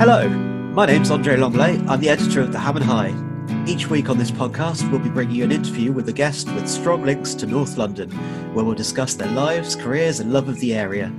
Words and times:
Hello, 0.00 0.26
my 0.30 0.86
name's 0.86 1.10
Andre 1.10 1.36
Longley. 1.36 1.78
I'm 1.86 2.00
the 2.00 2.08
editor 2.08 2.40
of 2.40 2.52
The 2.52 2.58
Ham 2.58 2.76
and 2.76 2.84
High. 2.86 3.14
Each 3.70 3.90
week 3.90 4.08
on 4.08 4.16
this 4.16 4.30
podcast, 4.30 4.90
we'll 4.90 4.98
be 4.98 5.10
bringing 5.10 5.36
you 5.36 5.44
an 5.44 5.52
interview 5.52 5.92
with 5.92 6.08
a 6.08 6.12
guest 6.14 6.50
with 6.54 6.66
strong 6.70 7.04
links 7.04 7.34
to 7.34 7.46
North 7.46 7.76
London, 7.76 8.10
where 8.54 8.64
we'll 8.64 8.74
discuss 8.74 9.12
their 9.12 9.30
lives, 9.32 9.76
careers, 9.76 10.18
and 10.18 10.32
love 10.32 10.48
of 10.48 10.58
the 10.58 10.72
area. 10.72 11.12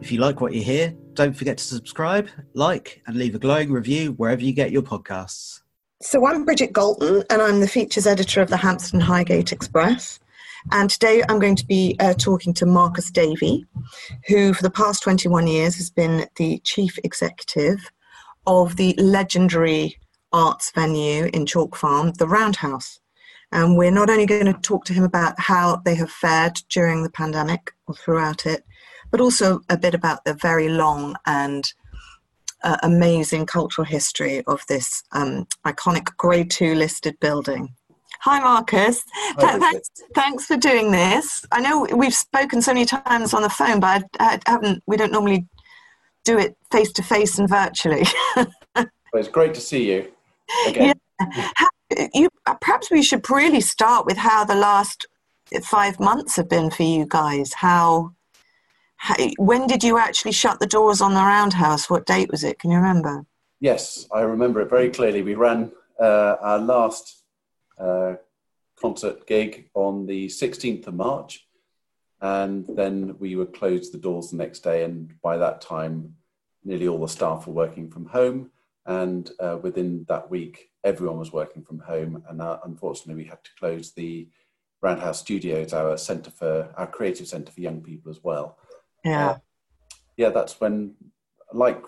If 0.00 0.10
you 0.10 0.18
like 0.18 0.40
what 0.40 0.52
you 0.54 0.60
hear, 0.60 0.92
don't 1.14 1.36
forget 1.36 1.58
to 1.58 1.64
subscribe, 1.64 2.28
like, 2.52 3.00
and 3.06 3.16
leave 3.16 3.36
a 3.36 3.38
glowing 3.38 3.70
review 3.70 4.10
wherever 4.14 4.42
you 4.42 4.52
get 4.52 4.72
your 4.72 4.82
podcasts. 4.82 5.60
So, 6.02 6.26
I'm 6.26 6.44
Bridget 6.44 6.72
Galton, 6.72 7.22
and 7.30 7.40
I'm 7.40 7.60
the 7.60 7.68
features 7.68 8.08
editor 8.08 8.42
of 8.42 8.50
the 8.50 8.56
Hampstead 8.56 9.02
Highgate 9.02 9.52
Express. 9.52 10.18
And 10.72 10.90
today 10.90 11.22
I'm 11.28 11.38
going 11.38 11.54
to 11.54 11.66
be 11.66 11.94
uh, 12.00 12.14
talking 12.14 12.52
to 12.54 12.66
Marcus 12.66 13.08
Davey, 13.08 13.64
who 14.26 14.52
for 14.52 14.64
the 14.64 14.70
past 14.70 15.04
21 15.04 15.46
years 15.46 15.76
has 15.76 15.90
been 15.90 16.26
the 16.34 16.58
chief 16.64 16.98
executive 17.04 17.88
of 18.46 18.76
the 18.76 18.94
legendary 18.98 19.98
arts 20.32 20.70
venue 20.74 21.30
in 21.32 21.46
Chalk 21.46 21.76
Farm, 21.76 22.12
the 22.18 22.28
Roundhouse. 22.28 23.00
And 23.52 23.76
we're 23.76 23.92
not 23.92 24.10
only 24.10 24.26
going 24.26 24.46
to 24.46 24.52
talk 24.54 24.84
to 24.86 24.92
him 24.92 25.04
about 25.04 25.38
how 25.38 25.76
they 25.84 25.94
have 25.94 26.10
fared 26.10 26.60
during 26.68 27.02
the 27.02 27.10
pandemic 27.10 27.72
or 27.86 27.94
throughout 27.94 28.44
it, 28.44 28.64
but 29.10 29.20
also 29.20 29.60
a 29.70 29.78
bit 29.78 29.94
about 29.94 30.24
the 30.24 30.34
very 30.34 30.68
long 30.68 31.16
and 31.26 31.72
uh, 32.64 32.76
amazing 32.82 33.46
cultural 33.46 33.84
history 33.84 34.42
of 34.46 34.62
this 34.68 35.02
um, 35.12 35.46
iconic 35.64 36.16
Grade 36.16 36.50
2 36.50 36.74
listed 36.74 37.18
building. 37.20 37.74
Hi, 38.20 38.40
Marcus. 38.40 39.04
Hi, 39.12 39.58
thanks, 39.58 39.90
thanks 40.14 40.46
for 40.46 40.56
doing 40.56 40.90
this. 40.90 41.44
I 41.52 41.60
know 41.60 41.86
we've 41.94 42.14
spoken 42.14 42.60
so 42.60 42.72
many 42.72 42.86
times 42.86 43.34
on 43.34 43.42
the 43.42 43.50
phone, 43.50 43.78
but 43.78 44.02
I, 44.18 44.40
I 44.46 44.50
haven't. 44.50 44.82
We 44.86 44.96
don't 44.96 45.12
normally 45.12 45.46
do 46.26 46.38
it 46.38 46.56
face 46.70 46.92
to 46.92 47.02
face 47.02 47.38
and 47.38 47.48
virtually. 47.48 48.04
well, 48.36 48.86
it's 49.14 49.28
great 49.28 49.54
to 49.54 49.60
see 49.60 49.92
you 49.92 50.12
again. 50.68 50.94
Yeah. 51.20 51.50
How, 51.54 51.68
you, 52.12 52.28
perhaps 52.60 52.90
we 52.90 53.02
should 53.02 53.28
really 53.30 53.60
start 53.60 54.04
with 54.04 54.16
how 54.16 54.44
the 54.44 54.54
last 54.54 55.06
five 55.62 55.98
months 56.00 56.36
have 56.36 56.48
been 56.48 56.70
for 56.70 56.82
you 56.82 57.06
guys. 57.08 57.54
How, 57.54 58.12
how 58.96 59.14
when 59.38 59.66
did 59.66 59.82
you 59.84 59.98
actually 59.98 60.32
shut 60.32 60.60
the 60.60 60.66
doors 60.66 61.00
on 61.00 61.14
the 61.14 61.20
Roundhouse? 61.20 61.88
What 61.88 62.06
date 62.06 62.30
was 62.30 62.44
it? 62.44 62.58
Can 62.58 62.70
you 62.70 62.76
remember? 62.76 63.24
Yes, 63.60 64.06
I 64.12 64.20
remember 64.20 64.60
it 64.60 64.68
very 64.68 64.90
clearly. 64.90 65.22
We 65.22 65.34
ran 65.34 65.72
uh, 65.98 66.36
our 66.40 66.58
last 66.58 67.22
uh, 67.78 68.14
concert 68.78 69.26
gig 69.26 69.70
on 69.74 70.06
the 70.06 70.26
16th 70.26 70.86
of 70.86 70.94
March, 70.94 71.45
and 72.26 72.66
then 72.80 73.14
we 73.20 73.36
would 73.36 73.52
close 73.60 73.90
the 73.90 74.04
doors 74.06 74.30
the 74.30 74.36
next 74.36 74.60
day. 74.70 74.82
And 74.82 75.14
by 75.22 75.36
that 75.36 75.60
time, 75.60 75.94
nearly 76.64 76.88
all 76.88 76.98
the 76.98 77.16
staff 77.18 77.46
were 77.46 77.52
working 77.64 77.88
from 77.88 78.06
home. 78.06 78.50
And 78.84 79.30
uh, 79.38 79.58
within 79.62 80.04
that 80.08 80.28
week, 80.28 80.70
everyone 80.82 81.18
was 81.18 81.32
working 81.32 81.62
from 81.62 81.78
home. 81.78 82.24
And 82.28 82.42
uh, 82.42 82.58
unfortunately, 82.64 83.22
we 83.22 83.28
had 83.28 83.44
to 83.44 83.50
close 83.60 83.92
the 83.92 84.28
Roundhouse 84.82 85.20
Studios, 85.20 85.72
our 85.72 85.96
centre 85.96 86.32
for 86.32 86.74
our 86.76 86.88
creative 86.88 87.28
centre 87.28 87.52
for 87.52 87.60
young 87.60 87.80
people 87.80 88.10
as 88.10 88.20
well. 88.28 88.58
Yeah. 89.04 89.28
Uh, 89.28 89.38
yeah, 90.16 90.30
that's 90.30 90.60
when, 90.60 90.94
like 91.52 91.82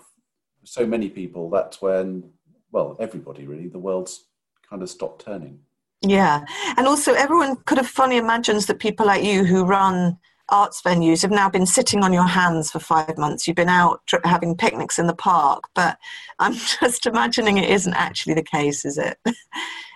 so 0.63 0.85
many 0.85 1.09
people, 1.09 1.49
that's 1.49 1.81
when, 1.81 2.31
well, 2.71 2.95
everybody 2.99 3.45
really, 3.45 3.67
the 3.67 3.79
world's 3.79 4.25
kind 4.69 4.81
of 4.83 4.89
stopped 4.89 5.25
turning. 5.25 5.59
Yeah. 6.01 6.45
And 6.77 6.87
also, 6.87 7.13
everyone 7.13 7.57
could 7.65 7.77
have 7.77 7.87
funny 7.87 8.17
imagines 8.17 8.65
that 8.67 8.79
people 8.79 9.05
like 9.05 9.23
you 9.23 9.43
who 9.43 9.65
run 9.65 10.17
arts 10.51 10.81
venues 10.81 11.21
have 11.21 11.31
now 11.31 11.49
been 11.49 11.65
sitting 11.65 12.03
on 12.03 12.13
your 12.13 12.27
hands 12.27 12.71
for 12.71 12.79
five 12.79 13.17
months. 13.17 13.47
You've 13.47 13.55
been 13.55 13.69
out 13.69 14.01
having 14.23 14.55
picnics 14.55 14.99
in 14.99 15.07
the 15.07 15.13
park, 15.13 15.65
but 15.75 15.97
I'm 16.39 16.53
just 16.53 17.05
imagining 17.05 17.57
it 17.57 17.69
isn't 17.69 17.93
actually 17.93 18.35
the 18.35 18.43
case, 18.43 18.85
is 18.85 18.97
it? 18.97 19.17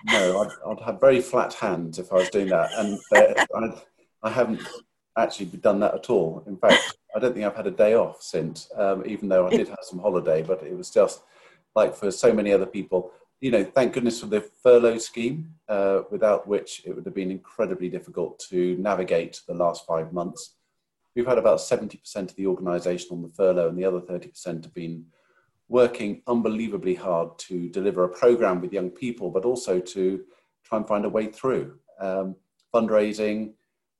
no, 0.04 0.42
I'd, 0.42 0.50
I'd, 0.66 0.84
have 0.84 1.00
very 1.00 1.20
flat 1.20 1.54
hands 1.54 1.98
if 1.98 2.12
I 2.12 2.16
was 2.16 2.28
doing 2.30 2.48
that. 2.48 2.70
And 2.76 2.98
I, 3.12 3.82
I 4.22 4.30
haven't 4.30 4.60
actually 5.16 5.46
done 5.46 5.80
that 5.80 5.94
at 5.94 6.10
all. 6.10 6.42
In 6.46 6.56
fact, 6.56 6.96
I 7.14 7.18
don't 7.18 7.32
think 7.32 7.46
I've 7.46 7.56
had 7.56 7.66
a 7.66 7.72
day 7.72 7.94
off 7.94 8.22
since, 8.22 8.68
um, 8.76 9.04
even 9.06 9.28
though 9.28 9.46
I 9.46 9.50
did 9.50 9.68
have 9.68 9.78
some 9.82 10.00
holiday, 10.00 10.42
but 10.42 10.62
it 10.62 10.76
was 10.76 10.90
just 10.90 11.22
like 11.74 11.94
for 11.94 12.10
so 12.10 12.32
many 12.32 12.52
other 12.52 12.66
people, 12.66 13.12
you 13.40 13.50
know, 13.50 13.64
thank 13.64 13.92
goodness 13.92 14.20
for 14.20 14.26
the 14.26 14.40
furlough 14.62 14.98
scheme, 14.98 15.54
uh, 15.68 16.02
without 16.10 16.46
which 16.46 16.82
it 16.86 16.94
would 16.94 17.04
have 17.04 17.14
been 17.14 17.30
incredibly 17.30 17.88
difficult 17.88 18.38
to 18.50 18.76
navigate 18.78 19.40
the 19.46 19.54
last 19.54 19.86
five 19.86 20.12
months. 20.12 20.54
We've 21.14 21.26
had 21.26 21.38
about 21.38 21.58
70% 21.58 22.16
of 22.16 22.36
the 22.36 22.46
organisation 22.46 23.08
on 23.12 23.22
the 23.22 23.28
furlough, 23.28 23.68
and 23.68 23.78
the 23.78 23.84
other 23.84 24.00
30% 24.00 24.64
have 24.64 24.74
been 24.74 25.06
working 25.68 26.22
unbelievably 26.26 26.94
hard 26.94 27.38
to 27.38 27.68
deliver 27.68 28.04
a 28.04 28.08
programme 28.08 28.60
with 28.60 28.72
young 28.72 28.90
people, 28.90 29.30
but 29.30 29.44
also 29.44 29.78
to 29.78 30.24
try 30.64 30.78
and 30.78 30.88
find 30.88 31.04
a 31.04 31.08
way 31.08 31.26
through 31.26 31.78
um, 32.00 32.36
fundraising, 32.74 33.52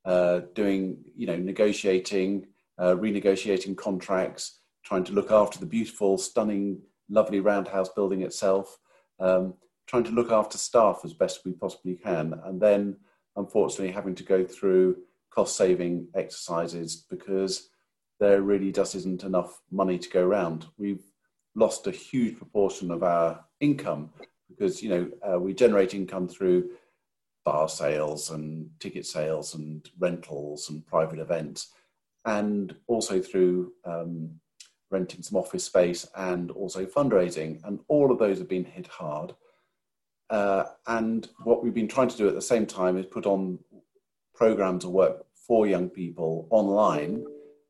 uh, 0.05 0.41
doing, 0.53 0.97
you 1.15 1.25
know, 1.25 1.37
negotiating, 1.37 2.47
uh, 2.77 2.95
renegotiating 2.95 3.77
contracts, 3.77 4.59
trying 4.83 5.03
to 5.03 5.13
look 5.13 5.31
after 5.31 5.59
the 5.59 5.65
beautiful, 5.65 6.17
stunning, 6.17 6.79
lovely 7.09 7.39
roundhouse 7.39 7.89
building 7.89 8.21
itself 8.21 8.77
um, 9.19 9.53
trying 9.87 10.03
to 10.03 10.11
look 10.11 10.31
after 10.31 10.57
staff 10.57 11.01
as 11.03 11.13
best 11.13 11.45
we 11.45 11.53
possibly 11.53 11.95
can, 11.95 12.39
and 12.45 12.61
then 12.61 12.97
unfortunately 13.35 13.91
having 13.91 14.15
to 14.15 14.23
go 14.23 14.45
through 14.45 14.97
cost 15.29 15.57
saving 15.57 16.07
exercises 16.15 17.05
because 17.09 17.69
there 18.19 18.41
really 18.41 18.71
just 18.71 18.95
isn't 18.95 19.23
enough 19.23 19.61
money 19.71 19.97
to 19.97 20.09
go 20.09 20.25
around. 20.25 20.65
We've 20.77 21.03
lost 21.55 21.87
a 21.87 21.91
huge 21.91 22.37
proportion 22.37 22.91
of 22.91 23.03
our 23.03 23.43
income 23.59 24.11
because 24.49 24.81
you 24.81 24.89
know 24.89 25.33
uh, 25.33 25.39
we 25.39 25.53
generate 25.53 25.93
income 25.93 26.27
through 26.27 26.69
bar 27.43 27.69
sales 27.69 28.31
and 28.31 28.69
ticket 28.79 29.05
sales 29.05 29.53
and 29.53 29.87
rentals 29.99 30.69
and 30.69 30.85
private 30.85 31.19
events, 31.19 31.73
and 32.25 32.75
also 32.87 33.21
through 33.21 33.73
um, 33.83 34.39
renting 34.91 35.21
some 35.23 35.37
office 35.37 35.63
space, 35.63 36.07
and 36.15 36.51
also 36.51 36.85
fundraising. 36.85 37.59
And 37.63 37.79
all 37.87 38.11
of 38.11 38.19
those 38.19 38.37
have 38.37 38.49
been 38.49 38.65
hit 38.65 38.87
hard. 38.87 39.33
Uh, 40.29 40.65
and 40.87 41.29
what 41.43 41.63
we've 41.63 41.73
been 41.73 41.87
trying 41.87 42.07
to 42.07 42.17
do 42.17 42.27
at 42.27 42.35
the 42.35 42.41
same 42.41 42.65
time 42.65 42.97
is 42.97 43.05
put 43.05 43.25
on 43.25 43.59
programs 44.33 44.83
of 44.83 44.91
work 44.91 45.25
for 45.33 45.67
young 45.67 45.89
people 45.89 46.47
online. 46.49 47.23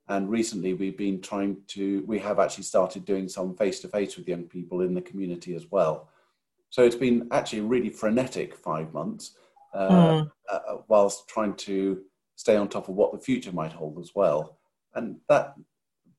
And 0.08 0.30
recently 0.30 0.74
we've 0.74 0.98
been 0.98 1.22
trying 1.22 1.58
to, 1.68 2.04
we 2.08 2.20
have 2.20 2.40
actually 2.40 2.64
started 2.64 3.06
doing 3.06 3.28
some 3.28 3.56
face 3.56 3.80
to 3.82 3.88
face 3.88 4.18
with 4.18 4.28
young 4.28 4.44
people 4.44 4.82
in 4.82 4.94
the 4.94 5.02
community 5.02 5.56
as 5.56 5.70
well. 5.72 6.10
So 6.70 6.84
it's 6.84 6.96
been 6.96 7.28
actually 7.32 7.62
really 7.62 7.90
frenetic 7.90 8.56
five 8.56 8.94
months 8.94 9.36
uh, 9.74 9.90
mm. 9.90 10.32
uh, 10.50 10.78
whilst 10.88 11.28
trying 11.28 11.56
to 11.56 12.02
stay 12.36 12.56
on 12.56 12.68
top 12.68 12.88
of 12.88 12.96
what 12.96 13.12
the 13.14 13.20
future 13.20 13.52
might 13.52 13.74
hold 13.74 13.98
as 14.00 14.12
well. 14.14 14.58
And 14.94 15.18
that 15.30 15.56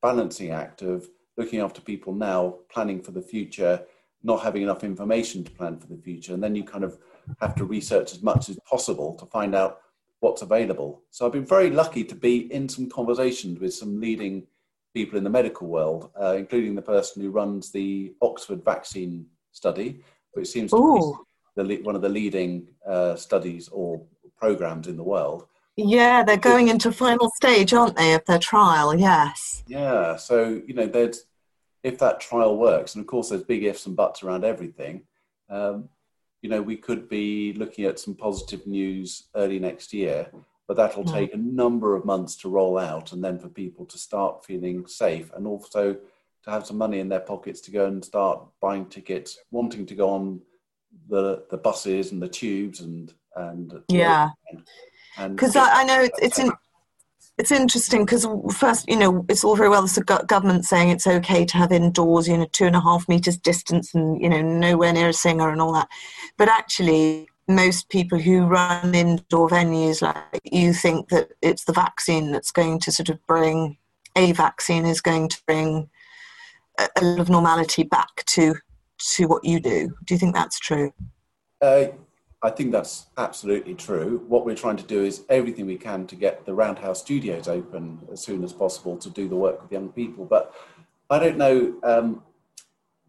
balancing 0.09 0.51
act 0.53 0.83
of 0.83 1.09
looking 1.37 1.61
after 1.61 1.81
people 1.81 2.13
now, 2.15 2.41
planning 2.75 3.01
for 3.03 3.13
the 3.13 3.27
future, 3.35 3.75
not 4.23 4.43
having 4.47 4.63
enough 4.63 4.85
information 4.85 5.43
to 5.43 5.51
plan 5.59 5.77
for 5.79 5.89
the 5.89 6.03
future. 6.09 6.33
And 6.35 6.43
then 6.43 6.55
you 6.55 6.65
kind 6.75 6.85
of 6.85 6.93
have 7.41 7.55
to 7.57 7.65
research 7.65 8.13
as 8.13 8.23
much 8.23 8.49
as 8.49 8.57
possible 8.75 9.11
to 9.21 9.27
find 9.27 9.53
out 9.61 9.73
what's 10.21 10.43
available. 10.43 10.91
So 11.11 11.27
I've 11.27 11.33
been 11.39 11.55
very 11.59 11.71
lucky 11.71 12.05
to 12.05 12.15
be 12.15 12.53
in 12.53 12.69
some 12.69 12.89
conversations 12.89 13.59
with 13.59 13.75
some 13.75 14.01
leading 14.01 14.47
people 14.95 15.19
in 15.19 15.25
the 15.25 15.37
medical 15.41 15.67
world, 15.67 16.11
uh, 16.23 16.35
including 16.43 16.75
the 16.77 16.91
person 16.95 17.21
who 17.21 17.31
runs 17.41 17.73
the 17.73 18.15
Oxford 18.23 18.65
vaccine 18.65 19.27
study, 19.51 20.03
which 20.35 20.49
seems 20.49 20.71
to 20.71 20.77
Ooh. 20.77 21.19
be 21.57 21.63
the, 21.63 21.83
one 21.83 21.97
of 21.97 22.03
the 22.03 22.17
leading 22.21 22.69
uh, 22.87 23.17
studies 23.17 23.69
or 23.69 23.89
programs 24.39 24.87
in 24.87 24.97
the 24.97 25.09
world. 25.15 25.47
Yeah, 25.77 26.23
they're 26.23 26.39
going 26.39 26.69
into 26.69 26.91
final 26.91 27.31
stage, 27.37 27.75
aren't 27.75 27.97
they, 27.97 28.15
of 28.15 28.25
their 28.25 28.39
trial? 28.39 28.95
Yes. 28.95 29.63
Yeah. 29.67 30.17
So 30.17 30.63
you 30.67 30.75
know, 30.75 30.87
there's 30.87 31.25
if 31.83 31.99
that 31.99 32.21
trial 32.21 32.57
works, 32.57 32.95
and 32.95 33.03
of 33.03 33.07
course, 33.07 33.29
there's 33.29 33.45
big 33.45 33.65
ifs 33.65 33.87
and 33.87 33.95
buts 33.95 34.23
around 34.23 34.45
everything. 34.45 35.03
Um, 35.49 35.89
you 36.43 36.51
know, 36.51 36.63
we 36.63 36.77
could 36.77 37.09
be 37.09 37.53
looking 37.55 37.85
at 37.85 37.99
some 37.99 38.15
positive 38.15 38.67
news 38.67 39.25
early 39.35 39.59
next 39.59 39.93
year, 39.93 40.31
but 40.67 40.77
that'll 40.77 41.05
mm. 41.05 41.13
take 41.13 41.35
a 41.35 41.39
number 41.39 41.95
of 41.95 42.05
months 42.05 42.37
to 42.37 42.49
roll 42.49 42.79
out, 42.79 43.13
and 43.13 43.23
then 43.23 43.39
for 43.39 43.49
people 43.49 43.85
to 43.87 43.99
start 43.99 44.45
feeling 44.45 44.87
safe, 44.87 45.31
and 45.35 45.47
also 45.47 45.97
to 46.45 46.51
have 46.51 46.67
some 46.67 46.79
money 46.79 47.01
in 47.01 47.09
their 47.09 47.21
pockets 47.21 47.61
to 47.61 47.71
go 47.71 47.87
and 47.87 48.05
start 48.05 48.43
buying 48.61 48.87
tickets, 48.87 49.39
wanting 49.51 49.85
to 49.87 49.95
go 49.95 50.09
on 50.09 50.41
the 51.09 51.45
the 51.51 51.59
buses 51.59 52.13
and 52.13 52.23
the 52.23 52.29
tubes 52.29 52.81
and 52.81 53.13
and 53.37 53.83
yeah. 53.89 54.31
And, 54.51 54.67
because 55.31 55.57
I, 55.57 55.81
I, 55.81 55.85
know 55.85 56.01
it's 56.03 56.19
it's, 56.21 56.39
in, 56.39 56.51
it's 57.39 57.53
interesting 57.53 58.05
because 58.05 58.27
first 58.55 58.89
you 58.89 58.97
know 58.97 59.25
it's 59.29 59.45
all 59.45 59.57
very 59.57 59.69
well 59.69 59.83
the 59.83 60.25
government 60.27 60.65
saying 60.65 60.91
it's 60.91 61.07
okay 61.07 61.45
to 61.45 61.57
have 61.57 61.73
indoors 61.73 62.29
you 62.29 62.37
know 62.37 62.47
two 62.53 62.65
and 62.65 62.77
a 62.77 62.81
half 62.81 63.09
meters 63.09 63.37
distance 63.37 63.95
and 63.95 64.21
you 64.21 64.29
know 64.29 64.43
nowhere 64.43 64.93
near 64.93 65.09
a 65.09 65.13
singer 65.13 65.51
and 65.51 65.61
all 65.61 65.73
that 65.73 65.89
but 66.37 66.49
actually 66.49 67.29
most 67.49 67.89
people 67.89 68.19
who 68.19 68.47
run 68.47 68.95
indoor 68.95 69.49
venues 69.49 70.03
like 70.03 70.41
you 70.45 70.73
think 70.73 71.09
that 71.09 71.29
it's 71.43 71.65
the 71.65 71.73
vaccine 71.73 72.33
that's 72.33 72.51
going 72.51 72.79
to 72.81 72.91
sort 72.91 73.09
of 73.09 73.25
bring 73.27 73.77
a 74.17 74.33
vaccine 74.33 74.87
is 74.87 75.01
going 75.01 75.29
to 75.29 75.41
bring 75.47 75.89
a, 76.79 76.89
a 76.97 77.05
lot 77.05 77.21
of 77.21 77.29
normality 77.29 77.85
back 77.85 78.25
to 78.27 78.55
to 78.99 79.27
what 79.27 79.45
you 79.45 79.61
do. 79.61 79.95
Do 80.05 80.15
you 80.15 80.19
think 80.19 80.35
that's 80.35 80.59
true? 80.59 80.93
Uh, 81.61 81.87
I 82.47 82.51
think 82.51 82.71
that's 82.71 83.07
absolutely 83.19 83.75
true. 83.75 84.23
What 84.29 84.47
we're 84.47 84.55
trying 84.55 84.77
to 84.77 84.85
do 84.85 85.03
is 85.03 85.25
everything 85.29 85.67
we 85.67 85.77
can 85.77 86.07
to 86.07 86.15
get 86.15 86.47
the 86.47 86.55
Roundhouse 86.55 87.01
studios 87.01 87.49
open 87.49 87.99
as 88.13 88.23
soon 88.23 88.45
as 88.45 88.53
possible 88.53 88.97
to 88.99 89.11
do 89.11 89.29
the 89.29 89.35
work 89.35 89.61
with 89.61 89.73
young 89.73 89.89
people. 89.89 90.25
But 90.25 90.55
I 91.11 91.19
don't 91.19 91.39
know, 91.39 91.75
um, 91.83 92.23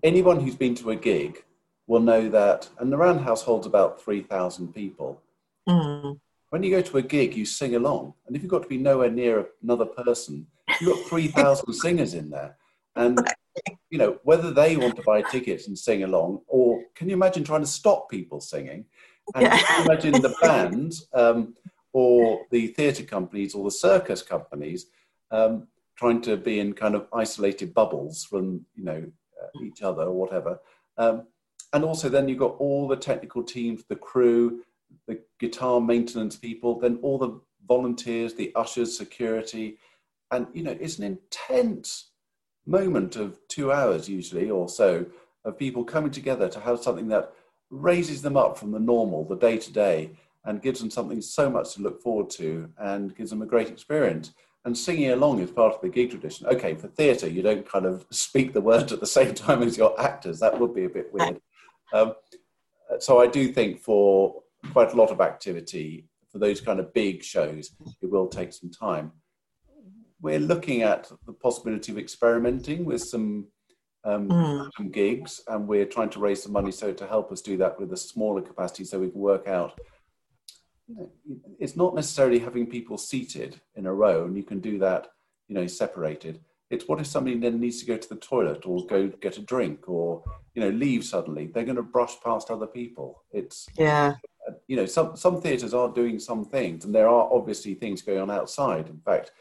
anyone 0.02 0.40
who's 0.40 0.56
been 0.56 0.74
to 0.76 0.90
a 0.90 0.96
gig 0.96 1.44
will 1.86 2.00
know 2.00 2.28
that, 2.30 2.68
and 2.80 2.92
the 2.92 2.98
Roundhouse 2.98 3.44
holds 3.44 3.68
about 3.68 4.02
3,000 4.02 4.74
people. 4.74 5.22
Mm. 5.70 6.20
When 6.50 6.64
you 6.64 6.72
go 6.72 6.82
to 6.82 6.98
a 6.98 7.04
gig, 7.04 7.36
you 7.36 7.46
sing 7.46 7.76
along. 7.76 8.16
And 8.26 8.36
if 8.36 8.42
you've 8.42 8.50
got 8.50 8.64
to 8.64 8.68
be 8.68 8.80
nowhere 8.80 9.12
near 9.12 9.50
another 9.62 9.86
person, 9.86 10.48
you've 10.82 10.96
got 10.96 11.08
3,000 11.10 11.74
singers 11.86 12.16
in 12.16 12.32
there. 12.32 12.58
And 12.96 13.20
you 13.92 14.00
know, 14.00 14.18
whether 14.24 14.52
they 14.52 14.78
want 14.78 14.96
to 14.96 15.04
buy 15.04 15.22
tickets 15.22 15.68
and 15.68 15.78
sing 15.78 16.04
along, 16.04 16.42
or 16.48 16.84
can 16.96 17.08
you 17.08 17.14
imagine 17.16 17.44
trying 17.44 17.62
to 17.62 17.68
stop 17.68 18.10
people 18.10 18.42
singing? 18.42 18.86
And 19.36 19.44
Yeah. 19.44 19.56
you 19.78 19.84
imagine 19.84 20.22
the 20.22 20.36
bands 20.42 21.08
um, 21.14 21.56
or 21.94 22.46
the 22.52 22.68
theatre 22.68 23.04
companies 23.04 23.54
or 23.56 23.64
the 23.64 23.72
circus 23.72 24.22
companies 24.22 24.88
um, 25.32 25.68
trying 25.96 26.22
to 26.22 26.38
be 26.38 26.60
in 26.60 26.74
kind 26.74 26.96
of 26.96 27.08
isolated 27.14 27.74
bubbles 27.74 28.24
from, 28.24 28.66
you 28.76 28.84
know, 28.84 29.04
uh, 29.42 29.48
each 29.64 29.82
other 29.82 30.04
or 30.04 30.14
whatever. 30.14 30.60
Um, 30.98 31.28
and 31.74 31.84
also 31.84 32.10
then 32.10 32.28
you've 32.28 32.40
got 32.40 32.56
all 32.60 32.88
the 32.88 32.96
technical 32.96 33.44
teams, 33.44 33.84
the 33.84 33.96
crew, 33.96 34.64
the 35.08 35.20
guitar 35.40 35.82
maintenance 35.82 36.36
people, 36.36 36.80
then 36.80 37.00
all 37.02 37.18
the 37.18 37.40
volunteers, 37.68 38.34
the 38.34 38.54
ushers, 38.56 38.98
security. 38.98 39.78
And, 40.32 40.48
you 40.54 40.64
know, 40.64 40.78
it's 40.80 40.98
an 40.98 41.04
intense 41.04 42.12
moment 42.66 43.16
of 43.16 43.40
two 43.48 43.72
hours 43.72 44.08
usually 44.08 44.50
or 44.50 44.70
so 44.70 45.06
of 45.46 45.58
people 45.58 45.84
coming 45.84 46.12
together 46.12 46.50
to 46.50 46.60
have 46.60 46.80
something 46.80 47.08
that 47.08 47.34
raises 47.70 48.22
them 48.22 48.38
up 48.38 48.58
from 48.58 48.72
the 48.72 48.80
normal, 48.80 49.26
the 49.26 49.36
day 49.36 49.58
to 49.58 49.72
day, 49.72 50.12
and 50.46 50.62
gives 50.62 50.80
them 50.80 50.90
something 50.90 51.22
so 51.22 51.50
much 51.50 51.74
to 51.74 51.82
look 51.82 52.02
forward 52.02 52.30
to 52.30 52.70
and 52.78 53.16
gives 53.16 53.30
them 53.30 53.42
a 53.42 53.46
great 53.46 53.70
experience. 53.70 54.34
And 54.66 54.78
singing 54.78 55.12
along 55.12 55.40
is 55.40 55.52
part 55.52 55.74
of 55.74 55.82
the 55.82 55.90
gig 55.90 56.10
tradition. 56.10 56.48
Okay, 56.48 56.76
for 56.76 56.88
theatre, 56.88 57.28
you 57.28 57.42
don't 57.42 57.68
kind 57.68 57.86
of 57.86 58.06
speak 58.12 58.54
the 58.54 58.62
words 58.62 58.92
at 58.94 59.00
the 59.00 59.08
same 59.08 59.34
time 59.34 59.62
as 59.64 59.78
your 59.78 60.00
actors. 60.00 60.40
That 60.40 60.60
would 60.60 60.74
be 60.74 60.86
a 60.86 60.90
bit 60.90 61.14
weird. 61.14 61.42
Um, 61.94 62.14
so 63.00 63.20
I 63.20 63.28
do 63.28 63.52
think 63.52 63.80
for 63.80 64.42
quite 64.72 64.94
a 64.94 64.96
lot 64.96 65.12
of 65.12 65.22
activity, 65.22 66.06
for 66.32 66.40
those 66.40 66.62
kind 66.62 66.80
of 66.80 66.94
big 66.94 67.24
shows, 67.24 67.72
it 68.02 68.10
will 68.10 68.28
take 68.28 68.54
some 68.54 68.70
time. 68.70 69.12
We're 70.22 70.40
looking 70.40 70.82
at 70.82 71.12
the 71.26 71.34
possibility 71.34 71.92
of 71.92 71.98
experimenting 71.98 72.86
with 72.86 73.02
some 73.02 73.48
um, 74.08 74.30
Mm. 74.30 74.70
some 74.78 74.90
gigs, 74.90 75.42
and 75.48 75.68
we're 75.68 75.86
trying 75.86 76.10
to 76.12 76.20
raise 76.20 76.42
some 76.44 76.54
money 76.54 76.72
so 76.72 76.94
to 76.94 77.06
help 77.08 77.32
us 77.32 77.42
do 77.42 77.58
that 77.58 77.80
with 77.80 77.92
a 77.94 77.98
smaller 77.98 78.42
capacity, 78.42 78.84
so 78.86 79.00
we 79.00 79.10
can 79.10 79.20
work 79.22 79.48
out. 79.48 79.74
you 80.88 80.96
know, 80.96 81.12
It's 81.60 81.76
not 81.76 81.96
necessarily 81.96 82.40
having 82.40 82.66
people 82.68 82.98
seated 82.98 83.60
in 83.76 83.86
a 83.86 83.94
row, 83.94 84.26
and 84.26 84.38
you 84.38 84.44
can 84.44 84.60
do 84.60 84.80
that, 84.80 85.08
you 85.50 85.56
know, 85.56 85.68
separated. 85.68 86.40
It's 86.70 86.88
what 86.88 87.00
if 87.00 87.08
somebody 87.08 87.38
then 87.38 87.60
needs 87.60 87.80
to 87.82 87.86
go 87.86 87.98
to 87.98 88.10
the 88.10 88.16
toilet 88.32 88.66
or 88.66 88.86
go 88.86 89.08
get 89.08 89.38
a 89.38 89.42
drink 89.42 89.88
or 89.88 90.24
you 90.54 90.62
know 90.62 90.70
leave 90.70 91.04
suddenly? 91.06 91.48
They're 91.48 91.64
going 91.72 91.78
to 91.84 91.84
brush 91.98 92.16
past 92.24 92.50
other 92.50 92.68
people. 92.68 93.24
It's 93.32 93.68
Yeah. 93.78 94.16
you 94.68 94.76
know 94.78 94.86
some 94.86 95.16
some 95.18 95.42
theatres 95.42 95.74
are 95.74 95.90
doing 96.02 96.20
some 96.20 96.44
things, 96.46 96.84
and 96.86 96.94
there 96.96 97.10
are 97.10 97.30
obviously 97.38 97.74
things 97.76 98.02
going 98.02 98.20
on 98.20 98.32
outside. 98.32 98.88
In 98.90 99.00
fact, 99.10 99.32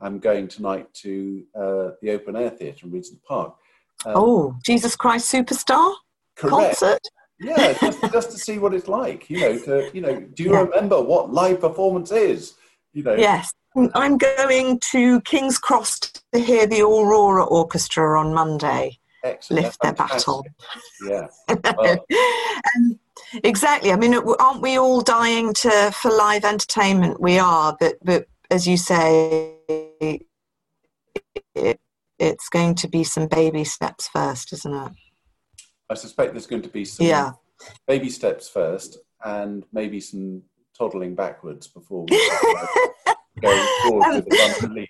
I'm 0.00 0.18
going 0.18 0.46
tonight 0.48 0.92
to 1.04 1.44
uh, 1.60 1.86
the 2.02 2.10
open 2.16 2.36
air 2.36 2.50
theatre 2.50 2.86
in 2.86 2.92
Regent 2.92 3.20
Park. 3.24 3.56
Um, 4.04 4.12
Oh, 4.16 4.56
Jesus 4.64 4.94
Christ 4.96 5.32
Superstar 5.32 5.94
correct. 6.36 6.78
concert. 6.80 7.00
Yeah, 7.38 7.72
just, 7.74 8.00
just 8.12 8.30
to 8.32 8.38
see 8.38 8.58
what 8.58 8.74
it's 8.74 8.88
like. 8.88 9.28
You 9.30 9.38
know, 9.40 9.58
to 9.60 9.90
you 9.94 10.00
know, 10.00 10.20
do 10.20 10.42
you 10.42 10.52
Yeah. 10.52 10.60
remember 10.62 11.00
what 11.00 11.32
live 11.32 11.60
performance 11.60 12.12
is? 12.12 12.54
You 12.92 13.02
know, 13.02 13.14
Yes. 13.14 13.52
I'm 13.94 14.16
going 14.16 14.80
to 14.92 15.20
King's 15.22 15.58
Cross 15.58 16.00
to 16.32 16.38
hear 16.40 16.66
the 16.66 16.80
Aurora 16.80 17.44
Orchestra 17.44 18.18
on 18.18 18.32
Monday 18.32 18.98
excellent. 19.22 19.64
lift 19.64 19.78
their 19.82 19.92
battle. 19.92 20.44
Yeah. 21.06 21.26
Well, 21.76 22.04
um, 22.76 22.98
exactly. 23.44 23.92
I 23.92 23.96
mean, 23.96 24.14
aren't 24.14 24.62
we 24.62 24.78
all 24.78 25.00
dying 25.02 25.52
to 25.54 25.92
for 25.92 26.10
live 26.10 26.44
entertainment? 26.44 27.20
We 27.20 27.38
are, 27.38 27.76
but 27.78 27.96
but 28.02 28.26
as 28.50 28.66
you 28.66 28.76
say, 28.78 29.54
it, 31.54 31.78
it's 32.18 32.48
going 32.48 32.74
to 32.76 32.88
be 32.88 33.04
some 33.04 33.26
baby 33.28 33.64
steps 33.64 34.08
first, 34.08 34.52
isn't 34.52 34.74
it? 34.74 34.92
I 35.90 35.94
suspect 35.94 36.32
there's 36.32 36.46
going 36.46 36.62
to 36.62 36.68
be 36.68 36.84
some 36.84 37.06
Yeah. 37.06 37.32
baby 37.86 38.10
steps 38.10 38.48
first, 38.48 38.98
and 39.24 39.64
maybe 39.72 40.00
some 40.00 40.42
toddling 40.76 41.14
backwards 41.14 41.68
before 41.68 42.04
we 42.08 42.16
go 43.40 43.66
forward 43.82 44.14
with 44.16 44.60
the 44.60 44.70
leap. 44.72 44.88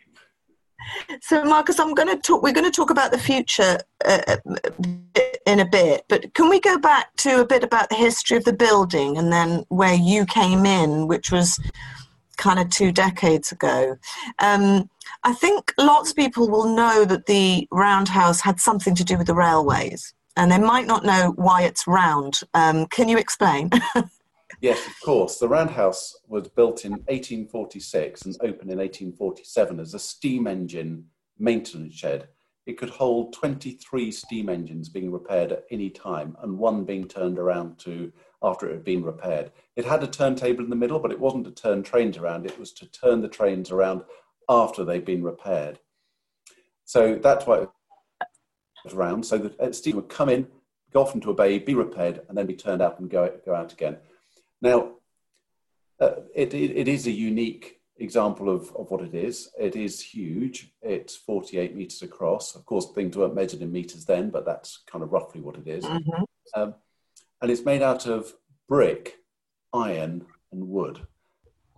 So, 1.20 1.44
Marcus, 1.44 1.80
I'm 1.80 1.94
going 1.94 2.08
to 2.08 2.16
talk. 2.20 2.42
We're 2.42 2.52
going 2.52 2.70
to 2.70 2.74
talk 2.74 2.90
about 2.90 3.10
the 3.10 3.18
future 3.18 3.78
uh, 4.04 4.36
in 5.46 5.60
a 5.60 5.64
bit, 5.64 6.04
but 6.08 6.32
can 6.34 6.48
we 6.48 6.60
go 6.60 6.78
back 6.78 7.14
to 7.18 7.40
a 7.40 7.46
bit 7.46 7.64
about 7.64 7.88
the 7.88 7.96
history 7.96 8.36
of 8.36 8.44
the 8.44 8.52
building 8.52 9.16
and 9.16 9.32
then 9.32 9.64
where 9.68 9.94
you 9.94 10.26
came 10.26 10.64
in, 10.64 11.06
which 11.08 11.32
was 11.32 11.58
kind 12.36 12.58
of 12.58 12.70
two 12.70 12.92
decades 12.92 13.52
ago? 13.52 13.96
Um, 14.38 14.88
I 15.24 15.32
think 15.32 15.72
lots 15.78 16.10
of 16.10 16.16
people 16.16 16.48
will 16.48 16.74
know 16.74 17.04
that 17.04 17.26
the 17.26 17.66
Roundhouse 17.70 18.40
had 18.40 18.60
something 18.60 18.94
to 18.94 19.04
do 19.04 19.18
with 19.18 19.26
the 19.26 19.34
railways, 19.34 20.14
and 20.36 20.50
they 20.50 20.58
might 20.58 20.86
not 20.86 21.04
know 21.04 21.32
why 21.36 21.62
it's 21.62 21.86
round. 21.86 22.40
Um, 22.54 22.86
can 22.86 23.08
you 23.08 23.18
explain? 23.18 23.70
Yes, 24.60 24.86
of 24.86 24.94
course. 25.04 25.38
The 25.38 25.48
Roundhouse 25.48 26.16
was 26.28 26.48
built 26.48 26.84
in 26.84 26.92
1846 26.92 28.22
and 28.22 28.36
opened 28.36 28.70
in 28.70 28.78
1847 28.78 29.80
as 29.80 29.92
a 29.92 29.98
steam 29.98 30.46
engine 30.46 31.04
maintenance 31.38 31.94
shed. 31.94 32.28
It 32.64 32.78
could 32.78 32.90
hold 32.90 33.34
23 33.34 34.10
steam 34.10 34.48
engines 34.48 34.88
being 34.88 35.12
repaired 35.12 35.52
at 35.52 35.64
any 35.70 35.90
time 35.90 36.36
and 36.42 36.58
one 36.58 36.84
being 36.84 37.06
turned 37.06 37.38
around 37.38 37.78
to 37.80 38.12
after 38.42 38.68
it 38.68 38.72
had 38.72 38.84
been 38.84 39.04
repaired. 39.04 39.52
It 39.76 39.84
had 39.84 40.02
a 40.02 40.06
turntable 40.06 40.64
in 40.64 40.70
the 40.70 40.76
middle, 40.76 40.98
but 40.98 41.12
it 41.12 41.20
wasn't 41.20 41.44
to 41.44 41.50
turn 41.50 41.82
trains 41.82 42.16
around, 42.16 42.46
it 42.46 42.58
was 42.58 42.72
to 42.74 42.86
turn 42.86 43.20
the 43.20 43.28
trains 43.28 43.70
around 43.70 44.02
after 44.48 44.84
they'd 44.84 45.04
been 45.04 45.22
repaired. 45.22 45.78
So 46.84 47.16
that's 47.16 47.46
why 47.46 47.58
it 47.62 47.68
was 48.84 48.94
around. 48.94 49.26
So 49.26 49.38
the 49.38 49.72
steam 49.72 49.96
would 49.96 50.08
come 50.08 50.28
in, 50.28 50.46
go 50.92 51.02
off 51.02 51.14
into 51.14 51.30
a 51.30 51.34
bay, 51.34 51.58
be 51.58 51.74
repaired, 51.74 52.22
and 52.28 52.38
then 52.38 52.46
be 52.46 52.54
turned 52.54 52.80
out 52.80 52.98
and 53.00 53.10
go, 53.10 53.30
go 53.44 53.54
out 53.54 53.72
again. 53.72 53.98
Now, 54.62 54.92
uh, 56.00 56.12
it, 56.34 56.54
it, 56.54 56.76
it 56.76 56.88
is 56.88 57.06
a 57.06 57.10
unique 57.10 57.80
example 57.98 58.48
of, 58.48 58.74
of 58.76 58.90
what 58.90 59.00
it 59.00 59.14
is. 59.14 59.50
It 59.58 59.76
is 59.76 60.00
huge. 60.00 60.72
It's 60.82 61.16
48 61.16 61.74
meters 61.74 62.02
across. 62.02 62.54
Of 62.54 62.64
course, 62.64 62.92
things 62.94 63.16
weren't 63.16 63.34
measured 63.34 63.62
in 63.62 63.72
meters 63.72 64.04
then, 64.04 64.30
but 64.30 64.44
that's 64.44 64.82
kind 64.86 65.02
of 65.02 65.12
roughly 65.12 65.40
what 65.40 65.56
it 65.56 65.66
is. 65.66 65.84
Mhm. 65.84 66.24
Um, 66.54 66.74
and 67.40 67.50
it's 67.50 67.64
made 67.64 67.82
out 67.82 68.06
of 68.06 68.32
brick, 68.68 69.18
iron, 69.72 70.26
and 70.52 70.68
wood. 70.68 71.06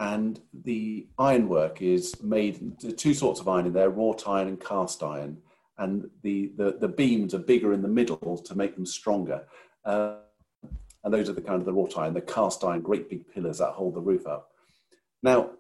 And 0.01 0.41
the 0.53 1.09
ironwork 1.19 1.83
is 1.83 2.23
made 2.23 2.79
the 2.81 2.93
two 2.93 3.15
sorts 3.15 3.41
of 3.41 3.49
iron 3.49 3.67
in 3.67 3.73
there: 3.73 3.91
wrought 3.91 4.29
iron 4.29 4.49
and 4.49 4.61
cast 4.61 5.03
iron. 5.03 5.39
And 5.79 6.11
the, 6.23 6.53
the, 6.57 6.77
the 6.81 6.89
beams 6.89 7.35
are 7.35 7.39
bigger 7.39 7.73
in 7.73 7.83
the 7.83 7.89
middle 7.89 8.37
to 8.37 8.55
make 8.57 8.75
them 8.75 8.85
stronger. 8.87 9.47
Uh, 9.85 10.17
and 11.05 11.15
those 11.15 11.29
are 11.29 11.33
the 11.33 11.41
kind 11.41 11.61
of 11.61 11.67
the 11.67 11.73
wrought 11.73 11.97
iron, 11.97 12.15
the 12.15 12.21
cast 12.21 12.65
iron, 12.65 12.81
great 12.81 13.09
big 13.09 13.29
pillars 13.33 13.59
that 13.59 13.71
hold 13.71 13.95
the 13.95 14.01
roof 14.01 14.27
up. 14.27 14.51
Now, 15.23 15.51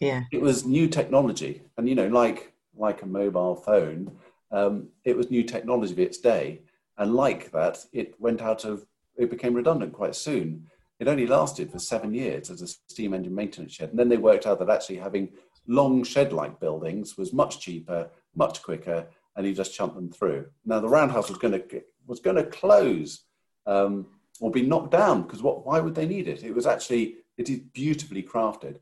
Yeah. 0.00 0.24
it 0.30 0.40
was 0.42 0.66
new 0.66 0.88
technology, 0.88 1.62
and 1.76 1.88
you 1.88 1.94
know, 1.94 2.08
like 2.08 2.52
like 2.76 3.02
a 3.02 3.06
mobile 3.06 3.54
phone, 3.54 4.10
um, 4.50 4.88
it 5.04 5.16
was 5.16 5.30
new 5.30 5.44
technology 5.44 5.92
of 5.92 5.98
its 5.98 6.18
day, 6.18 6.60
and 6.98 7.14
like 7.14 7.50
that, 7.52 7.84
it 7.92 8.20
went 8.20 8.42
out 8.42 8.64
of 8.64 8.84
it 9.16 9.30
became 9.30 9.54
redundant 9.54 9.92
quite 9.92 10.14
soon. 10.14 10.66
It 11.00 11.08
only 11.08 11.26
lasted 11.26 11.70
for 11.70 11.78
seven 11.78 12.14
years 12.14 12.50
as 12.50 12.62
a 12.62 12.68
steam 12.68 13.14
engine 13.14 13.34
maintenance 13.34 13.72
shed, 13.74 13.90
and 13.90 13.98
then 13.98 14.08
they 14.08 14.16
worked 14.16 14.46
out 14.46 14.58
that 14.60 14.70
actually 14.70 14.96
having 14.96 15.30
long 15.66 16.04
shed-like 16.04 16.60
buildings 16.60 17.16
was 17.16 17.32
much 17.32 17.60
cheaper, 17.60 18.08
much 18.34 18.62
quicker, 18.62 19.06
and 19.36 19.46
you 19.46 19.54
just 19.54 19.74
chunked 19.74 19.96
them 19.96 20.10
through. 20.10 20.46
Now 20.64 20.80
the 20.80 20.88
roundhouse 20.88 21.28
was 21.28 21.38
going 21.38 21.54
to 21.54 21.82
was 22.06 22.20
going 22.20 22.36
to 22.36 22.44
close 22.44 23.24
um, 23.66 24.06
or 24.40 24.50
be 24.50 24.62
knocked 24.62 24.92
down 24.92 25.22
because 25.22 25.42
what? 25.42 25.66
Why 25.66 25.80
would 25.80 25.94
they 25.94 26.06
need 26.06 26.28
it? 26.28 26.44
It 26.44 26.54
was 26.54 26.66
actually 26.66 27.16
it 27.36 27.48
is 27.48 27.58
beautifully 27.72 28.22
crafted. 28.22 28.78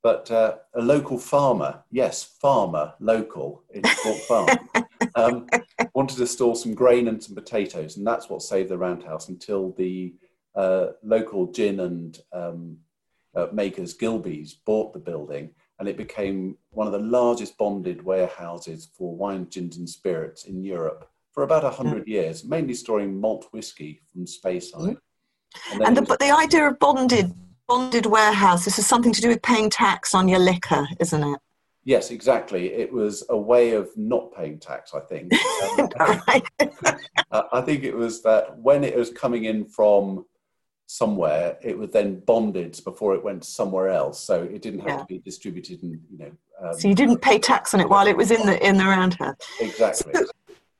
But 0.00 0.30
uh, 0.30 0.58
a 0.74 0.80
local 0.80 1.18
farmer, 1.18 1.82
yes, 1.90 2.22
farmer, 2.22 2.94
local 3.00 3.64
in 3.70 3.82
Fort 3.82 4.18
Farm, 4.28 4.48
um, 5.16 5.46
wanted 5.92 6.18
to 6.18 6.26
store 6.26 6.54
some 6.54 6.72
grain 6.72 7.08
and 7.08 7.22
some 7.22 7.34
potatoes, 7.34 7.96
and 7.96 8.06
that's 8.06 8.30
what 8.30 8.42
saved 8.42 8.68
the 8.68 8.78
roundhouse 8.78 9.28
until 9.28 9.72
the 9.72 10.14
uh, 10.54 10.88
local 11.02 11.52
gin 11.52 11.80
and 11.80 12.18
um, 12.32 12.78
uh, 13.34 13.46
makers, 13.52 13.94
Gilbey's, 13.94 14.54
bought 14.54 14.92
the 14.92 14.98
building, 14.98 15.50
and 15.78 15.88
it 15.88 15.96
became 15.96 16.56
one 16.70 16.86
of 16.86 16.92
the 16.92 16.98
largest 16.98 17.56
bonded 17.58 18.02
warehouses 18.02 18.88
for 18.96 19.14
wine, 19.14 19.46
gins, 19.48 19.76
and 19.76 19.88
spirits 19.88 20.44
in 20.44 20.62
Europe 20.62 21.08
for 21.32 21.42
about 21.44 21.62
100 21.62 22.08
years, 22.08 22.44
mainly 22.44 22.74
storing 22.74 23.20
malt 23.20 23.46
whiskey 23.52 24.00
from 24.12 24.24
Speyside. 24.24 24.96
And, 25.72 25.82
and 25.82 25.96
the, 25.96 26.02
but 26.02 26.18
the 26.18 26.36
idea 26.36 26.68
of 26.68 26.78
bonded 26.78 27.32
bonded 27.68 28.06
warehouse, 28.06 28.64
this 28.64 28.78
is 28.78 28.86
something 28.86 29.12
to 29.12 29.20
do 29.20 29.28
with 29.28 29.42
paying 29.42 29.68
tax 29.70 30.14
on 30.14 30.26
your 30.26 30.38
liquor, 30.38 30.88
isn't 30.98 31.22
it? 31.22 31.38
Yes, 31.84 32.10
exactly. 32.10 32.72
It 32.72 32.92
was 32.92 33.24
a 33.28 33.36
way 33.36 33.72
of 33.72 33.88
not 33.96 34.34
paying 34.34 34.58
tax, 34.58 34.94
I 34.94 35.00
think. 35.00 35.32
Um, 36.00 36.20
I 37.52 37.60
think 37.60 37.84
it 37.84 37.94
was 37.94 38.22
that 38.22 38.58
when 38.58 38.82
it 38.84 38.96
was 38.96 39.10
coming 39.10 39.44
in 39.44 39.64
from 39.64 40.24
somewhere, 40.88 41.58
it 41.62 41.78
was 41.78 41.90
then 41.90 42.18
bonded 42.20 42.80
before 42.82 43.14
it 43.14 43.22
went 43.22 43.44
somewhere 43.44 43.90
else. 43.90 44.18
So 44.18 44.42
it 44.42 44.62
didn't 44.62 44.80
have 44.80 44.88
yeah. 44.88 44.98
to 44.98 45.04
be 45.04 45.18
distributed 45.18 45.82
and, 45.82 46.00
you 46.10 46.18
know. 46.18 46.32
Um, 46.60 46.74
so 46.78 46.88
you 46.88 46.94
didn't 46.94 47.18
pay 47.18 47.38
tax 47.38 47.74
on 47.74 47.80
it 47.80 47.88
while 47.88 48.06
it 48.06 48.16
was 48.16 48.30
in 48.30 48.44
the 48.44 48.66
in 48.66 48.78
the 48.78 48.84
roundhouse. 48.84 49.36
Exactly. 49.60 50.12
So, 50.14 50.24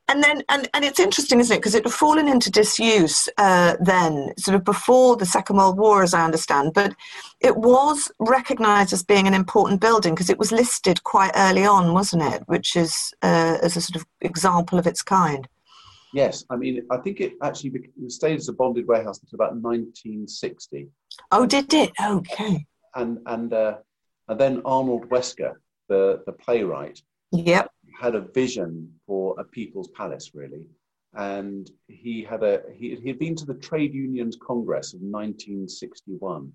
and 0.09 0.23
then 0.23 0.43
and, 0.49 0.67
and 0.73 0.83
it's 0.83 0.99
interesting 0.99 1.39
isn't 1.39 1.55
it 1.55 1.59
because 1.59 1.75
it 1.75 1.83
had 1.83 1.93
fallen 1.93 2.27
into 2.27 2.49
disuse 2.51 3.29
uh, 3.37 3.75
then 3.79 4.33
sort 4.37 4.55
of 4.55 4.65
before 4.65 5.15
the 5.15 5.25
second 5.25 5.55
world 5.55 5.77
war 5.77 6.01
as 6.01 6.15
i 6.15 6.25
understand 6.25 6.73
but 6.73 6.95
it 7.39 7.55
was 7.55 8.11
recognized 8.19 8.91
as 8.91 9.03
being 9.03 9.27
an 9.27 9.35
important 9.35 9.79
building 9.79 10.15
because 10.15 10.29
it 10.29 10.39
was 10.39 10.51
listed 10.51 11.03
quite 11.03 11.31
early 11.35 11.65
on 11.65 11.93
wasn't 11.93 12.21
it 12.21 12.41
which 12.47 12.75
is 12.75 13.13
uh, 13.21 13.57
as 13.61 13.77
a 13.77 13.81
sort 13.81 13.95
of 13.97 14.05
example 14.21 14.79
of 14.79 14.87
its 14.87 15.03
kind 15.03 15.47
yes 16.13 16.43
i 16.49 16.55
mean 16.55 16.85
i 16.91 16.97
think 16.97 17.19
it 17.21 17.33
actually 17.43 17.71
stayed 18.07 18.37
as 18.37 18.49
a 18.49 18.53
bonded 18.53 18.87
warehouse 18.87 19.19
until 19.21 19.35
about 19.35 19.55
1960 19.55 20.87
oh 21.31 21.45
did 21.45 21.73
it 21.73 21.91
okay 22.03 22.65
and 22.95 23.19
and 23.27 23.53
uh, 23.53 23.75
and 24.27 24.39
then 24.39 24.61
arnold 24.65 25.07
wesker 25.09 25.53
the 25.87 26.21
the 26.25 26.33
playwright 26.33 27.01
yep 27.31 27.69
had 27.99 28.15
a 28.15 28.21
vision 28.21 28.91
for 29.05 29.35
a 29.39 29.43
people's 29.43 29.89
palace, 29.89 30.31
really. 30.33 30.63
And 31.15 31.69
he 31.87 32.23
had 32.23 32.43
a 32.43 32.61
he 32.73 32.91
had 33.05 33.19
been 33.19 33.35
to 33.35 33.45
the 33.45 33.55
Trade 33.55 33.93
Unions 33.93 34.37
Congress 34.41 34.93
of 34.93 35.01
1961, 35.01 36.51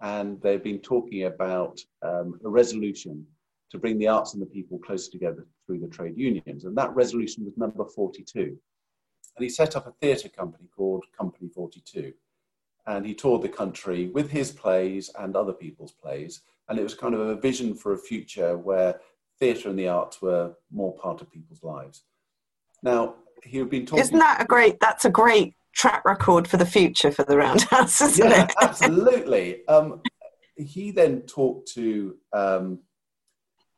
and 0.00 0.40
they've 0.40 0.62
been 0.62 0.78
talking 0.78 1.24
about 1.24 1.78
um, 2.02 2.38
a 2.44 2.48
resolution 2.48 3.26
to 3.70 3.78
bring 3.78 3.98
the 3.98 4.08
arts 4.08 4.32
and 4.32 4.42
the 4.42 4.46
people 4.46 4.78
closer 4.78 5.10
together 5.10 5.46
through 5.66 5.80
the 5.80 5.88
trade 5.88 6.16
unions. 6.16 6.64
And 6.64 6.76
that 6.76 6.94
resolution 6.94 7.44
was 7.44 7.58
number 7.58 7.84
42. 7.84 8.56
And 9.38 9.44
he 9.44 9.48
set 9.50 9.76
up 9.76 9.86
a 9.86 9.92
theatre 9.92 10.28
company 10.28 10.68
called 10.76 11.04
Company 11.16 11.48
42. 11.48 12.12
And 12.88 13.06
he 13.06 13.14
toured 13.14 13.42
the 13.42 13.48
country 13.48 14.08
with 14.08 14.32
his 14.32 14.50
plays 14.50 15.10
and 15.16 15.36
other 15.36 15.52
people's 15.52 15.92
plays. 15.92 16.40
And 16.68 16.76
it 16.76 16.82
was 16.82 16.94
kind 16.94 17.14
of 17.14 17.20
a 17.20 17.36
vision 17.36 17.74
for 17.74 17.92
a 17.92 17.98
future 17.98 18.58
where 18.58 18.98
theatre 19.38 19.68
and 19.68 19.78
the 19.78 19.86
arts 19.86 20.20
were 20.20 20.54
more 20.72 20.92
part 20.96 21.20
of 21.20 21.30
people's 21.30 21.62
lives. 21.62 22.02
Now, 22.82 23.14
he 23.44 23.58
had 23.58 23.70
been 23.70 23.86
talking. 23.86 24.02
Isn't 24.02 24.18
that 24.18 24.42
a 24.42 24.44
great? 24.44 24.80
That's 24.80 25.04
a 25.04 25.10
great 25.10 25.54
track 25.72 26.04
record 26.04 26.48
for 26.48 26.56
the 26.56 26.66
future 26.66 27.12
for 27.12 27.22
the 27.22 27.36
Roundhouse, 27.36 28.00
isn't 28.00 28.28
yeah, 28.28 28.44
it? 28.44 28.54
absolutely. 28.60 29.64
Um, 29.68 30.02
he 30.56 30.90
then 30.90 31.20
talked 31.22 31.72
to 31.74 32.16
um, 32.32 32.80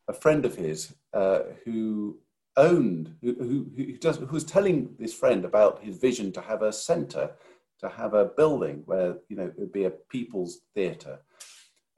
a 0.09 0.14
friend 0.14 0.47
of 0.47 0.57
his 0.57 0.95
uh, 1.12 1.40
who 1.67 2.19
owned, 2.57 3.14
who, 3.23 3.35
who, 3.35 3.66
who, 3.76 3.97
does, 3.99 4.16
who 4.16 4.26
was 4.26 4.45
telling 4.45 4.95
this 4.99 5.14
friend 5.14 5.45
about 5.45 5.83
his 5.83 5.99
vision 5.99 6.33
to 6.33 6.40
have 6.40 6.62
a 6.62 6.73
centre, 6.73 7.33
to 7.80 7.88
have 7.88 8.14
a 8.14 8.26
building 8.26 8.83
where 8.87 9.16
you 9.28 9.37
know 9.37 9.45
it 9.45 9.59
would 9.59 9.73
be 9.73 9.85
a 9.85 9.90
people's 9.90 10.61
theatre, 10.75 11.19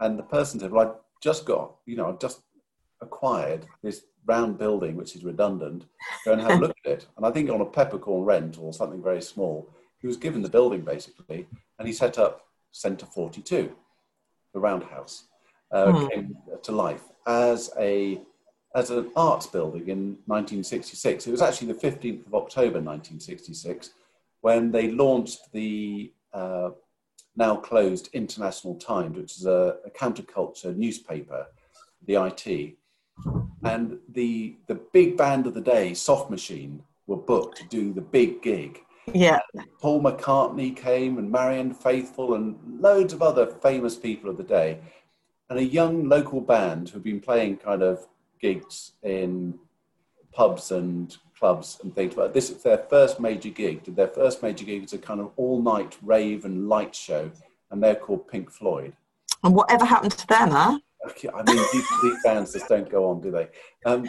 and 0.01 0.19
the 0.19 0.23
person 0.23 0.61
said, 0.61 0.71
"Well, 0.71 0.89
I 0.89 0.93
just 1.23 1.45
got, 1.45 1.77
you 1.87 1.97
know, 1.97 2.09
I've 2.09 2.21
just 2.21 2.43
acquired 3.01 3.67
this 3.83 4.03
round 4.27 4.59
building, 4.59 4.97
which 4.97 5.17
is 5.17 5.25
redundant, 5.25 5.85
go 6.25 6.33
and 6.33 6.41
have 6.41 6.59
a 6.59 6.61
look 6.61 6.77
at 6.85 6.93
it. 6.93 7.07
And 7.17 7.27
I 7.27 7.31
think 7.31 7.51
on 7.51 7.61
a 7.61 7.67
peppercorn 7.67 8.25
rent 8.25 8.59
or 8.61 8.73
something 8.73 9.03
very 9.03 9.23
small, 9.23 9.69
he 10.01 10.07
was 10.07 10.17
given 10.17 10.43
the 10.43 10.49
building 10.49 10.83
basically, 10.83 11.47
and 11.79 11.87
he 11.87 11.95
set 11.95 12.19
up 12.19 12.47
Centre 12.71 13.07
42, 13.07 13.73
the 14.55 14.61
roundhouse, 14.61 15.25
uh, 15.73 15.87
mm. 15.87 16.11
came 16.11 16.37
to 16.63 16.73
life 16.73 17.03
as 17.27 17.71
a 17.79 18.21
as 18.75 18.91
an 18.91 19.11
arts 19.17 19.47
building 19.47 19.89
in 19.89 20.17
1966. 20.27 21.27
It 21.27 21.31
was 21.31 21.43
actually 21.43 21.73
the 21.73 21.79
15th 21.79 22.27
of 22.27 22.35
October 22.35 22.81
1966 22.81 23.91
when 24.41 24.71
they 24.71 24.91
launched 24.91 25.53
the 25.53 26.13
uh, 26.33 26.71
now 27.37 27.57
closed 27.57 28.09
International 28.13 28.75
Times, 28.75 29.17
which 29.17 29.37
is 29.37 29.47
a, 29.47 29.77
a 29.87 29.91
counterculture 29.91 30.77
newspaper, 30.77 31.47
the 32.07 32.15
IT, 32.15 32.77
and 33.65 33.99
the 34.09 34.57
the 34.67 34.75
big 34.93 35.17
band 35.17 35.47
of 35.47 35.55
the 35.55 35.61
day, 35.61 35.95
Soft 35.95 36.31
Machine, 36.31 36.83
were 37.07 37.17
booked 37.17 37.59
to 37.59 37.65
do 37.69 37.93
the 37.93 38.01
big 38.01 38.43
gig. 38.43 38.81
Yeah. 39.13 39.41
Paul 39.81 40.03
McCartney 40.03 40.77
came 40.77 41.19
and 41.19 41.31
Marianne 41.31 41.75
Faithfull 41.75 42.35
and 42.35 42.57
loads 42.81 43.13
of 43.13 43.23
other 43.23 43.47
famous 43.47 43.97
people 43.97 44.31
of 44.31 44.37
the 44.37 44.45
day. 44.45 44.79
And 45.51 45.59
a 45.59 45.65
young 45.65 46.09
local 46.09 46.41
band 46.41 46.89
who'd 46.89 47.03
been 47.03 47.21
playing 47.21 47.59
kind 47.59 47.83
of 47.83 48.07
gigs 48.43 48.93
in 49.03 49.59
pubs 50.33 50.73
and 50.73 51.17
clubs 51.39 51.79
and 51.83 51.95
things. 51.95 52.15
But 52.15 52.35
this 52.35 52.51
is 52.51 52.63
their 52.63 52.79
first 52.79 53.21
major 53.21 53.49
gig. 53.49 53.85
Their 53.85 54.09
first 54.09 54.43
major 54.43 54.65
gig 54.65 54.83
was 54.83 54.93
a 54.93 54.99
kind 54.99 55.21
of 55.21 55.31
all-night 55.37 55.97
rave 56.03 56.45
and 56.45 56.69
light 56.69 56.95
show, 56.95 57.31
and 57.71 57.83
they're 57.83 57.95
called 57.95 58.29
Pink 58.29 58.51
Floyd. 58.51 58.95
And 59.45 59.55
whatever 59.55 59.85
happened 59.85 60.13
to 60.13 60.27
them, 60.27 60.51
huh? 60.51 60.79
I 61.05 61.43
mean, 61.43 61.57
these, 61.73 61.89
these 62.03 62.23
bands 62.23 62.53
just 62.53 62.69
don't 62.69 62.89
go 62.89 63.11
on, 63.11 63.21
do 63.21 63.31
they? 63.31 63.49
Um, 63.85 64.09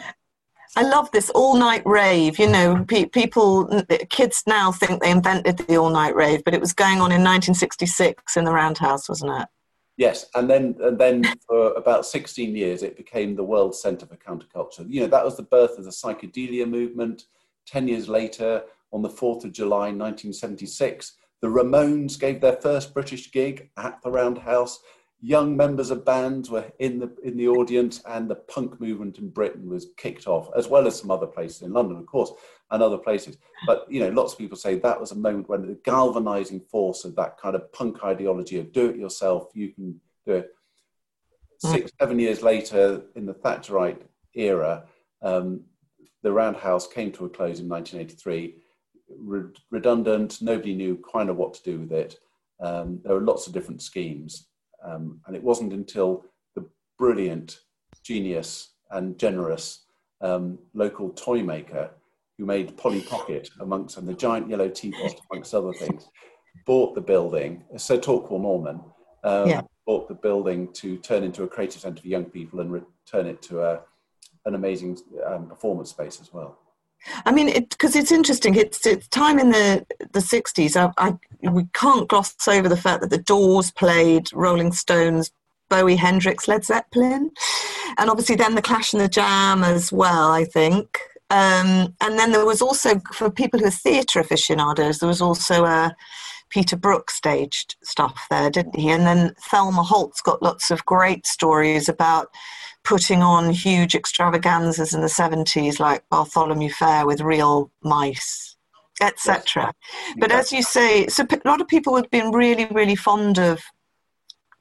I 0.76 0.82
love 0.82 1.10
this 1.12 1.30
all 1.30 1.56
night 1.56 1.82
rave. 1.84 2.38
You 2.38 2.48
know, 2.48 2.84
pe- 2.86 3.06
people, 3.06 3.82
kids 4.10 4.42
now 4.46 4.72
think 4.72 5.02
they 5.02 5.10
invented 5.10 5.58
the 5.58 5.76
all 5.76 5.90
night 5.90 6.14
rave, 6.14 6.42
but 6.44 6.54
it 6.54 6.60
was 6.60 6.72
going 6.72 7.00
on 7.00 7.10
in 7.12 7.22
1966 7.22 8.36
in 8.36 8.44
the 8.44 8.52
Roundhouse, 8.52 9.08
wasn't 9.08 9.42
it? 9.42 9.48
Yes, 9.96 10.26
and 10.34 10.50
then 10.50 10.76
and 10.80 10.98
then 10.98 11.22
for 11.46 11.72
about 11.74 12.04
16 12.04 12.56
years, 12.56 12.82
it 12.82 12.96
became 12.96 13.36
the 13.36 13.44
World 13.44 13.76
Centre 13.76 14.06
for 14.06 14.16
Counterculture. 14.16 14.84
You 14.88 15.02
know, 15.02 15.06
that 15.06 15.24
was 15.24 15.36
the 15.36 15.44
birth 15.44 15.78
of 15.78 15.84
the 15.84 15.90
psychedelia 15.90 16.68
movement. 16.68 17.24
Ten 17.66 17.86
years 17.86 18.08
later, 18.08 18.64
on 18.92 19.02
the 19.02 19.08
4th 19.08 19.44
of 19.44 19.52
July 19.52 19.92
1976, 19.92 21.14
the 21.40 21.48
Ramones 21.48 22.18
gave 22.18 22.40
their 22.40 22.56
first 22.56 22.92
British 22.92 23.30
gig 23.30 23.70
at 23.76 24.00
the 24.02 24.10
Roundhouse 24.10 24.80
young 25.24 25.56
members 25.56 25.90
of 25.90 26.04
bands 26.04 26.50
were 26.50 26.70
in 26.80 26.98
the 26.98 27.10
in 27.24 27.34
the 27.38 27.48
audience, 27.48 28.02
and 28.06 28.28
the 28.28 28.34
punk 28.34 28.78
movement 28.78 29.18
in 29.18 29.30
Britain 29.30 29.70
was 29.70 29.86
kicked 29.96 30.26
off, 30.26 30.50
as 30.54 30.68
well 30.68 30.86
as 30.86 31.00
some 31.00 31.10
other 31.10 31.26
places 31.26 31.62
in 31.62 31.72
London, 31.72 31.96
of 31.96 32.04
course, 32.04 32.30
and 32.70 32.82
other 32.82 32.98
places. 32.98 33.38
But 33.66 33.86
you 33.90 34.00
know, 34.00 34.10
lots 34.10 34.34
of 34.34 34.38
people 34.38 34.58
say 34.58 34.78
that 34.78 35.00
was 35.00 35.12
a 35.12 35.16
moment 35.16 35.48
when 35.48 35.66
the 35.66 35.80
galvanizing 35.82 36.60
force 36.60 37.06
of 37.06 37.16
that 37.16 37.38
kind 37.38 37.56
of 37.56 37.72
punk 37.72 38.04
ideology 38.04 38.58
of 38.58 38.70
do 38.70 38.90
it 38.90 38.96
yourself, 38.96 39.48
you 39.54 39.70
can 39.70 39.98
do 40.26 40.32
it. 40.34 40.50
Hmm. 41.62 41.72
Six, 41.72 41.90
seven 41.98 42.18
years 42.18 42.42
later, 42.42 43.02
in 43.14 43.24
the 43.24 43.34
Thatcherite 43.34 44.02
era, 44.34 44.84
um, 45.22 45.62
the 46.22 46.32
Roundhouse 46.32 46.86
came 46.86 47.10
to 47.12 47.24
a 47.24 47.30
close 47.30 47.60
in 47.60 47.68
1983. 47.68 48.56
Re- 49.18 49.52
redundant, 49.70 50.42
nobody 50.42 50.74
knew 50.74 51.02
kind 51.10 51.30
of 51.30 51.36
what 51.36 51.54
to 51.54 51.62
do 51.62 51.80
with 51.80 51.92
it. 51.92 52.18
Um, 52.60 53.00
there 53.02 53.14
were 53.14 53.22
lots 53.22 53.46
of 53.46 53.54
different 53.54 53.80
schemes. 53.80 54.48
Um, 54.84 55.20
and 55.26 55.34
it 55.34 55.42
wasn't 55.42 55.72
until 55.72 56.24
the 56.54 56.64
brilliant, 56.98 57.60
genius, 58.02 58.74
and 58.90 59.18
generous 59.18 59.84
um, 60.20 60.58
local 60.74 61.10
toy 61.10 61.42
maker 61.42 61.90
who 62.38 62.44
made 62.44 62.76
Polly 62.76 63.00
Pocket 63.00 63.48
amongst 63.60 63.96
and 63.96 64.08
the 64.08 64.14
giant 64.14 64.48
yellow 64.48 64.68
teapot 64.68 65.20
amongst 65.30 65.54
other 65.54 65.72
things, 65.72 66.08
bought 66.66 66.94
the 66.94 67.00
building. 67.00 67.64
Sir 67.76 67.98
Torquil 67.98 68.40
Norman 68.40 68.80
um, 69.22 69.48
yeah. 69.48 69.60
bought 69.86 70.08
the 70.08 70.14
building 70.14 70.72
to 70.74 70.96
turn 70.98 71.22
into 71.22 71.44
a 71.44 71.48
creative 71.48 71.80
centre 71.80 72.02
for 72.02 72.08
young 72.08 72.24
people 72.24 72.60
and 72.60 72.72
return 72.72 73.26
it 73.26 73.40
to 73.42 73.62
a, 73.62 73.80
an 74.46 74.54
amazing 74.54 74.98
um, 75.26 75.48
performance 75.48 75.90
space 75.90 76.20
as 76.20 76.32
well. 76.32 76.58
I 77.24 77.32
mean, 77.32 77.52
because 77.70 77.96
it, 77.96 78.00
it's 78.00 78.12
interesting. 78.12 78.54
It's, 78.54 78.86
it's 78.86 79.08
time 79.08 79.38
in 79.38 79.50
the 79.50 79.86
the 80.12 80.20
sixties. 80.20 80.76
I, 80.76 80.90
I, 80.98 81.14
we 81.42 81.66
can't 81.72 82.08
gloss 82.08 82.34
over 82.48 82.68
the 82.68 82.76
fact 82.76 83.00
that 83.02 83.10
the 83.10 83.18
Doors 83.18 83.70
played 83.70 84.32
Rolling 84.32 84.72
Stones, 84.72 85.30
Bowie, 85.68 85.96
Hendrix, 85.96 86.48
Led 86.48 86.64
Zeppelin, 86.64 87.30
and 87.98 88.10
obviously 88.10 88.36
then 88.36 88.54
the 88.54 88.62
Clash 88.62 88.92
and 88.92 89.02
the 89.02 89.08
Jam 89.08 89.62
as 89.64 89.92
well. 89.92 90.30
I 90.30 90.44
think, 90.44 90.98
um, 91.30 91.94
and 92.00 92.18
then 92.18 92.32
there 92.32 92.46
was 92.46 92.62
also 92.62 93.00
for 93.12 93.30
people 93.30 93.60
who 93.60 93.66
are 93.66 93.70
theatre 93.70 94.20
aficionados, 94.20 94.98
there 94.98 95.08
was 95.08 95.22
also 95.22 95.64
a 95.64 95.94
Peter 96.50 96.76
Brook 96.76 97.10
staged 97.10 97.74
stuff 97.82 98.26
there, 98.30 98.48
didn't 98.48 98.76
he? 98.76 98.88
And 98.88 99.06
then 99.06 99.34
Thelma 99.50 99.82
Holt's 99.82 100.22
got 100.22 100.42
lots 100.42 100.70
of 100.70 100.84
great 100.84 101.26
stories 101.26 101.88
about 101.88 102.28
putting 102.84 103.22
on 103.22 103.50
huge 103.50 103.94
extravaganzas 103.94 104.94
in 104.94 105.00
the 105.00 105.06
70s 105.06 105.80
like 105.80 106.08
Bartholomew 106.10 106.70
Fair 106.70 107.06
with 107.06 107.20
real 107.20 107.70
mice, 107.82 108.56
etc. 109.00 109.72
Yes. 109.86 110.16
But 110.18 110.30
as 110.30 110.52
you 110.52 110.62
say, 110.62 111.06
so 111.08 111.24
a 111.24 111.48
lot 111.48 111.60
of 111.60 111.68
people 111.68 111.96
have 111.96 112.10
been 112.10 112.30
really, 112.30 112.66
really 112.70 112.94
fond 112.94 113.38
of 113.38 113.62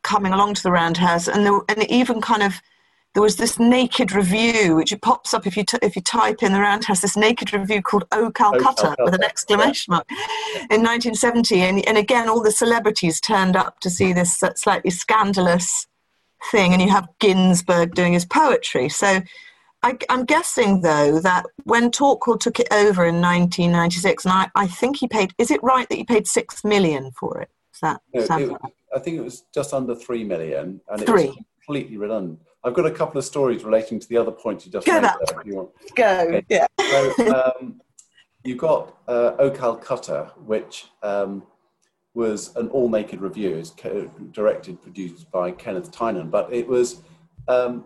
coming 0.03 0.34
along 0.34 0.53
to 0.56 0.63
the 0.63 0.72
Roundhouse 0.72 1.27
and, 1.27 1.62
and 1.70 1.92
even 1.92 2.22
kind 2.22 2.44
of 2.44 2.62
there 3.13 3.22
was 3.22 3.36
this 3.36 3.60
naked 3.60 4.12
revue, 4.12 4.75
which 4.75 4.92
it 4.92 5.01
pops 5.01 5.36
up 5.36 5.46
if 5.46 5.56
you 5.56 5.63
t- 5.63 5.77
if 5.84 5.96
you 5.96 6.01
type 6.01 6.42
in 6.42 6.51
the 6.51 6.60
Roundhouse. 6.60 7.01
This 7.01 7.15
naked 7.15 7.53
revue 7.53 7.80
called 7.80 8.06
"Oh 8.12 8.32
Calcutta" 8.32 8.96
Oh, 8.98 9.06
with 9.06 9.13
an 9.13 9.24
exclamation 9.24 9.92
mark 9.92 10.10
in 10.10 10.82
1970, 10.82 11.62
and 11.62 11.88
and 11.88 11.96
again 11.96 12.27
all 12.27 12.42
the 12.42 12.51
celebrities 12.51 13.22
turned 13.22 13.56
up 13.56 13.80
to 13.82 13.92
see 13.92 14.13
this 14.13 14.42
uh, 14.42 14.56
slightly 14.56 14.89
scandalous 14.89 15.86
thing, 16.51 16.73
and 16.73 16.81
you 16.81 16.89
have 16.89 17.07
Ginsberg 17.19 17.95
doing 17.95 18.13
his 18.13 18.25
poetry. 18.25 18.89
So. 18.89 19.21
I, 19.85 19.97
I'm 20.09 20.23
guessing 20.23 20.79
though 20.79 21.19
that 21.19 21.45
when 21.65 21.91
Torquil 21.91 22.39
took 22.39 22.57
it 22.62 22.69
over 22.71 23.03
in 23.03 23.15
1996, 23.19 24.23
and 24.23 24.31
I, 24.33 24.50
I 24.55 24.65
think 24.65 24.95
he 24.95 25.09
paid. 25.09 25.33
Is 25.38 25.51
it 25.51 25.62
right 25.62 25.85
that 25.89 25.95
he 25.97 26.05
paid 26.05 26.25
six 26.25 26.63
million 26.63 27.12
for 27.19 27.41
it? 27.41 27.50
Is 27.73 27.81
that 27.81 28.00
No, 28.13 28.23
sound 28.23 28.43
it- 28.43 28.50
right? 28.51 28.73
I 28.95 29.00
think 29.00 29.17
it 29.17 29.21
was 29.21 29.43
just 29.53 29.73
under 29.73 29.93
three 29.93 30.23
million, 30.23 30.79
and 30.88 31.01
it 31.01 31.09
was 31.09 31.35
completely 31.65 31.97
redundant. 31.97 32.39
I've 32.63 32.73
got 32.73 32.85
a 32.85 32.91
couple 32.91 33.17
of 33.17 33.25
stories 33.25 33.65
relating 33.65 34.00
to 34.00 34.07
the 34.07 34.15
other 34.15 34.31
points 34.31 34.65
you 34.65 34.71
just 34.71 34.88
Go 34.88 34.93
made. 34.93 35.03
that 35.03 35.17
there, 35.27 35.39
if 35.41 35.45
you 35.45 35.55
want. 35.57 35.69
Go. 35.95 36.41
Yeah. 36.47 36.67
So 36.79 37.35
um, 37.59 37.81
you 38.45 38.55
got 38.55 38.95
uh, 39.09 39.35
O 39.39 39.51
Calcutta, 39.51 40.31
which 40.45 40.85
um, 41.01 41.43
was 42.13 42.55
an 42.55 42.67
all 42.70 42.89
naked 42.89 43.22
revue. 43.22 43.55
It's 43.55 43.72
directed, 44.32 44.82
produced 44.82 45.29
by 45.32 45.51
Kenneth 45.51 45.91
Tynan, 45.91 46.29
but 46.29 46.51
it 46.53 46.67
was 46.67 47.01
um, 47.48 47.86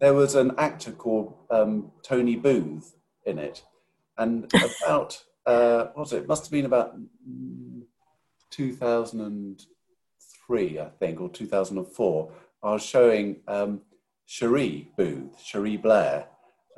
there 0.00 0.14
was 0.14 0.34
an 0.34 0.52
actor 0.58 0.92
called 0.92 1.34
um, 1.50 1.90
Tony 2.02 2.36
Booth 2.36 2.96
in 3.24 3.38
it, 3.38 3.62
and 4.18 4.50
about 4.84 5.22
uh, 5.46 5.86
what 5.94 5.98
was 5.98 6.12
it? 6.12 6.22
It 6.22 6.28
must 6.28 6.44
have 6.44 6.50
been 6.52 6.66
about 6.66 6.96
mm, 6.98 7.82
2003, 8.50 10.80
I 10.80 10.88
think, 10.98 11.20
or 11.20 11.28
2004. 11.28 12.32
I 12.62 12.72
was 12.72 12.82
showing 12.82 13.36
um, 13.46 13.82
Cherie 14.26 14.90
Booth, 14.96 15.38
Cherie 15.42 15.76
Blair, 15.76 16.26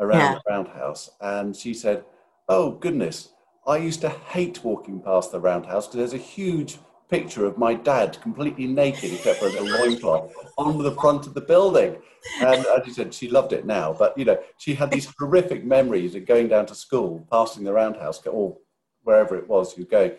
around 0.00 0.20
Yeah. 0.20 0.34
the 0.34 0.40
Roundhouse, 0.50 1.08
and 1.20 1.54
she 1.56 1.72
said, 1.72 2.04
"Oh 2.48 2.72
goodness, 2.72 3.30
I 3.66 3.76
used 3.76 4.00
to 4.02 4.08
hate 4.08 4.64
walking 4.64 5.00
past 5.00 5.32
the 5.32 5.40
Roundhouse 5.40 5.86
because 5.86 5.98
there's 5.98 6.20
a 6.20 6.24
huge 6.24 6.78
picture 7.10 7.46
of 7.46 7.56
my 7.56 7.74
dad 7.74 8.20
completely 8.20 8.66
naked 8.66 9.12
except 9.12 9.38
for 9.38 9.46
a 9.46 9.50
little 9.50 9.66
loincloth 9.66 10.32
on 10.58 10.82
the 10.82 10.92
front 10.92 11.26
of 11.26 11.34
the 11.34 11.40
building." 11.40 11.96
And 12.40 12.66
as 12.66 12.84
she 12.84 12.92
said, 12.92 13.14
she 13.14 13.28
loved 13.28 13.52
it 13.52 13.64
now, 13.66 13.92
but 13.92 14.16
you 14.18 14.24
know, 14.24 14.38
she 14.58 14.74
had 14.74 14.90
these 14.90 15.12
horrific 15.18 15.64
memories 15.64 16.14
of 16.14 16.26
going 16.26 16.48
down 16.48 16.66
to 16.66 16.74
school, 16.74 17.26
passing 17.30 17.64
the 17.64 17.72
Roundhouse, 17.72 18.24
or 18.26 18.58
wherever 19.02 19.36
it 19.36 19.48
was 19.48 19.76
was 19.76 19.86
going, 19.86 20.12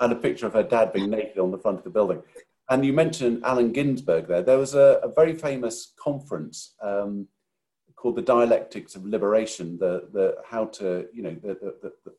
and 0.00 0.12
a 0.12 0.16
picture 0.16 0.46
of 0.46 0.52
her 0.54 0.62
dad 0.62 0.92
being 0.92 1.10
naked 1.10 1.38
on 1.38 1.50
the 1.50 1.58
front 1.58 1.78
of 1.78 1.84
the 1.84 1.90
building. 1.90 2.22
And 2.70 2.84
you 2.84 2.92
mentioned 2.92 3.42
Allen 3.44 3.72
Ginsberg 3.72 4.28
there. 4.28 4.42
There 4.42 4.58
was 4.58 4.74
a, 4.74 5.00
a 5.02 5.08
very 5.08 5.34
famous 5.34 5.92
conference 6.02 6.74
um, 6.80 7.28
called 7.96 8.16
the 8.16 8.22
Dialectics 8.22 8.94
of 8.96 9.04
Liberation, 9.04 9.78
the, 9.78 10.08
the 10.12 10.36
how 10.44 10.66
to, 10.66 11.06
you 11.12 11.22
know, 11.22 11.34
the, 11.42 11.54
the, 11.54 11.92
the, 12.04 12.12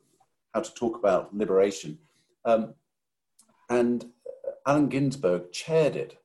how 0.53 0.61
to 0.61 0.73
talk 0.73 0.97
about 0.97 1.35
liberation. 1.35 1.97
Um, 2.45 2.73
and 3.69 4.05
Allen 4.65 4.89
Ginsberg 4.89 5.51
chaired 5.51 5.95
it 5.95 6.17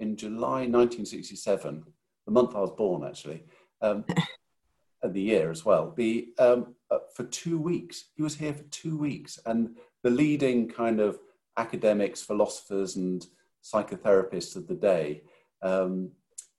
in 0.00 0.16
July 0.16 0.66
1967, 0.66 1.84
the 2.26 2.32
month 2.32 2.54
I 2.54 2.60
was 2.60 2.72
born, 2.72 3.04
actually, 3.04 3.44
um, 3.80 4.04
and 5.02 5.14
the 5.14 5.20
year 5.20 5.50
as 5.50 5.64
well. 5.64 5.92
The, 5.96 6.28
um, 6.38 6.74
uh, 6.90 6.98
for 7.14 7.24
two 7.24 7.58
weeks, 7.58 8.06
he 8.14 8.22
was 8.22 8.34
here 8.36 8.52
for 8.52 8.64
two 8.64 8.96
weeks, 8.98 9.38
and 9.46 9.76
the 10.02 10.10
leading 10.10 10.68
kind 10.68 11.00
of 11.00 11.18
academics, 11.56 12.20
philosophers, 12.20 12.96
and 12.96 13.26
psychotherapists 13.62 14.56
of 14.56 14.66
the 14.66 14.74
day 14.74 15.22
um, 15.62 16.10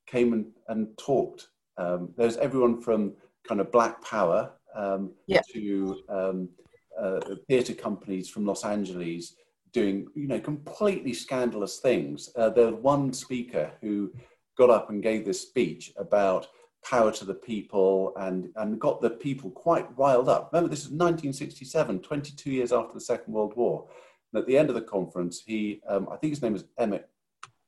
came 0.08 0.34
and, 0.34 0.46
and 0.70 0.98
talked. 0.98 1.50
Um, 1.78 2.14
there's 2.18 2.38
everyone 2.38 2.82
from 2.82 3.14
kind 3.48 3.62
of 3.62 3.72
Black 3.72 4.04
Power 4.04 4.54
um, 4.76 5.12
Yeah. 5.28 5.42
to 5.54 6.02
um, 6.10 6.50
uh, 7.00 7.20
theatre 7.48 7.74
companies 7.74 8.30
from 8.30 8.46
Los 8.46 8.64
Angeles 8.64 9.36
doing, 9.74 10.08
you 10.16 10.28
know, 10.28 10.40
completely 10.40 11.14
scandalous 11.14 11.80
things. 11.80 12.30
Uh, 12.36 12.50
there 12.50 12.72
was 12.72 12.82
one 12.82 13.12
speaker 13.12 13.72
who 13.82 14.12
got 14.58 14.70
up 14.70 14.90
and 14.90 15.04
gave 15.04 15.26
this 15.26 15.42
speech 15.42 15.92
about 15.98 16.48
power 16.84 17.12
to 17.12 17.26
the 17.26 17.34
people 17.34 18.14
and, 18.18 18.50
and 18.56 18.80
got 18.80 19.02
the 19.02 19.10
people 19.10 19.50
quite 19.52 19.86
riled 19.98 20.30
up. 20.30 20.50
Remember, 20.52 20.70
this 20.70 20.82
is 20.82 20.92
1967, 20.92 22.00
22 22.00 22.52
years 22.52 22.72
after 22.72 22.94
the 22.94 23.02
Second 23.02 23.34
World 23.34 23.54
War. 23.56 23.88
And 24.32 24.42
at 24.42 24.48
the 24.48 24.58
end 24.58 24.70
of 24.70 24.76
the 24.76 24.82
conference, 24.82 25.42
he, 25.46 25.82
um, 25.90 26.08
I 26.12 26.18
think 26.18 26.32
his 26.32 26.42
name 26.42 26.54
was 26.54 26.66
Emmett 26.78 27.10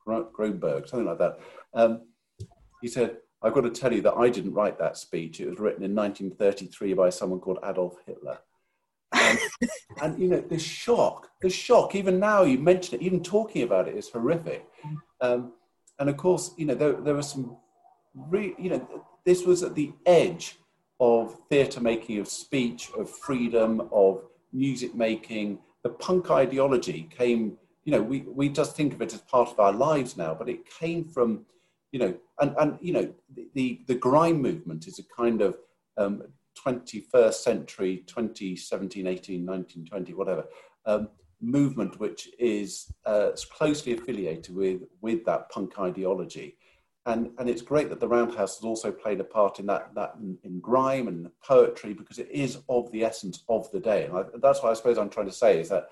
Gro- 0.05 0.29
Groenberg, 0.31 0.87
something 0.87 1.07
like 1.07 1.19
that. 1.19 1.39
Um, 1.73 2.03
he 2.81 2.87
said, 2.87 3.17
I've 3.41 3.53
got 3.53 3.61
to 3.61 3.69
tell 3.69 3.93
you 3.93 4.01
that 4.01 4.15
I 4.15 4.29
didn't 4.29 4.53
write 4.53 4.79
that 4.79 4.97
speech. 4.97 5.39
It 5.39 5.49
was 5.49 5.59
written 5.59 5.83
in 5.83 5.93
1933 5.93 6.93
by 6.93 7.09
someone 7.09 7.39
called 7.39 7.59
Adolf 7.63 7.97
Hitler. 8.05 8.39
And, 9.13 9.39
and 10.01 10.19
you 10.19 10.27
know, 10.27 10.41
the 10.41 10.59
shock, 10.59 11.29
the 11.41 11.49
shock, 11.49 11.95
even 11.95 12.19
now 12.19 12.43
you 12.43 12.57
mention 12.57 12.95
it, 12.95 13.01
even 13.01 13.23
talking 13.23 13.63
about 13.63 13.87
it 13.87 13.95
is 13.95 14.09
horrific. 14.09 14.65
Um, 15.21 15.53
and 15.99 16.09
of 16.09 16.17
course, 16.17 16.51
you 16.57 16.65
know, 16.65 16.75
there, 16.75 16.93
there 16.93 17.15
was 17.15 17.29
some, 17.31 17.57
re- 18.13 18.55
you 18.57 18.69
know, 18.69 19.05
this 19.25 19.45
was 19.45 19.63
at 19.63 19.75
the 19.75 19.93
edge 20.05 20.57
of 20.99 21.37
theatre 21.49 21.81
making, 21.81 22.19
of 22.19 22.27
speech, 22.27 22.89
of 22.97 23.09
freedom, 23.09 23.89
of 23.91 24.23
music 24.53 24.95
making. 24.95 25.59
The 25.83 25.89
punk 25.89 26.31
ideology 26.31 27.09
came, 27.15 27.57
you 27.83 27.91
know, 27.91 28.01
we, 28.01 28.21
we 28.21 28.49
just 28.49 28.75
think 28.75 28.93
of 28.93 29.01
it 29.01 29.13
as 29.13 29.21
part 29.21 29.49
of 29.49 29.59
our 29.59 29.73
lives 29.73 30.17
now, 30.17 30.33
but 30.33 30.49
it 30.49 30.69
came 30.69 31.03
from, 31.03 31.45
you 31.91 31.99
know, 31.99 32.15
and, 32.39 32.55
and 32.59 32.77
you 32.81 32.93
know, 32.93 33.13
the, 33.35 33.47
the, 33.53 33.81
the 33.87 33.95
grime 33.95 34.41
movement 34.41 34.87
is 34.87 34.99
a 34.99 35.03
kind 35.03 35.41
of 35.41 35.57
um, 35.97 36.23
21st 36.67 37.33
century, 37.33 38.03
2017, 38.07 39.07
18, 39.07 39.45
19, 39.45 39.85
20, 39.85 40.13
whatever, 40.13 40.45
um, 40.85 41.09
movement 41.41 41.99
which 41.99 42.29
is 42.39 42.91
uh, 43.05 43.29
closely 43.51 43.93
affiliated 43.93 44.55
with, 44.55 44.81
with 45.01 45.23
that 45.25 45.49
punk 45.49 45.79
ideology. 45.79 46.57
And, 47.05 47.31
and 47.37 47.49
it's 47.49 47.61
great 47.61 47.89
that 47.89 48.01
the 48.01 48.07
Roundhouse 48.07 48.57
has 48.57 48.65
also 48.65 48.91
played 48.91 49.21
a 49.21 49.23
part 49.23 49.59
in 49.59 49.65
that, 49.67 49.95
that 49.95 50.15
in, 50.19 50.37
in 50.43 50.59
grime 50.59 51.07
and 51.07 51.29
poetry 51.41 51.93
because 51.93 52.19
it 52.19 52.29
is 52.29 52.59
of 52.67 52.91
the 52.91 53.05
essence 53.05 53.43
of 53.47 53.71
the 53.71 53.79
day. 53.79 54.05
And 54.05 54.17
I, 54.17 54.23
that's 54.41 54.61
what 54.61 54.71
I 54.71 54.73
suppose 54.73 54.97
I'm 54.97 55.09
trying 55.09 55.27
to 55.27 55.31
say 55.31 55.61
is 55.61 55.69
that 55.69 55.87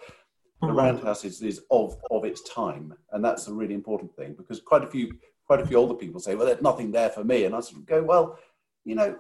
the 0.62 0.74
Roundhouse 0.74 1.24
is, 1.24 1.42
is 1.42 1.62
of, 1.72 1.96
of 2.12 2.26
its 2.26 2.42
time. 2.42 2.94
And 3.14 3.24
that's 3.24 3.48
a 3.48 3.54
really 3.54 3.76
important 3.76 4.14
thing 4.16 4.34
because 4.34 4.60
quite 4.60 4.84
a 4.84 4.88
few 4.88 5.18
quite 5.46 5.62
a 5.62 5.68
few 5.68 5.78
older 5.78 5.94
people 5.94 6.20
say, 6.20 6.36
well, 6.36 6.46
there's 6.46 6.62
nothing 6.62 6.92
there 6.92 7.10
for 7.10 7.24
me. 7.24 7.46
And 7.46 7.56
I 7.56 7.60
sort 7.60 7.78
of 7.78 7.86
go, 7.86 8.04
well, 8.04 8.40
you 8.84 8.96
know, 8.96 9.18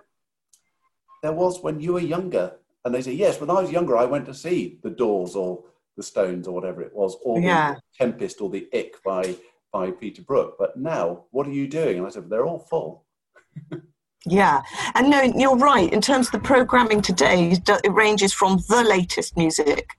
there 1.25 1.33
was 1.33 1.61
when 1.61 1.79
you 1.79 1.93
were 1.93 1.99
younger. 1.99 2.53
And 2.85 2.93
they 2.93 3.01
say, 3.01 3.13
yes, 3.13 3.41
when 3.41 3.49
I 3.49 3.59
was 3.61 3.71
younger, 3.71 3.97
I 3.97 4.05
went 4.05 4.27
to 4.27 4.33
see 4.33 4.77
the 4.83 4.91
Doors 4.91 5.35
or 5.35 5.63
the 5.97 6.03
Stones 6.03 6.47
or 6.47 6.53
whatever 6.53 6.81
it 6.83 6.93
was, 6.93 7.17
or 7.23 7.39
Yeah. 7.39 7.73
the 7.75 7.81
Tempest 8.05 8.41
or 8.41 8.49
the 8.49 8.67
Ik 8.71 9.01
by, 9.03 9.35
by 9.73 9.89
Peter 9.91 10.21
Brook. 10.21 10.55
But 10.59 10.77
now, 10.77 11.23
what 11.31 11.47
are 11.47 11.51
you 11.51 11.67
doing? 11.67 11.97
And 11.97 12.05
I 12.05 12.11
said, 12.11 12.29
they're 12.29 12.45
all 12.45 12.59
full. 12.59 13.05
Yeah, 14.27 14.61
and 14.95 15.09
no, 15.09 15.21
you're 15.21 15.55
right. 15.55 15.91
In 15.93 16.01
terms 16.01 16.27
of 16.27 16.31
the 16.33 16.39
programming 16.39 17.01
today, 17.01 17.51
it 17.51 17.69
it 17.83 17.93
ranges 17.93 18.33
from 18.33 18.57
the 18.69 18.83
latest 18.83 19.37
music, 19.37 19.89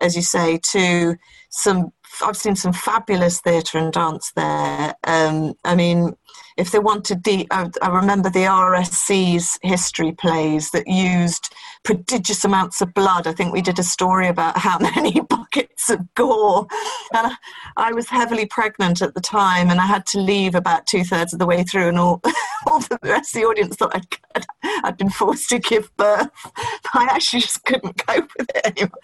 as 0.00 0.16
you 0.16 0.22
say, 0.22 0.58
to 0.72 1.16
some. 1.50 1.92
I've 2.24 2.36
seen 2.36 2.56
some 2.56 2.72
fabulous 2.72 3.40
theatre 3.40 3.78
and 3.78 3.92
dance 3.92 4.32
there. 4.34 4.94
Um, 5.04 5.54
I 5.64 5.74
mean, 5.74 6.16
if 6.56 6.70
they 6.70 6.78
wanted 6.78 7.24
the, 7.24 7.46
I, 7.50 7.70
I 7.82 7.88
remember 7.88 8.30
the 8.30 8.40
RSC's 8.40 9.58
history 9.62 10.12
plays 10.12 10.70
that 10.70 10.86
used 10.86 11.52
prodigious 11.84 12.44
amounts 12.44 12.80
of 12.80 12.94
blood. 12.94 13.26
I 13.26 13.32
think 13.32 13.52
we 13.52 13.60
did 13.60 13.78
a 13.78 13.82
story 13.82 14.28
about 14.28 14.56
how 14.56 14.78
many 14.96 15.20
buckets 15.20 15.90
of 15.90 16.00
gore, 16.14 16.66
and 17.12 17.28
I, 17.28 17.36
I 17.76 17.92
was 17.92 18.08
heavily 18.08 18.46
pregnant 18.46 19.02
at 19.02 19.14
the 19.14 19.20
time, 19.20 19.70
and 19.70 19.80
I 19.80 19.86
had 19.86 20.06
to 20.06 20.18
leave 20.18 20.54
about 20.54 20.86
two 20.86 21.04
thirds 21.04 21.32
of 21.32 21.38
the 21.38 21.46
way 21.46 21.62
through, 21.62 21.88
and 21.88 21.98
all, 21.98 22.22
all 22.66 22.80
the 22.80 22.98
rest 23.02 23.36
of 23.36 23.42
the 23.42 23.46
audience 23.46 23.76
thought 23.76 23.94
I'd, 23.94 24.46
I'd 24.84 24.96
been 24.96 25.10
forced 25.10 25.50
to 25.50 25.58
give 25.58 25.94
birth. 25.96 26.30
I 26.94 27.08
actually 27.10 27.42
just 27.42 27.64
couldn't 27.64 28.04
cope 28.06 28.30
with 28.38 28.48
it 28.54 28.66
anymore. 28.66 29.00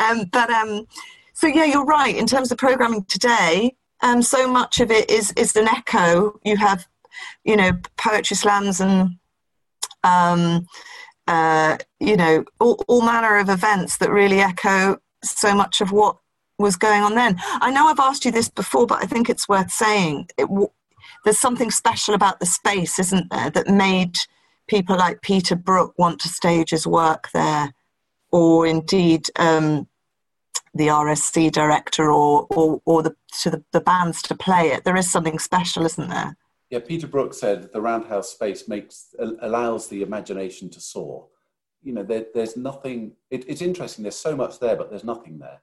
Um, 0.00 0.28
but 0.32 0.50
um, 0.50 0.86
so 1.38 1.46
yeah, 1.46 1.66
you're 1.66 1.84
right. 1.84 2.16
In 2.16 2.26
terms 2.26 2.50
of 2.50 2.58
programming 2.58 3.04
today, 3.04 3.76
um, 4.02 4.22
so 4.22 4.50
much 4.50 4.80
of 4.80 4.90
it 4.90 5.08
is 5.08 5.30
is 5.36 5.54
an 5.54 5.68
echo. 5.68 6.40
You 6.44 6.56
have, 6.56 6.84
you 7.44 7.56
know, 7.56 7.70
poetry 7.96 8.36
slams 8.36 8.80
and 8.80 9.18
um, 10.02 10.66
uh, 11.28 11.78
you 12.00 12.16
know, 12.16 12.44
all, 12.58 12.82
all 12.88 13.02
manner 13.02 13.36
of 13.36 13.48
events 13.50 13.98
that 13.98 14.10
really 14.10 14.40
echo 14.40 14.98
so 15.22 15.54
much 15.54 15.80
of 15.80 15.92
what 15.92 16.16
was 16.58 16.74
going 16.74 17.04
on 17.04 17.14
then. 17.14 17.36
I 17.60 17.70
know 17.70 17.86
I've 17.86 18.00
asked 18.00 18.24
you 18.24 18.32
this 18.32 18.48
before, 18.48 18.88
but 18.88 19.00
I 19.00 19.06
think 19.06 19.30
it's 19.30 19.48
worth 19.48 19.70
saying. 19.70 20.26
It, 20.38 20.48
there's 21.24 21.38
something 21.38 21.70
special 21.70 22.14
about 22.14 22.40
the 22.40 22.46
space, 22.46 22.98
isn't 22.98 23.30
there, 23.30 23.50
that 23.50 23.68
made 23.68 24.16
people 24.66 24.96
like 24.96 25.22
Peter 25.22 25.54
Brook 25.54 25.94
want 25.98 26.18
to 26.22 26.28
stage 26.28 26.70
his 26.70 26.84
work 26.84 27.28
there, 27.32 27.74
or 28.32 28.66
indeed 28.66 29.26
um, 29.36 29.86
the 30.74 30.88
RSC 30.88 31.50
director 31.52 32.10
or 32.10 32.46
or, 32.50 32.80
or 32.84 33.02
the 33.02 33.14
to 33.42 33.50
the, 33.50 33.64
the 33.72 33.80
bands 33.80 34.22
to 34.22 34.34
play 34.34 34.68
it. 34.68 34.84
There 34.84 34.96
is 34.96 35.10
something 35.10 35.38
special, 35.38 35.84
isn't 35.86 36.08
there? 36.08 36.36
Yeah, 36.70 36.80
Peter 36.80 37.06
Brook 37.06 37.32
said 37.32 37.72
the 37.72 37.80
roundhouse 37.80 38.30
space 38.30 38.68
makes 38.68 39.14
allows 39.40 39.88
the 39.88 40.02
imagination 40.02 40.68
to 40.70 40.80
soar. 40.80 41.26
You 41.82 41.94
know, 41.94 42.02
there, 42.02 42.26
there's 42.34 42.56
nothing. 42.56 43.12
It, 43.30 43.44
it's 43.48 43.62
interesting. 43.62 44.02
There's 44.02 44.16
so 44.16 44.36
much 44.36 44.58
there, 44.58 44.76
but 44.76 44.90
there's 44.90 45.04
nothing 45.04 45.38
there. 45.38 45.62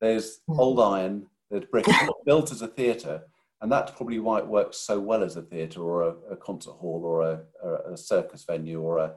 There's 0.00 0.40
mm. 0.48 0.58
old 0.58 0.80
iron. 0.80 1.26
There's 1.50 1.66
brick 1.66 1.86
built 2.24 2.50
as 2.52 2.62
a 2.62 2.68
theatre, 2.68 3.22
and 3.60 3.70
that's 3.70 3.92
probably 3.92 4.18
why 4.18 4.38
it 4.38 4.46
works 4.46 4.78
so 4.78 4.98
well 4.98 5.22
as 5.22 5.36
a 5.36 5.42
theatre 5.42 5.80
or 5.82 6.02
a, 6.02 6.14
a, 6.32 6.36
concert 6.36 6.72
hall 6.72 7.02
or 7.04 7.22
a, 7.22 7.40
a, 7.62 7.92
a 7.92 7.96
circus 7.96 8.44
venue 8.44 8.80
or 8.80 8.98
a, 8.98 9.14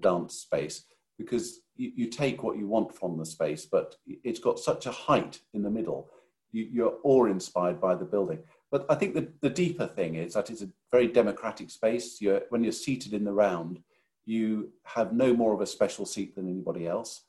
dance 0.00 0.34
space 0.34 0.84
because 1.16 1.60
you, 1.76 1.92
you, 1.94 2.06
take 2.08 2.42
what 2.42 2.58
you 2.58 2.66
want 2.66 2.94
from 2.94 3.16
the 3.16 3.26
space, 3.26 3.66
but 3.66 3.96
it's 4.06 4.40
got 4.40 4.58
such 4.58 4.86
a 4.86 4.90
height 4.90 5.40
in 5.54 5.62
the 5.62 5.70
middle. 5.70 6.10
You, 6.52 6.68
you're 6.70 6.98
awe 7.02 7.26
inspired 7.26 7.80
by 7.80 7.94
the 7.94 8.04
building. 8.04 8.40
But 8.70 8.86
I 8.88 8.94
think 8.94 9.14
the, 9.14 9.28
the 9.40 9.50
deeper 9.50 9.86
thing 9.86 10.16
is 10.16 10.34
that 10.34 10.50
it's 10.50 10.62
a 10.62 10.68
very 10.90 11.08
democratic 11.08 11.70
space. 11.70 12.20
You're, 12.20 12.42
when 12.50 12.62
you're 12.62 12.72
seated 12.72 13.12
in 13.12 13.24
the 13.24 13.32
round, 13.32 13.80
you 14.24 14.72
have 14.82 15.12
no 15.12 15.32
more 15.32 15.54
of 15.54 15.60
a 15.60 15.66
special 15.66 16.04
seat 16.04 16.34
than 16.34 16.48
anybody 16.48 16.86
else. 16.86 17.22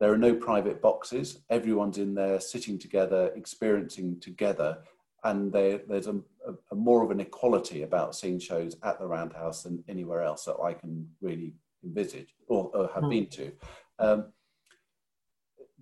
There 0.00 0.12
are 0.12 0.18
no 0.18 0.34
private 0.34 0.80
boxes. 0.80 1.42
Everyone's 1.50 1.98
in 1.98 2.14
there 2.14 2.40
sitting 2.40 2.78
together, 2.78 3.30
experiencing 3.36 4.18
together. 4.20 4.78
And 5.24 5.52
there, 5.52 5.82
there's 5.86 6.06
a, 6.06 6.16
a, 6.46 6.54
a, 6.72 6.74
more 6.74 7.04
of 7.04 7.10
an 7.10 7.20
equality 7.20 7.82
about 7.82 8.16
seeing 8.16 8.38
shows 8.38 8.76
at 8.82 8.98
the 8.98 9.06
Roundhouse 9.06 9.64
than 9.64 9.84
anywhere 9.88 10.22
else 10.22 10.46
that 10.46 10.56
I 10.56 10.72
can 10.72 11.06
really 11.20 11.52
envisage 11.84 12.34
or, 12.48 12.70
or 12.74 12.90
have 12.94 13.04
mm. 13.04 13.10
been 13.10 13.26
to. 13.26 13.52
Um, 14.00 14.32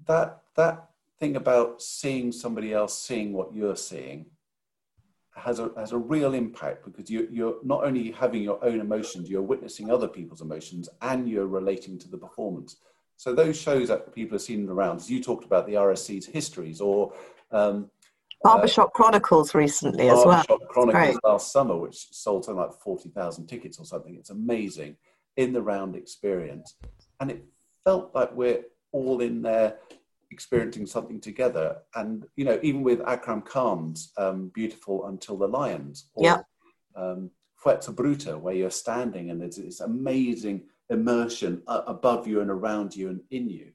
that, 0.07 0.42
that 0.57 0.90
thing 1.18 1.37
about 1.37 1.83
seeing 1.83 2.33
somebody 2.33 2.72
else 2.72 2.96
seeing 2.98 3.33
what 3.33 3.54
you're 3.54 3.76
seeing 3.76 4.26
has 5.37 5.61
a, 5.61 5.70
has 5.76 5.92
a 5.92 5.98
real 5.98 6.35
impact 6.35 6.85
because 6.85 7.11
you, 7.11 7.28
you're 7.31 7.57
not 7.62 7.85
only 7.85 8.11
having 8.11 8.42
your 8.42 8.62
own 8.64 8.81
emotions, 8.81 9.31
you're 9.31 9.42
witnessing 9.42 9.90
other 9.90 10.09
people's 10.09 10.40
emotions 10.40 10.88
and 11.02 11.28
you're 11.28 11.46
relating 11.46 11.98
to 11.98 12.09
the 12.09 12.18
performance. 12.18 12.76
So 13.16 13.35
those 13.35 13.61
shows 13.61 13.88
that 13.88 14.14
people 14.14 14.37
have 14.37 14.42
seen 14.42 14.68
around, 14.68 15.09
you 15.09 15.22
talked 15.22 15.44
about 15.44 15.66
the 15.66 15.74
RSC's 15.74 16.26
histories 16.26 16.81
or 16.81 17.12
um, 17.50 17.90
Barbershop 18.42 18.88
uh, 18.88 18.90
Chronicles 18.90 19.54
recently 19.54 20.09
as 20.09 20.18
well. 20.24 20.44
Barbershop 20.48 20.68
Chronicles 20.68 21.18
last 21.24 21.52
summer, 21.52 21.76
which 21.76 22.09
sold 22.12 22.44
something 22.44 22.62
like 22.62 22.72
40,000 22.72 23.46
tickets 23.46 23.78
or 23.78 23.85
something. 23.85 24.14
It's 24.14 24.31
amazing 24.31 24.96
in 25.37 25.52
the 25.52 25.62
round 25.62 25.96
experience. 25.96 26.76
And 27.20 27.33
it 27.33 27.44
felt 27.85 28.14
like 28.14 28.35
we're 28.35 28.64
all 28.93 29.21
in 29.21 29.43
there 29.43 29.79
experiencing 30.31 30.87
something 30.87 31.21
together. 31.21 31.79
And, 31.95 32.27
you 32.37 32.45
know, 32.45 32.59
even 32.62 32.83
with 32.83 33.01
Akram 33.07 33.43
Khan's 33.43 34.12
um, 34.17 34.51
Beautiful 34.55 35.07
Until 35.07 35.37
the 35.37 35.49
Lions, 35.49 36.11
or 36.14 36.25
yeah. 36.25 36.41
um, 36.97 37.31
Fuerza 37.62 37.95
Bruta, 37.95 38.38
where 38.38 38.55
you're 38.55 38.71
standing 38.71 39.31
and 39.31 39.41
there's 39.41 39.57
this 39.57 39.81
amazing 39.81 40.64
immersion 40.91 41.62
uh, 41.67 41.83
above 41.87 42.27
you 42.27 42.41
and 42.41 42.51
around 42.51 42.95
you 42.95 43.09
and 43.09 43.21
in 43.31 43.49
you. 43.49 43.73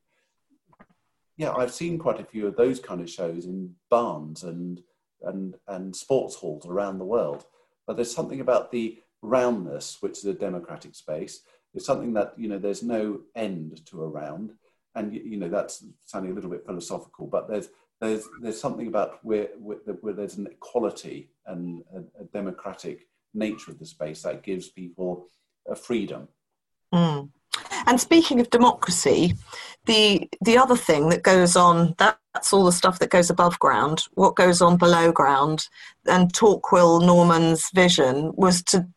Yeah, 1.38 1.54
I've 1.54 1.74
seen 1.74 1.98
quite 1.98 2.20
a 2.20 2.26
few 2.26 2.48
of 2.48 2.56
those 2.56 2.80
kind 2.80 3.02
of 3.02 3.10
shows 3.10 3.46
in 3.46 3.74
barns 3.90 4.44
and, 4.44 4.82
and, 5.24 5.56
and 5.68 5.96
sports 5.96 6.36
halls 6.36 6.68
around 6.68 7.00
the 7.00 7.06
world. 7.06 7.46
But 7.88 7.96
there's 7.96 8.14
something 8.14 8.40
about 8.40 8.72
the 8.72 9.00
roundness, 9.22 9.98
which 10.02 10.20
is 10.20 10.26
a 10.26 10.34
democratic 10.34 10.96
space. 10.96 11.42
There's 11.74 11.86
something 11.86 12.14
that, 12.14 12.34
you 12.38 12.48
know, 12.48 12.60
there's 12.60 12.84
no 12.84 13.22
end 13.36 13.86
to 13.88 14.04
a 14.04 14.08
round 14.08 14.54
and 14.96 15.14
you 15.14 15.38
know 15.38 15.50
that's 15.50 15.84
sounding 16.06 16.32
a 16.32 16.36
little 16.36 16.50
bit 16.50 16.66
philosophical, 16.66 17.28
but 17.28 17.50
there's 17.50 17.70
there's 18.00 18.28
there's 18.42 18.60
something 18.60 18.88
about 18.88 19.24
where 19.24 19.50
where, 19.58 19.78
where 20.02 20.14
there's 20.14 20.38
an 20.38 20.48
equality 20.48 21.30
and 21.46 21.84
a, 21.96 22.22
a, 22.22 22.26
democratic 22.26 23.08
nature 23.34 23.72
of 23.72 23.80
the 23.80 23.86
space 23.86 24.22
that 24.22 24.44
gives 24.44 24.70
people 24.70 25.28
a 25.68 25.76
freedom. 25.76 26.28
Mm. 26.94 27.30
And 27.86 28.00
speaking 28.00 28.40
of 28.40 28.50
democracy, 28.50 29.36
the 29.86 30.30
the 30.42 30.58
other 30.58 30.78
thing 30.78 31.10
that 31.10 31.24
goes 31.24 31.56
on 31.56 31.96
that, 31.98 32.20
that's 32.34 32.54
all 32.54 32.66
the 32.66 32.72
stuff 32.72 33.00
that 33.00 33.10
goes 33.10 33.30
above 33.30 33.60
ground. 33.60 34.04
What 34.14 34.36
goes 34.36 34.62
on 34.62 34.78
below 34.78 35.12
ground, 35.12 35.68
and 36.06 36.32
Torquil 36.34 37.06
Norman's 37.06 37.70
vision 37.74 38.32
was 38.36 38.64
to 38.66 38.88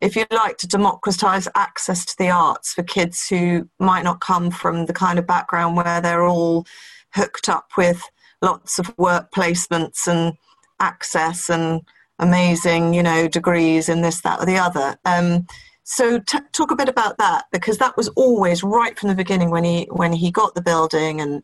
if 0.00 0.16
you 0.16 0.24
like, 0.30 0.58
to 0.58 0.66
democratize 0.66 1.48
access 1.54 2.04
to 2.04 2.14
the 2.18 2.30
arts 2.30 2.72
for 2.72 2.82
kids 2.82 3.26
who 3.28 3.68
might 3.78 4.04
not 4.04 4.20
come 4.20 4.50
from 4.50 4.86
the 4.86 4.92
kind 4.92 5.18
of 5.18 5.26
background 5.26 5.76
where 5.76 6.00
they're 6.00 6.24
all 6.24 6.66
hooked 7.14 7.48
up 7.48 7.68
with 7.76 8.02
lots 8.42 8.78
of 8.78 8.96
work 8.98 9.30
placements 9.32 10.06
and 10.06 10.34
access 10.80 11.48
and 11.48 11.82
amazing, 12.18 12.94
you 12.94 13.02
know, 13.02 13.28
degrees 13.28 13.88
in 13.88 14.02
this, 14.02 14.20
that, 14.20 14.40
or 14.40 14.46
the 14.46 14.56
other. 14.56 14.96
Um, 15.04 15.46
so 15.84 16.18
t- 16.18 16.38
talk 16.52 16.70
a 16.70 16.76
bit 16.76 16.88
about 16.88 17.18
that 17.18 17.44
because 17.52 17.78
that 17.78 17.96
was 17.96 18.08
always 18.08 18.62
right 18.62 18.98
from 18.98 19.10
the 19.10 19.14
beginning 19.14 19.50
when 19.50 19.64
he 19.64 19.86
when 19.90 20.14
he 20.14 20.30
got 20.30 20.54
the 20.54 20.62
building 20.62 21.20
and 21.20 21.42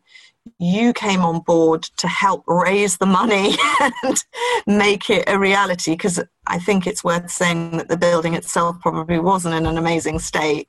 you 0.57 0.93
came 0.93 1.21
on 1.21 1.39
board 1.41 1.83
to 1.97 2.07
help 2.07 2.43
raise 2.47 2.97
the 2.97 3.05
money 3.05 3.55
and 4.03 4.23
make 4.65 5.09
it 5.09 5.23
a 5.27 5.37
reality 5.37 5.91
because 5.91 6.19
I 6.47 6.57
think 6.57 6.87
it's 6.87 7.03
worth 7.03 7.29
saying 7.29 7.77
that 7.77 7.89
the 7.89 7.97
building 7.97 8.33
itself 8.33 8.79
probably 8.79 9.19
wasn't 9.19 9.55
in 9.55 9.65
an 9.65 9.77
amazing 9.77 10.19
state. 10.19 10.67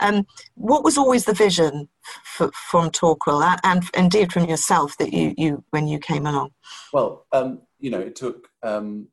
Um, 0.00 0.26
what 0.54 0.84
was 0.84 0.98
always 0.98 1.24
the 1.24 1.32
vision 1.32 1.88
f- 2.38 2.52
from 2.52 2.90
Torquil 2.90 3.42
and, 3.42 3.60
and, 3.64 3.90
indeed 3.94 4.32
from 4.32 4.44
yourself 4.44 4.96
that 4.98 5.12
you, 5.12 5.34
you 5.36 5.64
when 5.70 5.88
you 5.88 5.98
came 5.98 6.26
along? 6.26 6.50
Well, 6.92 7.26
um, 7.32 7.62
you 7.78 7.90
know, 7.90 8.00
it 8.00 8.16
took 8.16 8.48
um, 8.62 9.08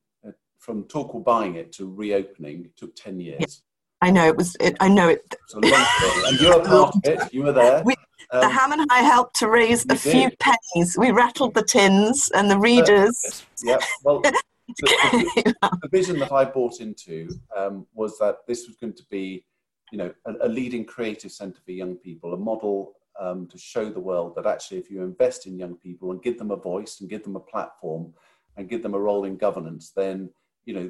from 0.62 0.84
Torquil 0.84 1.24
buying 1.24 1.56
it 1.56 1.72
to 1.74 1.92
reopening, 1.92 2.66
it 2.66 2.78
took 2.78 2.96
10 2.96 3.20
years. 3.20 3.64
I 4.02 4.10
know 4.10 4.28
it 4.28 4.36
was. 4.36 4.58
It, 4.60 4.76
I 4.80 4.88
know 4.88 5.10
it. 5.10 5.36
and 5.54 6.40
you 6.40 6.50
were 6.50 6.64
part 6.64 6.96
of 6.96 7.02
it. 7.06 7.34
You 7.34 7.44
were 7.44 7.52
there. 7.52 7.84
We, 7.86 7.96
um, 8.32 8.42
the 8.42 8.50
Ham 8.50 8.72
and 8.72 8.88
I 8.90 9.00
helped 9.02 9.36
to 9.38 9.50
raise 9.50 9.86
a 9.90 9.96
few 9.96 10.30
did. 10.30 10.40
pennies. 10.40 10.98
We 10.98 11.12
rattled 11.12 11.54
the 11.54 11.64
tins 11.64 12.30
and 12.34 12.50
the 12.50 12.58
readers. 12.58 13.46
Yeah. 13.64 13.78
Well, 14.04 14.22
the, 14.24 14.32
the, 14.80 15.56
the, 15.82 15.90
vision 15.90 16.18
that 16.20 16.32
I 16.32 16.46
bought 16.46 16.80
into 16.80 17.30
um, 17.56 17.86
was 17.94 18.18
that 18.20 18.38
this 18.48 18.68
was 18.68 18.76
going 18.78 18.94
to 18.94 19.04
be, 19.12 19.46
you 19.92 19.98
know, 19.98 20.14
a, 20.26 20.48
a 20.48 20.50
leading 20.50 20.86
creative 20.86 21.32
centre 21.32 21.60
for 21.64 21.72
young 21.72 21.96
people, 21.96 22.34
a 22.34 22.38
model 22.38 22.94
um, 23.20 23.48
to 23.48 23.58
show 23.58 23.90
the 23.90 24.00
world 24.00 24.34
that 24.36 24.48
actually, 24.48 24.78
if 24.78 24.90
you 24.90 25.04
invest 25.04 25.46
in 25.46 25.60
young 25.60 25.76
people 25.76 26.12
and 26.12 26.24
give 26.24 26.40
them 26.40 26.52
a 26.52 26.56
voice 26.56 27.02
and 27.02 27.10
give 27.10 27.24
them 27.24 27.36
a 27.36 27.40
platform 27.40 28.14
and 28.58 28.70
give 28.70 28.82
them 28.82 28.96
a 28.96 29.00
role 29.00 29.26
in 29.26 29.38
governance, 29.38 29.92
then 29.96 30.30
you 30.66 30.74
know, 30.74 30.90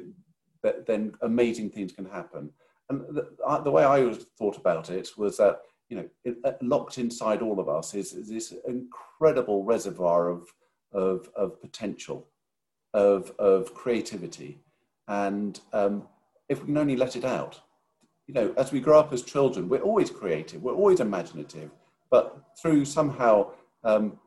then 0.86 1.12
amazing 1.22 1.70
things 1.70 1.92
can 1.92 2.04
happen. 2.04 2.50
And 2.92 3.16
the, 3.16 3.60
the 3.64 3.70
way 3.70 3.84
I 3.84 4.02
always 4.02 4.26
thought 4.38 4.56
about 4.56 4.90
it 4.90 5.10
was 5.16 5.36
that 5.38 5.60
you 5.88 5.96
know 5.96 6.08
it, 6.24 6.36
uh, 6.44 6.52
locked 6.60 6.98
inside 6.98 7.42
all 7.42 7.60
of 7.60 7.68
us 7.68 7.94
is, 7.94 8.12
is 8.12 8.28
this 8.28 8.54
incredible 8.66 9.64
reservoir 9.64 10.28
of 10.28 10.46
of, 10.92 11.30
of 11.36 11.60
potential, 11.60 12.28
of 12.94 13.32
of 13.38 13.74
creativity, 13.74 14.58
and 15.08 15.60
um, 15.72 16.06
if 16.48 16.60
we 16.60 16.66
can 16.66 16.78
only 16.78 16.96
let 16.96 17.16
it 17.16 17.24
out, 17.24 17.60
you 18.26 18.34
know, 18.34 18.54
as 18.56 18.72
we 18.72 18.80
grow 18.80 18.98
up 18.98 19.12
as 19.12 19.22
children, 19.22 19.68
we're 19.68 19.80
always 19.80 20.10
creative, 20.10 20.62
we're 20.62 20.74
always 20.74 21.00
imaginative, 21.00 21.70
but 22.10 22.42
through 22.60 22.84
somehow 22.84 23.50
um, 23.84 24.18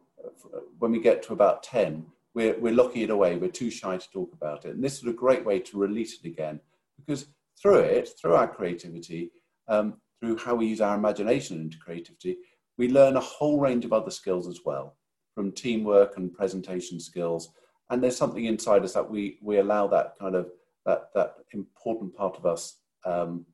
when 0.80 0.92
we 0.92 1.00
get 1.00 1.24
to 1.24 1.34
about 1.34 1.64
10, 1.64 2.06
we're, 2.34 2.60
we're 2.60 2.74
locking 2.74 3.04
it 3.04 3.10
away. 3.10 3.38
We're 3.38 3.50
too 3.50 3.72
shy 3.72 3.98
to 3.98 4.12
talk 4.12 4.34
about 4.34 4.66
it. 4.66 4.76
And 4.76 4.84
this 4.84 4.98
is 4.98 5.06
a 5.06 5.14
great 5.14 5.46
way 5.46 5.60
to 5.60 5.78
release 5.78 6.20
it 6.20 6.28
again 6.28 6.60
because 6.98 7.28
through 7.62 7.80
it, 7.80 8.10
through 8.20 8.36
our 8.36 8.48
creativity, 8.48 9.32
um, 9.68 9.96
through 10.20 10.38
how 10.38 10.56
we 10.56 10.68
use 10.68 10.82
our 10.82 10.96
imagination 10.96 11.60
into 11.60 11.78
creativity, 11.78 12.38
we 12.78 12.90
learn 12.90 13.16
a 13.16 13.22
whole 13.22 13.60
range 13.60 13.86
of 13.86 13.94
other 13.94 14.12
skills 14.12 14.48
as 14.48 14.60
well, 14.66 14.98
from 15.34 15.52
teamwork 15.52 16.18
and 16.18 16.34
presentation 16.34 17.00
skills. 17.00 17.50
And 17.90 18.04
there's 18.04 18.18
something 18.18 18.46
inside 18.46 18.84
us 18.84 18.94
that 18.94 19.10
we, 19.10 19.40
we 19.42 19.60
allow 19.60 19.88
that 19.88 20.14
kind 20.20 20.36
of 20.36 20.50
that, 20.86 21.10
that 21.16 21.36
important 21.52 22.16
part 22.16 22.38
of 22.38 22.46
us, 22.46 22.80
um, 23.06 23.46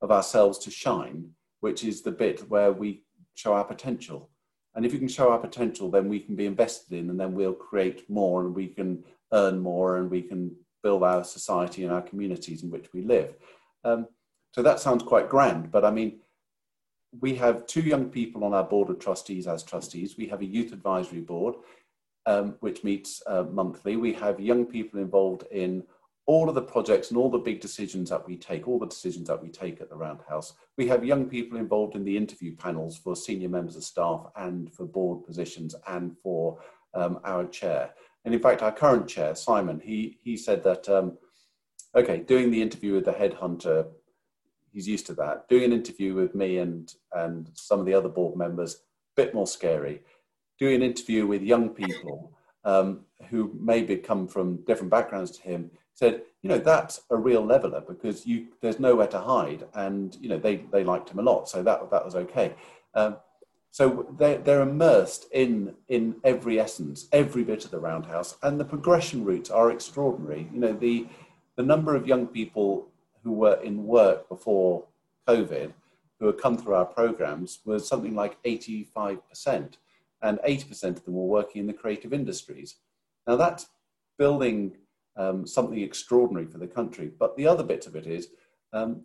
of 0.00 0.10
ourselves 0.10 0.58
to 0.60 0.70
shine, 0.70 1.28
which 1.60 1.84
is 1.84 2.02
the 2.02 2.10
bit 2.10 2.48
where 2.48 2.72
we 2.72 3.02
show 3.34 3.52
our 3.52 3.64
potential. 3.64 4.30
And 4.74 4.86
if 4.86 4.92
you 4.92 4.98
can 4.98 5.08
show 5.08 5.30
our 5.30 5.38
potential, 5.38 5.90
then 5.90 6.08
we 6.08 6.20
can 6.20 6.36
be 6.36 6.46
invested 6.46 6.96
in, 6.98 7.10
and 7.10 7.20
then 7.20 7.34
we'll 7.34 7.52
create 7.52 8.08
more, 8.08 8.44
and 8.44 8.54
we 8.54 8.68
can 8.68 9.04
earn 9.32 9.58
more, 9.58 9.96
and 9.96 10.10
we 10.10 10.22
can 10.22 10.54
build 10.82 11.02
our 11.02 11.24
society 11.24 11.84
and 11.84 11.92
our 11.92 12.02
communities 12.02 12.62
in 12.62 12.70
which 12.70 12.92
we 12.92 13.02
live. 13.02 13.34
Um, 13.84 14.06
so 14.52 14.62
that 14.62 14.80
sounds 14.80 15.02
quite 15.02 15.28
grand, 15.28 15.70
but 15.70 15.84
I 15.84 15.90
mean, 15.90 16.20
we 17.20 17.34
have 17.36 17.66
two 17.66 17.80
young 17.80 18.08
people 18.08 18.44
on 18.44 18.54
our 18.54 18.64
board 18.64 18.90
of 18.90 18.98
trustees 18.98 19.46
as 19.46 19.62
trustees. 19.62 20.16
We 20.16 20.28
have 20.28 20.42
a 20.42 20.46
youth 20.46 20.72
advisory 20.72 21.20
board, 21.20 21.56
um, 22.26 22.54
which 22.60 22.84
meets 22.84 23.22
uh, 23.26 23.44
monthly. 23.50 23.96
We 23.96 24.12
have 24.14 24.38
young 24.38 24.64
people 24.66 25.00
involved 25.00 25.44
in 25.50 25.82
all 26.26 26.48
of 26.48 26.54
the 26.54 26.62
projects 26.62 27.10
and 27.10 27.18
all 27.18 27.30
the 27.30 27.38
big 27.38 27.60
decisions 27.60 28.10
that 28.10 28.24
we 28.24 28.36
take, 28.36 28.68
all 28.68 28.78
the 28.78 28.86
decisions 28.86 29.26
that 29.26 29.42
we 29.42 29.48
take 29.48 29.80
at 29.80 29.88
the 29.90 29.96
Roundhouse. 29.96 30.54
We 30.76 30.86
have 30.86 31.04
young 31.04 31.28
people 31.28 31.58
involved 31.58 31.96
in 31.96 32.04
the 32.04 32.16
interview 32.16 32.54
panels 32.54 32.96
for 32.96 33.16
senior 33.16 33.48
members 33.48 33.74
of 33.74 33.82
staff 33.82 34.26
and 34.36 34.72
for 34.72 34.84
board 34.84 35.26
positions 35.26 35.74
and 35.88 36.16
for 36.16 36.60
um, 36.94 37.18
our 37.24 37.46
chair. 37.46 37.94
And 38.24 38.34
in 38.34 38.40
fact, 38.40 38.62
our 38.62 38.72
current 38.72 39.08
chair, 39.08 39.34
Simon, 39.34 39.80
he, 39.80 40.18
he 40.22 40.36
said 40.36 40.62
that 40.64 40.88
um, 40.88 41.18
okay, 41.94 42.18
doing 42.18 42.50
the 42.50 42.62
interview 42.62 42.94
with 42.94 43.04
the 43.04 43.12
headhunter, 43.12 43.86
he's 44.72 44.88
used 44.88 45.06
to 45.06 45.14
that. 45.14 45.48
Doing 45.48 45.64
an 45.64 45.72
interview 45.72 46.14
with 46.14 46.34
me 46.34 46.58
and 46.58 46.92
and 47.12 47.50
some 47.54 47.80
of 47.80 47.86
the 47.86 47.94
other 47.94 48.08
board 48.08 48.36
members, 48.36 48.74
a 48.74 48.78
bit 49.16 49.34
more 49.34 49.46
scary. 49.46 50.02
Doing 50.58 50.76
an 50.76 50.82
interview 50.82 51.26
with 51.26 51.42
young 51.42 51.70
people 51.70 52.32
um, 52.64 53.00
who 53.30 53.52
maybe 53.58 53.96
come 53.96 54.28
from 54.28 54.62
different 54.64 54.90
backgrounds 54.90 55.30
to 55.32 55.42
him, 55.42 55.70
said, 55.94 56.22
you 56.42 56.48
know, 56.48 56.58
that's 56.58 57.00
a 57.10 57.16
real 57.16 57.44
leveler 57.44 57.82
because 57.86 58.26
you 58.26 58.48
there's 58.60 58.78
nowhere 58.80 59.08
to 59.08 59.18
hide, 59.18 59.64
and 59.74 60.16
you 60.20 60.28
know 60.28 60.38
they 60.38 60.56
they 60.72 60.84
liked 60.84 61.10
him 61.10 61.18
a 61.18 61.22
lot, 61.22 61.48
so 61.48 61.62
that 61.62 61.90
that 61.90 62.04
was 62.04 62.14
okay. 62.14 62.54
Um, 62.94 63.16
so 63.70 64.06
they're, 64.18 64.38
they're 64.38 64.62
immersed 64.62 65.26
in 65.32 65.74
in 65.88 66.16
every 66.24 66.58
essence, 66.58 67.08
every 67.12 67.44
bit 67.44 67.64
of 67.64 67.70
the 67.70 67.78
roundhouse, 67.78 68.36
and 68.42 68.58
the 68.58 68.64
progression 68.64 69.24
routes 69.24 69.50
are 69.50 69.70
extraordinary. 69.70 70.48
You 70.52 70.60
know, 70.60 70.72
the 70.72 71.06
the 71.56 71.62
number 71.62 71.94
of 71.94 72.06
young 72.06 72.26
people 72.26 72.88
who 73.22 73.32
were 73.32 73.60
in 73.62 73.86
work 73.86 74.28
before 74.28 74.86
COVID 75.28 75.72
who 76.18 76.26
had 76.26 76.38
come 76.38 76.56
through 76.56 76.74
our 76.74 76.84
programs 76.84 77.60
was 77.64 77.88
something 77.88 78.14
like 78.14 78.42
85%, 78.42 79.74
and 80.22 80.38
80% 80.46 80.84
of 80.84 81.04
them 81.04 81.14
were 81.14 81.24
working 81.24 81.60
in 81.60 81.66
the 81.66 81.72
creative 81.72 82.12
industries. 82.12 82.76
Now 83.26 83.36
that's 83.36 83.68
building 84.18 84.76
um, 85.16 85.46
something 85.46 85.80
extraordinary 85.80 86.46
for 86.46 86.58
the 86.58 86.66
country. 86.66 87.10
But 87.18 87.36
the 87.36 87.46
other 87.46 87.64
bit 87.64 87.86
of 87.86 87.96
it 87.96 88.06
is, 88.06 88.28
um, 88.72 89.02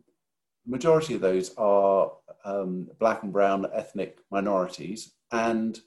majority 0.65 1.15
of 1.15 1.21
those 1.21 1.54
are 1.58 2.12
um, 2.43 2.88
black 2.99 3.23
and 3.23 3.34
brown 3.34 3.65
ethnic 3.73 4.19
minorities, 4.32 5.13
and 5.32 5.80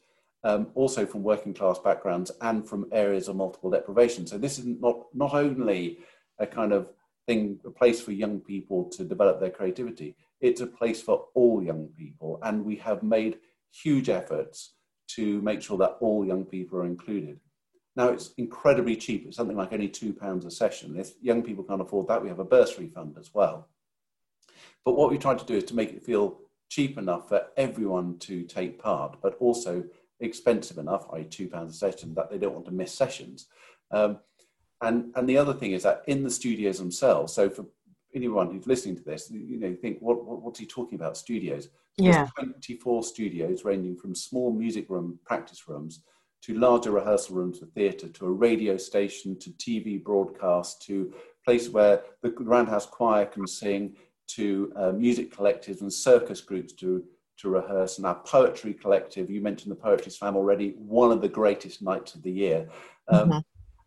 um, 0.45 0.69
also 0.75 1.05
from 1.05 1.23
working 1.23 1.55
class 1.55 1.79
backgrounds 1.79 2.31
and 2.41 2.67
from 2.67 2.89
areas 2.93 3.29
of 3.29 3.37
multiple 3.37 3.71
deprivation. 3.71 4.27
So 4.27 4.39
this 4.39 4.59
is 4.59 4.67
not 4.67 5.07
not 5.15 5.35
only 5.35 5.99
a 6.39 6.47
kind 6.47 6.73
of 6.73 6.91
thing, 7.27 7.61
a 7.65 7.71
place 7.71 8.01
for 8.01 8.13
young 8.13 8.41
people 8.41 8.89
to 8.91 9.05
develop 9.05 9.41
their 9.41 9.51
creativity. 9.51 10.17
It's 10.41 10.61
a 10.61 10.67
place 10.67 11.03
for 11.03 11.27
all 11.35 11.63
young 11.63 11.89
people, 11.97 12.39
and 12.43 12.65
we 12.65 12.77
have 12.77 13.03
made 13.03 13.39
huge 13.73 14.09
efforts 14.09 14.75
to 15.09 15.41
make 15.43 15.63
sure 15.63 15.79
that 15.79 15.97
all 16.01 16.25
young 16.25 16.45
people 16.45 16.79
are 16.79 16.87
included. 16.87 17.41
Now 17.97 18.09
it's 18.09 18.33
incredibly 18.39 18.95
cheap. 18.95 19.27
It's 19.27 19.37
something 19.37 19.57
like 19.57 19.73
only 19.73 19.89
two 19.89 20.13
pounds 20.13 20.45
a 20.45 20.51
session. 20.51 20.97
If 20.99 21.13
young 21.21 21.43
people 21.43 21.65
can't 21.65 21.81
afford 21.81 22.07
that, 22.09 22.23
we 22.23 22.29
have 22.29 22.39
a 22.39 22.45
bursary 22.45 22.89
fund 22.89 23.17
as 23.19 23.35
well. 23.35 23.69
But 24.85 24.97
what 24.97 25.11
we 25.11 25.19
try 25.19 25.35
to 25.35 25.45
do 25.45 25.55
is 25.55 25.65
to 25.65 25.77
make 25.77 25.93
it 25.93 26.05
feel 26.05 26.39
cheap 26.69 26.99
enough 26.99 27.29
for 27.29 27.43
everyone 27.57 28.19
to 28.19 28.45
take 28.45 28.79
part, 28.79 29.17
but 29.23 29.37
also 29.41 29.85
expensive 30.21 30.79
enough, 30.79 31.07
i.e., 31.13 31.25
two 31.25 31.49
pounds 31.49 31.75
a 31.75 31.79
session, 31.79 32.15
that 32.15 32.31
they 32.31 32.39
don't 32.39 32.55
want 32.55 32.67
to 32.67 32.73
miss 32.73 32.93
sessions. 32.93 33.47
Um, 33.91 34.19
and 34.81 35.13
and 35.17 35.29
the 35.29 35.39
other 35.39 35.55
thing 35.55 35.73
is 35.73 35.83
that 35.83 36.03
in 36.07 36.23
the 36.23 36.31
studios 36.31 36.79
themselves, 36.79 37.33
so 37.33 37.51
for 37.51 37.67
anyone 38.15 38.51
who's 38.51 38.67
listening 38.67 38.97
to 38.97 39.03
this, 39.03 39.31
you 39.31 39.59
know, 39.59 39.75
think 39.75 39.99
what, 40.01 40.25
what 40.25 40.43
what's 40.43 40.59
he 40.59 40.67
talking 40.67 40.97
about? 40.97 41.17
Studios. 41.17 41.69
Yeah. 41.97 42.29
There's 42.37 42.55
24 42.61 43.03
studios 43.03 43.65
ranging 43.65 43.97
from 43.97 44.15
small 44.15 44.53
music 44.53 44.89
room 44.89 45.19
practice 45.25 45.67
rooms 45.69 46.03
to 46.43 46.55
larger 46.55 46.93
rehearsal 46.93 47.35
rooms 47.35 47.59
for 47.59 47.67
theatre, 47.67 48.09
to 48.09 48.27
a 48.27 48.31
radio 48.31 48.77
station, 48.77 49.37
to 49.41 49.51
TV 49.51 50.03
broadcast, 50.03 50.83
to 50.87 51.13
place 51.45 51.69
where 51.69 52.03
the 52.23 52.31
Roundhouse 52.39 52.87
Choir 52.87 53.27
can 53.27 53.47
sing, 53.47 53.97
to 54.29 54.73
uh, 54.77 54.93
music 54.93 55.35
collectives 55.35 55.81
and 55.81 55.93
circus 55.93 56.41
groups 56.41 56.73
to, 56.75 57.05
to 57.39 57.49
rehearse, 57.49 57.99
and 57.99 58.07
our 58.07 58.17
poetry 58.17 58.75
collective. 58.75 59.31
You 59.31 59.41
mentioned 59.41 59.71
the 59.71 59.77
Poetry 59.77 60.11
Slam 60.11 60.37
already, 60.37 60.75
one 60.79 61.13
of 61.13 61.21
the 61.21 61.29
greatest 61.29 61.83
nights 61.83 62.15
of 62.15 62.23
the 62.23 62.31
year. 62.31 62.69
Um, 63.09 63.31
mm-hmm. 63.31 63.39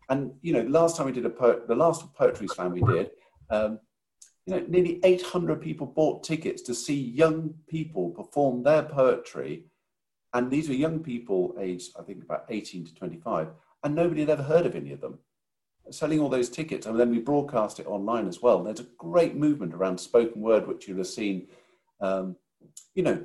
And 0.08 0.32
you 0.42 0.52
know, 0.52 0.62
last 0.62 0.96
time 0.96 1.06
we 1.06 1.12
did 1.12 1.26
a 1.26 1.30
po- 1.30 1.62
the 1.66 1.74
last 1.74 2.12
Poetry 2.14 2.48
Slam 2.48 2.72
we 2.72 2.82
did, 2.82 3.10
um, 3.50 3.78
you 4.46 4.54
know, 4.54 4.64
nearly 4.68 5.00
800 5.04 5.60
people 5.60 5.86
bought 5.86 6.24
tickets 6.24 6.62
to 6.62 6.74
see 6.74 7.00
young 7.00 7.54
people 7.68 8.10
perform 8.10 8.62
their 8.62 8.82
poetry 8.82 9.66
and 10.34 10.50
these 10.50 10.68
were 10.68 10.74
young 10.74 11.00
people 11.00 11.54
aged, 11.60 11.92
I 11.98 12.02
think, 12.02 12.24
about 12.24 12.46
18 12.48 12.86
to 12.86 12.94
25, 12.94 13.48
and 13.84 13.94
nobody 13.94 14.20
had 14.20 14.30
ever 14.30 14.42
heard 14.42 14.66
of 14.66 14.74
any 14.74 14.92
of 14.92 15.00
them. 15.00 15.18
Selling 15.90 16.20
all 16.20 16.28
those 16.28 16.48
tickets, 16.48 16.86
and 16.86 16.98
then 16.98 17.10
we 17.10 17.18
broadcast 17.18 17.80
it 17.80 17.86
online 17.86 18.28
as 18.28 18.40
well. 18.40 18.58
And 18.58 18.66
there's 18.66 18.80
a 18.80 18.86
great 18.98 19.36
movement 19.36 19.74
around 19.74 19.98
spoken 19.98 20.40
word, 20.40 20.66
which 20.66 20.88
you'll 20.88 20.98
have 20.98 21.06
seen, 21.06 21.48
um, 22.00 22.36
you 22.94 23.02
know, 23.02 23.24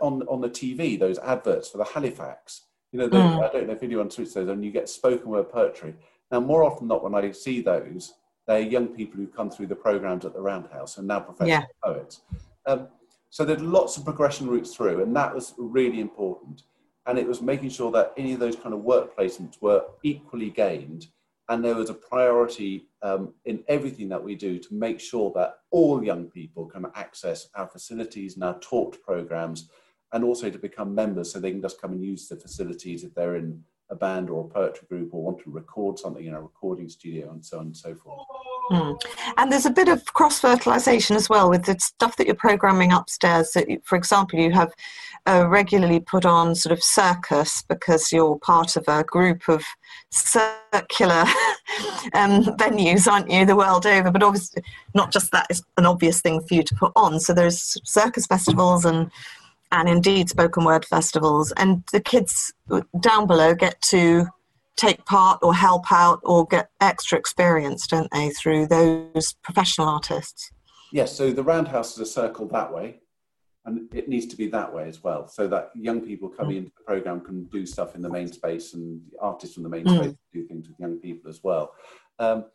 on, 0.00 0.22
on 0.28 0.40
the 0.40 0.50
TV, 0.50 0.98
those 0.98 1.18
adverts 1.18 1.70
for 1.70 1.78
the 1.78 1.84
Halifax. 1.84 2.66
You 2.92 3.00
know, 3.00 3.08
they, 3.08 3.16
mm. 3.16 3.42
I 3.42 3.52
don't 3.52 3.66
know 3.66 3.72
if 3.72 3.82
anyone 3.82 4.10
switches 4.10 4.34
those, 4.34 4.48
and 4.48 4.64
you 4.64 4.70
get 4.70 4.88
spoken 4.88 5.28
word 5.28 5.50
poetry. 5.50 5.94
Now, 6.30 6.40
more 6.40 6.62
often 6.62 6.86
than 6.86 6.96
not, 6.96 7.02
when 7.02 7.14
I 7.14 7.30
see 7.32 7.60
those, 7.60 8.14
they're 8.46 8.60
young 8.60 8.88
people 8.88 9.16
who've 9.16 9.34
come 9.34 9.50
through 9.50 9.68
the 9.68 9.76
programs 9.76 10.24
at 10.24 10.34
the 10.34 10.40
Roundhouse 10.40 10.98
and 10.98 11.08
now 11.08 11.20
professional 11.20 11.60
yeah. 11.60 11.64
poets. 11.82 12.20
Um, 12.66 12.88
so 13.30 13.44
there's 13.44 13.62
lots 13.62 13.96
of 13.96 14.04
progression 14.04 14.46
routes 14.46 14.74
through, 14.74 15.02
and 15.02 15.14
that 15.16 15.34
was 15.34 15.54
really 15.58 16.00
important. 16.00 16.62
And 17.06 17.18
it 17.18 17.26
was 17.26 17.42
making 17.42 17.70
sure 17.70 17.90
that 17.92 18.12
any 18.16 18.32
of 18.32 18.40
those 18.40 18.56
kind 18.56 18.72
of 18.72 18.80
work 18.80 19.16
placements 19.16 19.60
were 19.60 19.84
equally 20.02 20.50
gained, 20.50 21.08
and 21.48 21.64
there 21.64 21.78
is 21.78 21.90
a 21.90 21.94
priority 21.94 22.88
um, 23.02 23.34
in 23.44 23.62
everything 23.68 24.08
that 24.08 24.22
we 24.22 24.34
do 24.34 24.58
to 24.58 24.74
make 24.74 24.98
sure 24.98 25.30
that 25.34 25.58
all 25.70 26.02
young 26.02 26.24
people 26.26 26.66
can 26.66 26.86
access 26.94 27.48
our 27.54 27.66
facilities 27.66 28.34
and 28.34 28.44
our 28.44 28.58
taught 28.60 29.02
programs, 29.02 29.68
and 30.12 30.24
also 30.24 30.48
to 30.48 30.58
become 30.58 30.94
members 30.94 31.32
so 31.32 31.38
they 31.40 31.50
can 31.50 31.60
just 31.60 31.80
come 31.80 31.92
and 31.92 32.04
use 32.04 32.28
the 32.28 32.36
facilities 32.36 33.04
if 33.04 33.14
they're 33.14 33.36
in 33.36 33.62
a 33.90 33.94
band 33.94 34.30
or 34.30 34.44
a 34.44 34.48
poetry 34.48 34.86
group 34.88 35.12
or 35.12 35.22
want 35.22 35.38
to 35.38 35.50
record 35.50 35.98
something 35.98 36.24
in 36.24 36.34
a 36.34 36.40
recording 36.40 36.88
studio 36.88 37.30
and 37.30 37.44
so 37.44 37.58
on 37.58 37.66
and 37.66 37.76
so 37.76 37.94
forth. 37.94 38.20
Mm. 38.70 39.00
And 39.36 39.52
there's 39.52 39.66
a 39.66 39.70
bit 39.70 39.88
of 39.88 40.04
cross 40.14 40.40
fertilization 40.40 41.16
as 41.16 41.28
well 41.28 41.50
with 41.50 41.64
the 41.64 41.76
stuff 41.78 42.16
that 42.16 42.26
you're 42.26 42.34
programming 42.34 42.92
upstairs. 42.92 43.52
So, 43.52 43.62
for 43.84 43.96
example, 43.96 44.38
you 44.38 44.52
have 44.52 44.72
uh, 45.26 45.46
regularly 45.48 46.00
put 46.00 46.24
on 46.24 46.54
sort 46.54 46.72
of 46.72 46.82
circus 46.82 47.62
because 47.68 48.12
you're 48.12 48.38
part 48.38 48.76
of 48.76 48.84
a 48.88 49.04
group 49.04 49.48
of 49.48 49.64
circular 50.10 51.24
um, 52.14 52.44
venues, 52.56 53.10
aren't 53.10 53.30
you, 53.30 53.44
the 53.44 53.56
world 53.56 53.86
over? 53.86 54.10
But 54.10 54.22
obviously, 54.22 54.62
not 54.94 55.12
just 55.12 55.30
that 55.32 55.46
is 55.50 55.62
an 55.76 55.86
obvious 55.86 56.20
thing 56.20 56.40
for 56.40 56.54
you 56.54 56.62
to 56.62 56.74
put 56.74 56.92
on. 56.96 57.20
So 57.20 57.34
there's 57.34 57.78
circus 57.84 58.26
festivals 58.26 58.84
and 58.84 59.10
and 59.72 59.88
indeed 59.88 60.28
spoken 60.28 60.62
word 60.64 60.84
festivals, 60.84 61.52
and 61.56 61.82
the 61.90 61.98
kids 61.98 62.52
down 63.00 63.26
below 63.26 63.54
get 63.54 63.80
to 63.80 64.26
take 64.76 65.04
part 65.04 65.38
or 65.42 65.54
help 65.54 65.90
out 65.92 66.20
or 66.22 66.46
get 66.46 66.70
extra 66.80 67.18
experience, 67.18 67.86
don't 67.86 68.10
they, 68.12 68.30
through 68.30 68.66
those 68.66 69.34
professional 69.42 69.88
artists? 69.88 70.50
Yes, 70.92 71.16
so 71.16 71.32
the 71.32 71.42
roundhouse 71.42 71.94
is 71.94 71.98
a 71.98 72.06
circle 72.06 72.46
that 72.48 72.72
way, 72.72 73.00
and 73.64 73.92
it 73.94 74.08
needs 74.08 74.26
to 74.26 74.36
be 74.36 74.48
that 74.48 74.72
way 74.72 74.88
as 74.88 75.02
well, 75.02 75.26
so 75.26 75.46
that 75.48 75.70
young 75.74 76.00
people 76.00 76.28
coming 76.28 76.54
mm. 76.54 76.58
into 76.58 76.72
the 76.76 76.84
program 76.84 77.20
can 77.20 77.44
do 77.44 77.66
stuff 77.66 77.94
in 77.94 78.02
the 78.02 78.10
main 78.10 78.28
space, 78.32 78.74
and 78.74 79.00
artists 79.20 79.54
from 79.54 79.64
the 79.64 79.68
main 79.68 79.84
mm. 79.84 79.96
space 79.96 80.14
do 80.32 80.46
things 80.46 80.68
with 80.68 80.78
young 80.78 80.98
people 80.98 81.30
as 81.30 81.40
well. 81.42 81.72
Um, 82.18 82.46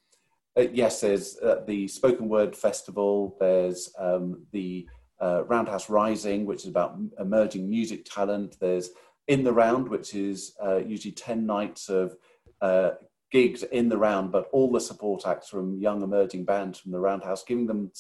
uh, 0.58 0.66
yes, 0.72 1.02
there's 1.02 1.38
uh, 1.40 1.64
the 1.68 1.88
spoken 1.88 2.28
word 2.28 2.56
festival. 2.56 3.36
There's 3.40 3.94
um, 3.98 4.46
the 4.52 4.88
uh, 5.22 5.44
Roundhouse 5.46 5.90
Rising, 5.90 6.46
which 6.46 6.62
is 6.62 6.70
about 6.70 6.98
emerging 7.20 7.70
music 7.70 8.06
talent. 8.06 8.58
There's 8.60 8.90
in 9.30 9.44
the 9.44 9.54
round, 9.54 9.88
which 9.88 10.16
is 10.16 10.56
uh, 10.62 10.78
usually 10.78 11.12
10 11.12 11.46
nights 11.46 11.88
of 11.88 12.18
uh, 12.62 12.92
gigs 13.32 13.62
in 13.62 13.88
the 13.88 13.98
round, 13.98 14.32
but 14.32 14.50
all 14.52 14.72
the 14.72 14.82
support 14.82 15.26
acts 15.26 15.50
from 15.50 15.80
young 15.80 16.02
emerging 16.02 16.44
bands 16.44 16.80
from 16.80 16.92
the 16.92 17.00
Roundhouse, 17.00 17.44
giving 17.44 17.68
them 17.68 17.92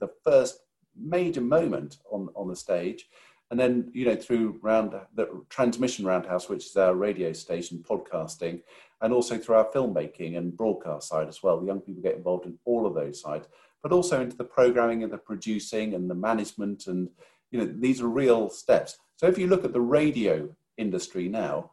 the 0.00 0.08
first 0.24 0.60
major 0.96 1.42
moment 1.42 1.98
on, 2.10 2.30
on 2.34 2.48
the 2.48 2.56
stage. 2.56 3.06
And 3.50 3.60
then, 3.60 3.90
you 3.92 4.06
know, 4.06 4.16
through 4.16 4.58
round 4.62 4.94
the 5.14 5.42
transmission 5.50 6.06
roundhouse, 6.06 6.48
which 6.48 6.64
is 6.64 6.76
our 6.76 6.94
radio 6.94 7.34
station 7.34 7.84
podcasting, 7.86 8.62
and 9.02 9.12
also 9.12 9.36
through 9.36 9.56
our 9.56 9.70
filmmaking 9.70 10.38
and 10.38 10.56
broadcast 10.56 11.08
side 11.08 11.28
as 11.28 11.42
well. 11.42 11.60
The 11.60 11.66
young 11.66 11.80
people 11.80 12.02
get 12.02 12.16
involved 12.16 12.46
in 12.46 12.58
all 12.64 12.86
of 12.86 12.94
those 12.94 13.20
sides, 13.20 13.46
but 13.82 13.92
also 13.92 14.22
into 14.22 14.36
the 14.36 14.44
programming 14.44 15.02
and 15.02 15.12
the 15.12 15.18
producing 15.18 15.94
and 15.94 16.10
the 16.10 16.14
management. 16.14 16.86
And, 16.86 17.10
you 17.50 17.58
know, 17.58 17.70
these 17.78 18.00
are 18.00 18.08
real 18.08 18.48
steps. 18.48 18.96
So 19.16 19.26
if 19.26 19.38
you 19.38 19.48
look 19.48 19.64
at 19.64 19.72
the 19.74 19.80
radio 19.80 20.48
industry 20.78 21.28
now. 21.28 21.70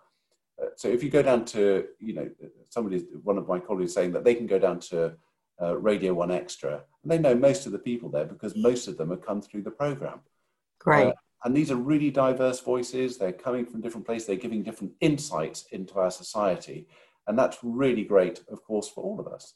Uh, 0.62 0.68
so 0.76 0.88
if 0.88 1.04
you 1.04 1.10
go 1.10 1.22
down 1.22 1.46
to, 1.46 1.86
you 2.00 2.14
know, 2.14 2.30
somebody, 2.70 3.00
one 3.24 3.38
of 3.38 3.48
my 3.48 3.60
colleagues 3.60 3.94
saying 3.94 4.12
that 4.14 4.24
they 4.24 4.36
can 4.36 4.48
go 4.48 4.60
down 4.60 4.80
to 4.80 5.14
uh, 5.62 5.78
Radio 5.78 6.14
One 6.14 6.32
Extra, 6.32 6.82
and 7.04 7.12
they 7.12 7.18
know 7.18 7.36
most 7.36 7.66
of 7.66 7.72
the 7.72 7.80
people 7.80 8.10
there 8.10 8.26
because 8.26 8.56
most 8.56 8.88
of 8.88 8.98
them 8.98 9.10
have 9.10 9.26
come 9.26 9.42
through 9.42 9.64
the 9.64 9.72
program. 9.72 10.20
Great. 10.80 11.08
Uh, 11.08 11.14
and 11.44 11.56
these 11.56 11.72
are 11.72 11.76
really 11.76 12.10
diverse 12.10 12.60
voices. 12.60 13.18
They're 13.18 13.32
coming 13.32 13.66
from 13.66 13.82
different 13.82 14.06
places. 14.06 14.28
They're 14.28 14.36
giving 14.36 14.64
different 14.64 14.94
insights 15.00 15.66
into 15.72 16.00
our 16.00 16.12
society, 16.12 16.88
and 17.28 17.38
that's 17.38 17.58
really 17.62 18.04
great, 18.04 18.44
of 18.50 18.64
course, 18.64 18.90
for 18.90 19.04
all 19.04 19.20
of 19.20 19.28
us. 19.28 19.54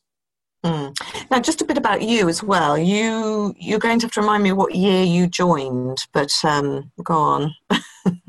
Mm. 0.65 0.93
Now, 1.31 1.39
just 1.39 1.61
a 1.61 1.65
bit 1.65 1.77
about 1.77 2.01
you 2.01 2.27
as 2.27 2.43
well. 2.43 2.77
You 2.77 3.55
you're 3.57 3.79
going 3.79 3.99
to 3.99 4.05
have 4.05 4.13
to 4.13 4.21
remind 4.21 4.43
me 4.43 4.51
what 4.51 4.75
year 4.75 5.03
you 5.03 5.27
joined, 5.27 6.05
but 6.13 6.31
um, 6.43 6.91
go 7.03 7.15
on. 7.15 7.55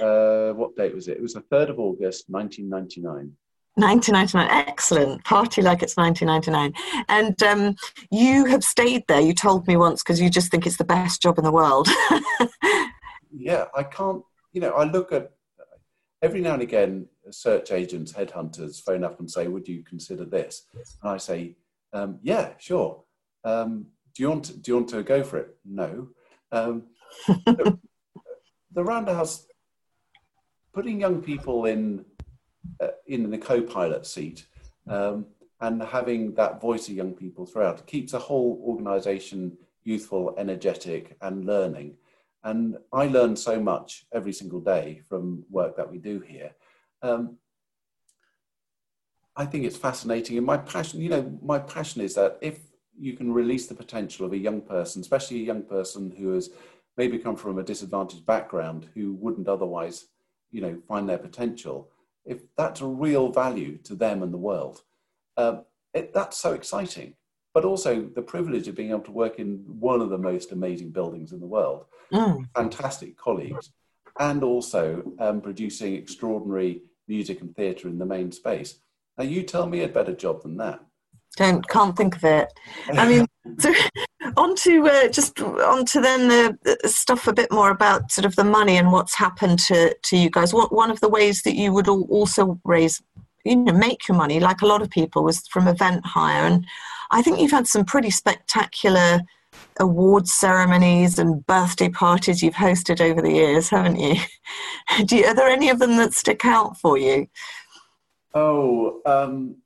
uh, 0.00 0.52
what 0.52 0.76
date 0.76 0.94
was 0.94 1.08
it? 1.08 1.16
It 1.16 1.22
was 1.22 1.34
the 1.34 1.42
3rd 1.42 1.70
of 1.70 1.78
August, 1.78 2.24
1999. 2.28 3.32
1999, 3.74 4.66
excellent. 4.68 5.24
Party 5.24 5.62
like 5.62 5.82
it's 5.82 5.96
1999. 5.96 7.04
And 7.08 7.40
um, 7.44 7.76
you 8.10 8.44
have 8.46 8.64
stayed 8.64 9.04
there, 9.06 9.20
you 9.20 9.32
told 9.32 9.68
me 9.68 9.76
once, 9.76 10.02
because 10.02 10.20
you 10.20 10.30
just 10.30 10.50
think 10.50 10.66
it's 10.66 10.78
the 10.78 10.84
best 10.84 11.22
job 11.22 11.38
in 11.38 11.44
the 11.44 11.52
world. 11.52 11.88
yeah, 13.32 13.66
I 13.76 13.84
can't, 13.84 14.22
you 14.52 14.60
know, 14.60 14.72
I 14.72 14.84
look 14.84 15.12
at 15.12 15.30
every 16.22 16.40
now 16.40 16.54
and 16.54 16.62
again, 16.62 17.06
search 17.30 17.70
agents, 17.70 18.12
headhunters 18.12 18.82
phone 18.82 19.04
up 19.04 19.20
and 19.20 19.30
say, 19.30 19.48
Would 19.48 19.68
you 19.68 19.82
consider 19.84 20.24
this? 20.24 20.64
And 21.02 21.12
I 21.12 21.16
say, 21.18 21.56
um, 21.92 22.18
Yeah, 22.22 22.50
sure. 22.58 23.04
Um, 23.44 23.86
do, 24.14 24.22
you 24.22 24.28
want 24.30 24.44
to, 24.46 24.56
do 24.56 24.72
you 24.72 24.76
want 24.76 24.88
to 24.88 25.02
go 25.02 25.22
for 25.22 25.38
it? 25.38 25.56
No. 25.64 26.08
Um, 26.50 26.84
the, 27.28 27.78
the 28.72 28.84
Roundhouse, 28.84 29.46
putting 30.78 31.00
young 31.00 31.20
people 31.20 31.64
in 31.64 32.04
uh, 32.80 32.94
in 33.08 33.28
the 33.30 33.36
co-pilot 33.36 34.06
seat 34.06 34.46
um, 34.86 35.26
and 35.60 35.82
having 35.82 36.32
that 36.34 36.60
voice 36.60 36.88
of 36.88 36.94
young 36.94 37.12
people 37.12 37.44
throughout. 37.44 37.84
Keeps 37.88 38.12
the 38.12 38.18
whole 38.20 38.62
organization 38.64 39.58
youthful 39.82 40.36
energetic 40.38 41.16
and 41.20 41.44
learning. 41.44 41.96
And 42.44 42.76
i 42.92 43.04
learn 43.16 43.34
so 43.34 43.54
much 43.72 44.06
every 44.18 44.32
single 44.40 44.60
day 44.60 45.02
from 45.08 45.44
work 45.50 45.76
that 45.76 45.90
we 45.90 45.98
do 45.98 46.20
here. 46.20 46.52
Um, 47.02 47.22
i 49.42 49.44
think 49.48 49.62
it's 49.64 49.84
fascinating 49.88 50.36
and 50.36 50.46
my 50.52 50.58
passion 50.72 51.00
you 51.04 51.10
know 51.14 51.24
my 51.52 51.58
passion 51.74 52.00
is 52.08 52.14
that 52.20 52.32
if 52.50 52.56
you 53.06 53.12
can 53.18 53.32
release 53.40 53.66
the 53.68 53.80
potential 53.82 54.26
of 54.26 54.32
a 54.32 54.44
young 54.46 54.60
person 54.74 55.00
especially 55.00 55.38
a 55.38 55.50
young 55.52 55.64
person 55.76 56.02
who 56.18 56.26
has 56.36 56.50
maybe 56.96 57.16
come 57.24 57.36
from 57.36 57.58
a 57.58 57.68
disadvantaged 57.72 58.26
background 58.34 58.80
who 58.94 59.04
wouldn't 59.22 59.48
otherwise 59.56 59.98
you 60.50 60.60
know 60.60 60.78
find 60.88 61.08
their 61.08 61.18
potential 61.18 61.90
if 62.28 62.42
that's 62.56 62.82
a 62.82 62.86
real 62.86 63.32
value 63.32 63.78
to 63.78 63.94
them 63.94 64.22
and 64.22 64.32
the 64.32 64.38
world, 64.38 64.82
um, 65.38 65.64
it, 65.94 66.12
that's 66.12 66.36
so 66.36 66.52
exciting. 66.52 67.14
But 67.54 67.64
also 67.64 68.02
the 68.14 68.22
privilege 68.22 68.68
of 68.68 68.76
being 68.76 68.90
able 68.90 69.00
to 69.00 69.10
work 69.10 69.38
in 69.38 69.64
one 69.66 70.02
of 70.02 70.10
the 70.10 70.18
most 70.18 70.52
amazing 70.52 70.90
buildings 70.90 71.32
in 71.32 71.40
the 71.40 71.46
world, 71.46 71.86
mm. 72.12 72.46
fantastic 72.54 73.16
colleagues, 73.16 73.70
and 74.20 74.44
also 74.44 75.02
um, 75.18 75.40
producing 75.40 75.94
extraordinary 75.94 76.82
music 77.08 77.40
and 77.40 77.56
theatre 77.56 77.88
in 77.88 77.98
the 77.98 78.04
main 78.04 78.30
space. 78.30 78.78
Now, 79.16 79.24
you 79.24 79.42
tell 79.42 79.66
me 79.66 79.82
a 79.82 79.88
better 79.88 80.12
job 80.12 80.42
than 80.42 80.58
that. 80.58 80.80
Don't 81.36 81.66
can't 81.68 81.96
think 81.96 82.16
of 82.16 82.24
it. 82.24 82.52
I 82.92 83.08
mean, 83.08 83.26
so 83.58 83.72
onto 84.36 84.86
uh, 84.86 85.08
just 85.08 85.40
onto 85.40 86.00
then 86.00 86.28
the, 86.28 86.78
stuff 86.88 87.26
a 87.26 87.32
bit 87.32 87.50
more 87.52 87.70
about 87.70 88.10
sort 88.10 88.24
of 88.24 88.36
the 88.36 88.44
money 88.44 88.76
and 88.76 88.92
what's 88.92 89.14
happened 89.14 89.58
to 89.60 89.94
to 89.94 90.16
you 90.16 90.30
guys. 90.30 90.52
What 90.52 90.72
one 90.72 90.90
of 90.90 91.00
the 91.00 91.08
ways 91.08 91.42
that 91.42 91.54
you 91.54 91.72
would 91.72 91.88
also 91.88 92.60
raise, 92.64 93.02
you 93.44 93.56
know, 93.56 93.72
make 93.72 94.08
your 94.08 94.16
money, 94.16 94.40
like 94.40 94.62
a 94.62 94.66
lot 94.66 94.82
of 94.82 94.90
people, 94.90 95.24
was 95.24 95.46
from 95.48 95.68
event 95.68 96.04
hire, 96.06 96.46
and 96.46 96.66
I 97.10 97.22
think 97.22 97.40
you've 97.40 97.50
had 97.50 97.66
some 97.66 97.84
pretty 97.84 98.10
spectacular 98.10 99.20
awards 99.80 100.32
ceremonies 100.32 101.18
and 101.18 101.46
birthday 101.46 101.88
parties 101.88 102.42
you've 102.42 102.54
hosted 102.54 103.00
over 103.00 103.22
the 103.22 103.32
years, 103.32 103.70
haven't 103.70 103.98
you? 103.98 104.14
you 105.10 105.24
are 105.24 105.34
there 105.34 105.48
any 105.48 105.68
of 105.68 105.78
them 105.78 105.96
that 105.96 106.14
stick 106.14 106.44
out 106.44 106.76
for 106.78 106.98
you? 106.98 107.26
Oh, 108.34 109.00
um, 109.06 109.56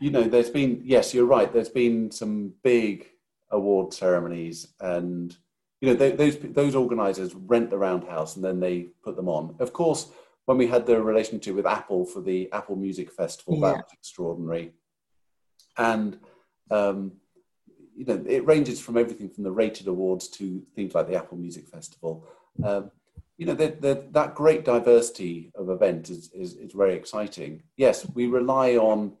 you 0.00 0.10
know, 0.10 0.24
there's 0.24 0.50
been 0.50 0.80
yes, 0.84 1.14
you're 1.14 1.26
right. 1.26 1.52
There's 1.52 1.68
been 1.68 2.10
some 2.10 2.52
big 2.62 3.08
award 3.50 3.92
ceremonies 3.92 4.68
and 4.80 5.36
you 5.80 5.88
know 5.88 5.94
they, 5.94 6.12
those 6.12 6.38
those 6.38 6.74
organizers 6.74 7.34
rent 7.34 7.70
the 7.70 7.78
roundhouse 7.78 8.36
and 8.36 8.44
then 8.44 8.60
they 8.60 8.88
put 9.02 9.16
them 9.16 9.28
on. 9.28 9.54
Of 9.58 9.72
course 9.72 10.10
when 10.46 10.58
we 10.58 10.66
had 10.66 10.86
the 10.86 11.02
relationship 11.02 11.54
with 11.54 11.66
apple 11.66 12.04
for 12.04 12.20
the 12.20 12.50
apple 12.52 12.76
music 12.76 13.10
festival 13.10 13.54
yeah. 13.54 13.68
that 13.68 13.76
was 13.76 13.92
extraordinary. 13.92 14.72
And 15.76 16.18
um, 16.70 17.12
you 17.96 18.04
know 18.04 18.22
it 18.26 18.46
ranges 18.46 18.80
from 18.80 18.96
everything 18.96 19.28
from 19.28 19.44
the 19.44 19.52
rated 19.52 19.86
awards 19.86 20.28
to 20.28 20.62
things 20.74 20.94
like 20.94 21.08
the 21.08 21.16
apple 21.16 21.38
music 21.38 21.68
festival. 21.68 22.26
Um, 22.62 22.90
you 23.36 23.46
know 23.46 23.54
the, 23.54 23.76
the, 23.80 24.06
that 24.12 24.34
great 24.34 24.64
diversity 24.64 25.50
of 25.56 25.68
event 25.68 26.08
is, 26.08 26.30
is, 26.32 26.54
is 26.54 26.72
very 26.72 26.94
exciting. 26.94 27.62
Yes 27.76 28.06
we 28.14 28.26
rely 28.26 28.76
on 28.76 29.12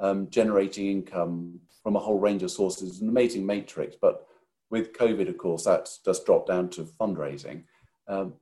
um, 0.00 0.28
generating 0.30 0.86
income 0.86 1.60
from 1.84 1.94
a 1.94 2.00
whole 2.00 2.18
range 2.18 2.42
of 2.42 2.50
sources. 2.50 2.88
It's 2.88 3.00
an 3.00 3.08
amazing 3.08 3.46
matrix, 3.46 3.94
but 4.00 4.26
with 4.70 4.94
COVID, 4.94 5.28
of 5.28 5.38
course, 5.38 5.64
that's 5.64 5.98
just 5.98 6.26
dropped 6.26 6.48
down 6.48 6.70
to 6.70 6.82
fundraising. 6.82 7.62
Um, 8.08 8.32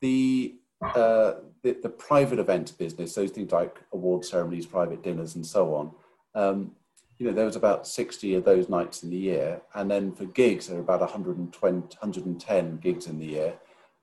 the, 0.00 0.56
uh, 0.82 1.32
the, 1.62 1.78
the 1.82 1.88
private 1.88 2.38
events 2.38 2.70
business, 2.70 3.14
those 3.14 3.30
things 3.30 3.50
like 3.50 3.80
award 3.92 4.24
ceremonies, 4.24 4.66
private 4.66 5.02
dinners, 5.02 5.34
and 5.34 5.44
so 5.44 5.74
on. 5.74 5.90
Um, 6.34 6.72
you 7.18 7.26
know, 7.26 7.32
there 7.32 7.46
was 7.46 7.56
about 7.56 7.88
60 7.88 8.34
of 8.34 8.44
those 8.44 8.68
nights 8.68 9.02
in 9.02 9.08
the 9.08 9.16
year, 9.16 9.62
and 9.74 9.90
then 9.90 10.12
for 10.12 10.26
gigs, 10.26 10.68
there 10.68 10.76
are 10.76 10.82
about 10.82 11.00
120, 11.00 11.80
110 11.80 12.76
gigs 12.76 13.06
in 13.06 13.18
the 13.18 13.24
year, 13.24 13.54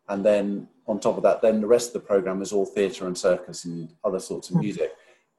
and 0.09 0.25
then 0.25 0.67
on 0.87 0.99
top 0.99 1.15
of 1.15 1.23
that, 1.23 1.43
then 1.43 1.61
the 1.61 1.67
rest 1.67 1.89
of 1.89 1.93
the 1.93 2.07
program 2.07 2.41
is 2.41 2.51
all 2.51 2.65
theatre 2.65 3.05
and 3.05 3.17
circus 3.17 3.65
and 3.65 3.93
other 4.03 4.19
sorts 4.19 4.49
of 4.49 4.55
hmm. 4.55 4.61
music. 4.61 4.91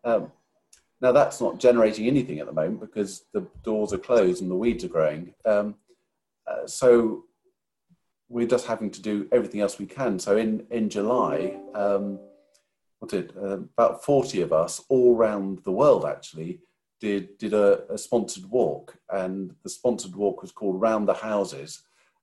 Um, 0.04 0.30
now 1.04 1.12
that's 1.12 1.38
not 1.38 1.58
generating 1.58 2.06
anything 2.06 2.38
at 2.38 2.46
the 2.46 2.52
moment 2.52 2.80
because 2.80 3.26
the 3.34 3.46
doors 3.62 3.92
are 3.92 3.98
closed 3.98 4.40
and 4.40 4.50
the 4.50 4.54
weeds 4.56 4.84
are 4.84 4.88
growing. 4.88 5.34
Um, 5.44 5.74
uh, 6.46 6.66
so 6.66 7.24
we're 8.30 8.46
just 8.46 8.66
having 8.66 8.90
to 8.90 9.02
do 9.02 9.28
everything 9.30 9.60
else 9.60 9.78
we 9.78 9.84
can. 9.84 10.18
So 10.18 10.38
in 10.38 10.66
in 10.70 10.88
July, 10.88 11.58
um, 11.74 12.18
what 12.98 13.10
did 13.10 13.34
uh, 13.36 13.58
about 13.76 14.02
forty 14.02 14.40
of 14.40 14.50
us 14.54 14.82
all 14.88 15.14
around 15.14 15.58
the 15.64 15.72
world 15.72 16.06
actually 16.06 16.60
did 17.00 17.36
did 17.36 17.52
a, 17.52 17.92
a, 17.92 17.98
sponsored 17.98 18.46
walk, 18.50 18.96
and 19.10 19.54
the 19.62 19.68
sponsored 19.68 20.16
walk 20.16 20.40
was 20.40 20.52
called 20.52 20.80
Round 20.80 21.06
the 21.06 21.20
Houses 21.30 21.82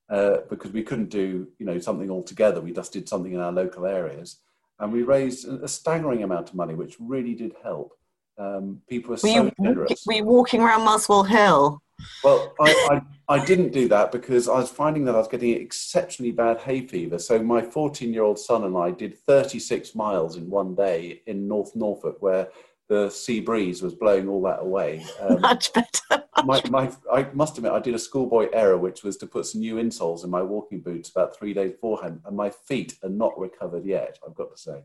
uh, 0.09 0.37
because 0.49 0.71
we 0.71 0.81
couldn't 0.81 1.09
do 1.09 1.47
you 1.59 1.67
know 1.67 1.77
something 1.77 2.09
all 2.09 2.23
together. 2.23 2.61
We 2.61 2.73
just 2.73 2.93
did 2.93 3.07
something 3.07 3.33
in 3.33 3.41
our 3.41 3.51
local 3.51 3.85
areas, 3.85 4.39
and 4.79 4.91
we 4.91 5.03
raised 5.03 5.47
a 5.47 5.67
staggering 5.67 6.23
amount 6.23 6.49
of 6.49 6.55
money, 6.55 6.73
which 6.73 6.95
really 6.99 7.35
did 7.35 7.53
help. 7.63 7.95
Um, 8.41 8.82
people 8.89 9.10
were, 9.10 9.13
were 9.13 9.17
so 9.17 9.27
you, 9.27 9.51
generous. 9.62 10.04
Were 10.08 10.13
you 10.13 10.23
walking 10.25 10.62
around 10.62 10.84
Muswell 10.84 11.23
Hill? 11.23 11.82
Well, 12.23 12.54
I, 12.60 13.01
I, 13.30 13.36
I, 13.36 13.45
didn't 13.45 13.71
do 13.71 13.88
that 13.89 14.12
because 14.12 14.49
I 14.49 14.56
was 14.56 14.71
finding 14.71 15.06
that 15.06 15.13
I 15.13 15.19
was 15.19 15.27
getting 15.27 15.51
exceptionally 15.51 16.32
bad 16.32 16.60
hay 16.60 16.88
fever. 16.88 17.19
So 17.19 17.38
my 17.43 17.62
14 17.62 18.12
year 18.12 18.23
old 18.23 18.39
son 18.39 18.63
and 18.63 18.75
I 18.75 18.89
did 18.89 19.19
36 19.19 19.93
miles 19.93 20.38
in 20.38 20.49
one 20.49 20.73
day 20.73 21.21
in 21.27 21.47
North 21.47 21.75
Norfolk, 21.75 22.17
where 22.19 22.47
the 22.88 23.10
sea 23.10 23.39
breeze 23.39 23.84
was 23.84 23.93
blowing 23.93 24.27
all 24.27 24.41
that 24.43 24.60
away. 24.62 25.06
Um, 25.19 25.41
much 25.41 25.71
better. 25.73 26.25
my, 26.43 26.62
my, 26.69 26.91
I 27.13 27.27
must 27.34 27.58
admit, 27.58 27.71
I 27.71 27.80
did 27.80 27.93
a 27.93 27.99
schoolboy 27.99 28.49
error, 28.51 28.77
which 28.77 29.04
was 29.04 29.17
to 29.17 29.27
put 29.27 29.45
some 29.45 29.62
new 29.62 29.75
insoles 29.75 30.23
in 30.23 30.32
my 30.32 30.41
walking 30.41 30.82
boots 30.82 31.10
about 31.10 31.38
three 31.38 31.54
days 31.54 31.71
beforehand, 31.71 32.21
and 32.25 32.36
my 32.36 32.49
feet 32.49 32.97
are 33.04 33.10
not 33.10 33.39
recovered 33.39 33.86
yet, 33.86 34.17
I've 34.27 34.36
got 34.36 34.56
to 34.56 34.58
say. 34.62 34.84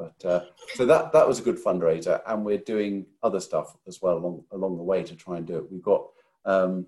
But 0.00 0.28
uh, 0.28 0.44
so 0.74 0.86
that 0.86 1.12
that 1.12 1.28
was 1.28 1.40
a 1.40 1.42
good 1.42 1.62
fundraiser, 1.62 2.22
and 2.26 2.42
we're 2.42 2.58
doing 2.58 3.04
other 3.22 3.40
stuff 3.40 3.76
as 3.86 4.00
well 4.00 4.16
along 4.16 4.44
along 4.50 4.78
the 4.78 4.82
way 4.82 5.02
to 5.02 5.14
try 5.14 5.36
and 5.36 5.46
do 5.46 5.58
it. 5.58 5.70
We've 5.70 5.82
got 5.82 6.06
um, 6.46 6.86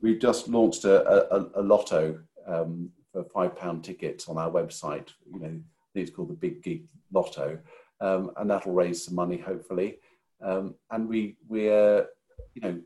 we've 0.00 0.20
just 0.20 0.46
launched 0.46 0.84
a, 0.84 1.34
a, 1.34 1.60
a 1.60 1.62
lotto 1.62 2.20
um, 2.46 2.90
for 3.12 3.24
five 3.24 3.56
pound 3.56 3.82
tickets 3.82 4.28
on 4.28 4.38
our 4.38 4.50
website. 4.50 5.08
You 5.32 5.40
know, 5.40 5.60
it's 5.96 6.12
called 6.12 6.28
the 6.28 6.34
Big 6.34 6.62
Gig 6.62 6.84
Lotto, 7.12 7.58
um, 8.00 8.30
and 8.36 8.48
that'll 8.48 8.72
raise 8.72 9.04
some 9.04 9.16
money 9.16 9.38
hopefully. 9.38 9.98
Um, 10.40 10.76
and 10.92 11.08
we 11.08 11.36
we're 11.48 12.06
you 12.54 12.62
know 12.62 12.80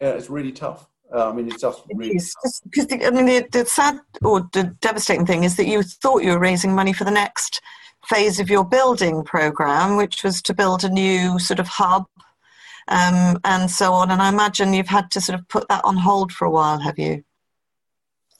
yeah, 0.00 0.10
it's 0.10 0.30
really 0.30 0.52
tough. 0.52 0.88
Uh, 1.12 1.28
I 1.28 1.32
mean, 1.32 1.48
it's 1.48 1.60
just 1.60 1.82
really 1.92 2.20
because 2.70 2.86
I 2.92 3.10
mean 3.10 3.26
the, 3.26 3.48
the 3.50 3.66
sad 3.66 3.98
or 4.22 4.48
the 4.52 4.76
devastating 4.80 5.26
thing 5.26 5.42
is 5.42 5.56
that 5.56 5.66
you 5.66 5.82
thought 5.82 6.22
you 6.22 6.30
were 6.30 6.38
raising 6.38 6.72
money 6.72 6.92
for 6.92 7.02
the 7.02 7.10
next 7.10 7.60
phase 8.06 8.40
of 8.40 8.50
your 8.50 8.64
building 8.64 9.24
program, 9.24 9.96
which 9.96 10.24
was 10.24 10.42
to 10.42 10.54
build 10.54 10.84
a 10.84 10.88
new 10.88 11.38
sort 11.38 11.60
of 11.60 11.68
hub 11.68 12.06
um, 12.88 13.38
and 13.44 13.70
so 13.70 13.92
on. 13.92 14.10
And 14.10 14.20
I 14.20 14.28
imagine 14.28 14.72
you've 14.72 14.88
had 14.88 15.10
to 15.12 15.20
sort 15.20 15.38
of 15.38 15.48
put 15.48 15.68
that 15.68 15.84
on 15.84 15.96
hold 15.96 16.32
for 16.32 16.44
a 16.44 16.50
while, 16.50 16.78
have 16.80 16.98
you? 16.98 17.24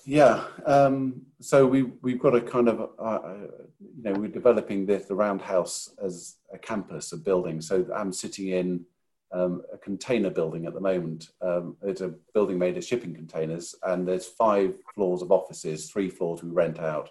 Yeah. 0.04 0.44
Um, 0.66 1.22
so 1.40 1.66
we 1.66 1.84
we've 2.02 2.18
got 2.18 2.34
a 2.34 2.40
kind 2.40 2.68
of 2.68 2.80
uh, 2.98 3.02
uh 3.02 3.36
you 3.80 4.02
know 4.02 4.12
we're 4.12 4.28
developing 4.28 4.86
this 4.86 5.06
the 5.06 5.14
Roundhouse 5.14 5.90
as 6.02 6.36
a 6.52 6.58
campus, 6.58 7.12
a 7.12 7.16
building. 7.16 7.60
So 7.60 7.86
I'm 7.94 8.12
sitting 8.12 8.48
in 8.48 8.84
um, 9.32 9.62
a 9.72 9.78
container 9.78 10.30
building 10.30 10.66
at 10.66 10.74
the 10.74 10.80
moment. 10.80 11.30
Um, 11.40 11.76
it's 11.82 12.00
a 12.00 12.14
building 12.34 12.58
made 12.58 12.76
of 12.76 12.84
shipping 12.84 13.14
containers, 13.14 13.74
and 13.84 14.06
there's 14.06 14.26
five 14.26 14.74
floors 14.94 15.22
of 15.22 15.32
offices, 15.32 15.90
three 15.90 16.08
floors 16.08 16.42
we 16.42 16.50
rent 16.50 16.78
out. 16.78 17.10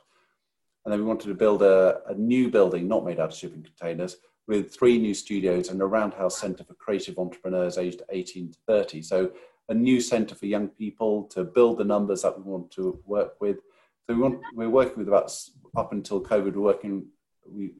And 0.84 0.92
then 0.92 1.00
we 1.00 1.06
wanted 1.06 1.28
to 1.28 1.36
build 1.36 1.62
a, 1.62 2.02
a 2.08 2.16
new 2.16 2.50
building, 2.50 2.88
not 2.88 3.06
made 3.06 3.20
out 3.20 3.32
of 3.32 3.38
shipping 3.38 3.64
containers, 3.64 4.18
with 4.48 4.74
three 4.74 4.98
new 4.98 5.14
studios 5.14 5.70
and 5.70 5.82
a 5.82 5.86
roundhouse 5.86 6.38
centre 6.38 6.64
for 6.64 6.74
creative 6.74 7.18
entrepreneurs 7.18 7.78
aged 7.78 8.02
18 8.10 8.52
to 8.52 8.58
30. 8.68 9.02
So 9.02 9.32
a 9.70 9.74
new 9.74 10.02
centre 10.02 10.36
for 10.36 10.48
young 10.48 10.68
people 10.68 11.24
to 11.32 11.44
build 11.44 11.78
the 11.78 11.84
numbers 11.84 12.24
that 12.24 12.38
we 12.38 12.44
want 12.44 12.72
to 12.72 13.00
work 13.06 13.40
with. 13.40 13.58
So 14.06 14.16
we 14.16 14.22
want, 14.22 14.42
we're 14.54 14.70
working 14.70 14.98
with 14.98 15.08
about, 15.08 15.32
up 15.78 15.94
until 15.94 16.22
COVID, 16.22 16.56
we're 16.56 16.62
working 16.62 17.06
we, 17.48 17.72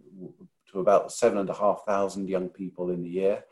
to 0.72 0.80
about 0.80 1.12
seven 1.12 1.40
and 1.40 1.50
a 1.50 1.54
half 1.54 1.84
thousand 1.86 2.30
young 2.30 2.50
people 2.50 2.92
in 2.92 3.04
the 3.04 3.10
year. 3.10 3.44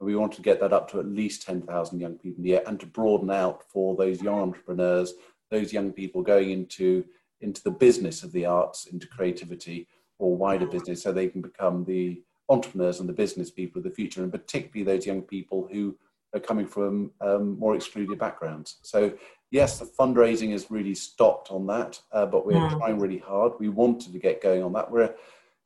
And 0.00 0.06
we 0.06 0.16
want 0.16 0.32
to 0.32 0.42
get 0.42 0.60
that 0.60 0.72
up 0.72 0.90
to 0.90 1.00
at 1.00 1.06
least 1.06 1.42
10,000 1.42 2.00
young 2.00 2.16
people 2.16 2.38
in 2.38 2.42
the 2.42 2.50
year 2.50 2.62
and 2.66 2.80
to 2.80 2.86
broaden 2.86 3.30
out 3.30 3.62
for 3.68 3.94
those 3.96 4.22
young 4.22 4.40
entrepreneurs, 4.40 5.14
those 5.50 5.72
young 5.72 5.92
people 5.92 6.22
going 6.22 6.50
into, 6.50 7.04
into 7.42 7.62
the 7.62 7.70
business 7.70 8.22
of 8.22 8.32
the 8.32 8.46
arts, 8.46 8.86
into 8.86 9.06
creativity 9.06 9.88
or 10.18 10.36
wider 10.36 10.66
business 10.66 11.02
so 11.02 11.12
they 11.12 11.28
can 11.28 11.42
become 11.42 11.84
the 11.84 12.22
entrepreneurs 12.48 13.00
and 13.00 13.08
the 13.08 13.12
business 13.12 13.50
people 13.50 13.78
of 13.78 13.84
the 13.84 13.90
future, 13.90 14.22
and 14.22 14.32
particularly 14.32 14.84
those 14.84 15.06
young 15.06 15.22
people 15.22 15.68
who 15.70 15.96
are 16.34 16.40
coming 16.40 16.66
from 16.66 17.10
um, 17.20 17.58
more 17.58 17.74
excluded 17.74 18.18
backgrounds. 18.18 18.76
So, 18.82 19.12
yes, 19.50 19.78
the 19.78 19.86
fundraising 19.86 20.52
has 20.52 20.70
really 20.70 20.94
stopped 20.94 21.50
on 21.50 21.66
that, 21.66 22.00
uh, 22.12 22.26
but 22.26 22.46
we're 22.46 22.54
yeah. 22.54 22.70
trying 22.70 22.98
really 22.98 23.18
hard. 23.18 23.52
We 23.58 23.68
wanted 23.68 24.12
to 24.12 24.18
get 24.18 24.42
going 24.42 24.62
on 24.62 24.72
that. 24.74 24.90
We're 24.90 25.14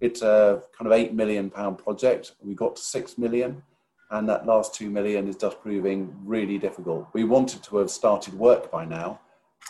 it's 0.01 0.21
a 0.21 0.63
kind 0.77 0.87
of 0.87 0.93
eight 0.93 1.15
million 1.15 1.49
pound 1.51 1.79
project. 1.79 2.33
We 2.43 2.55
got 2.55 2.77
to 2.77 2.83
six 2.83 3.17
million, 3.17 3.63
and 4.11 4.29
that 4.29 4.47
last 4.47 4.75
two 4.75 4.91
million 4.91 5.27
is 5.29 5.37
just 5.37 5.61
proving 5.61 6.15
really 6.25 6.59
difficult. 6.59 7.09
We 7.15 7.25
wanted 7.25 7.63
to 7.65 7.79
have 7.79 7.91
started 7.91 8.35
work 8.35 8.71
by 8.71 8.85
now, 8.85 9.21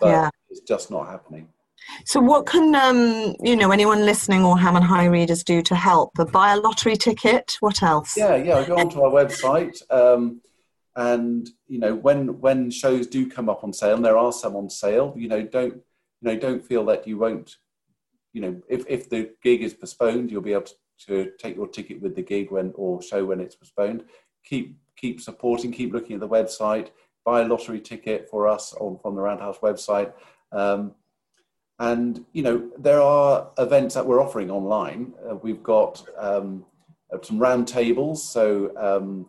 but 0.01 0.09
yeah. 0.09 0.31
it's 0.51 0.61
just 0.61 0.91
not 0.91 1.07
happening. 1.07 1.49
So, 2.05 2.21
what 2.21 2.47
can 2.47 2.75
um, 2.75 3.35
you 3.41 3.57
know 3.57 3.71
anyone 3.71 4.05
listening 4.05 4.45
or 4.45 4.59
Ham 4.59 4.77
and 4.77 4.85
High 4.85 5.07
readers 5.07 5.43
do 5.43 5.63
to 5.63 5.75
help? 5.75 6.13
Buy 6.33 6.53
a 6.53 6.57
lottery 6.57 6.97
ticket. 6.97 7.57
What 7.61 7.83
else? 7.83 8.17
Yeah, 8.17 8.37
yeah. 8.37 8.65
Go 8.67 8.77
onto 8.77 9.01
our 9.03 9.11
website, 9.11 9.81
um, 9.91 10.41
and 10.95 11.49
you 11.69 11.79
know 11.79 11.95
when 11.95 12.41
when 12.41 12.71
shows 12.71 13.07
do 13.07 13.31
come 13.31 13.49
up 13.49 13.65
on 13.65 13.73
sale, 13.73 13.97
and 13.97 14.05
there 14.05 14.19
are 14.19 14.33
some 14.33 14.57
on 14.57 14.71
sale. 14.71 15.15
You 15.17 15.29
know, 15.29 15.43
don't 15.43 15.75
you 15.75 15.83
know 16.23 16.37
don't 16.37 16.65
feel 16.65 16.85
that 16.87 17.07
you 17.07 17.19
won't. 17.19 17.57
You 18.33 18.41
know, 18.43 18.63
if 18.69 18.85
if 18.89 19.09
the 19.09 19.31
gig 19.43 19.63
is 19.63 19.75
postponed, 19.75 20.31
you'll 20.31 20.43
be 20.43 20.53
able 20.53 20.63
to, 20.63 20.75
to 21.07 21.31
take 21.39 21.57
your 21.57 21.69
ticket 21.69 22.01
with 22.03 22.15
the 22.15 22.23
gig 22.23 22.51
when 22.51 22.73
or 22.75 23.03
show 23.03 23.25
when 23.25 23.41
it's 23.41 23.57
postponed. 23.57 24.05
Keep 24.45 24.77
keep 24.97 25.21
supporting. 25.21 25.73
Keep 25.73 25.93
looking 25.93 26.15
at 26.15 26.21
the 26.21 26.29
website. 26.29 26.89
Buy 27.25 27.43
a 27.43 27.49
lottery 27.49 27.81
ticket 27.81 28.29
for 28.31 28.47
us 28.47 28.73
on 28.75 28.99
from 28.99 29.15
the 29.15 29.21
Roundhouse 29.21 29.59
website. 29.59 30.13
Um, 30.53 30.95
and 31.79 32.25
you 32.33 32.43
know 32.43 32.71
there 32.79 33.01
are 33.01 33.51
events 33.59 33.95
that 33.95 34.07
we're 34.07 34.23
offering 34.23 34.51
online. 34.51 35.13
Uh, 35.29 35.37
we've 35.37 35.63
got 35.63 36.03
um, 36.17 36.65
uh, 37.13 37.19
some 37.23 37.39
roundtables. 37.39 38.19
So 38.19 38.73
um, 38.77 39.29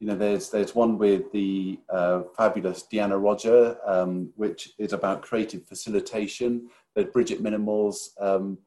you 0.00 0.08
know 0.08 0.16
there's 0.16 0.50
there's 0.50 0.74
one 0.74 0.98
with 0.98 1.30
the 1.32 1.78
uh, 1.88 2.22
fabulous 2.36 2.86
Deanna 2.92 3.22
Rodger, 3.22 3.78
um, 3.86 4.30
which 4.36 4.72
is 4.78 4.92
about 4.92 5.22
creative 5.22 5.66
facilitation. 5.66 6.68
There's 6.94 7.10
Bridget 7.12 7.42
Minamore's 7.42 8.14
um, 8.20 8.58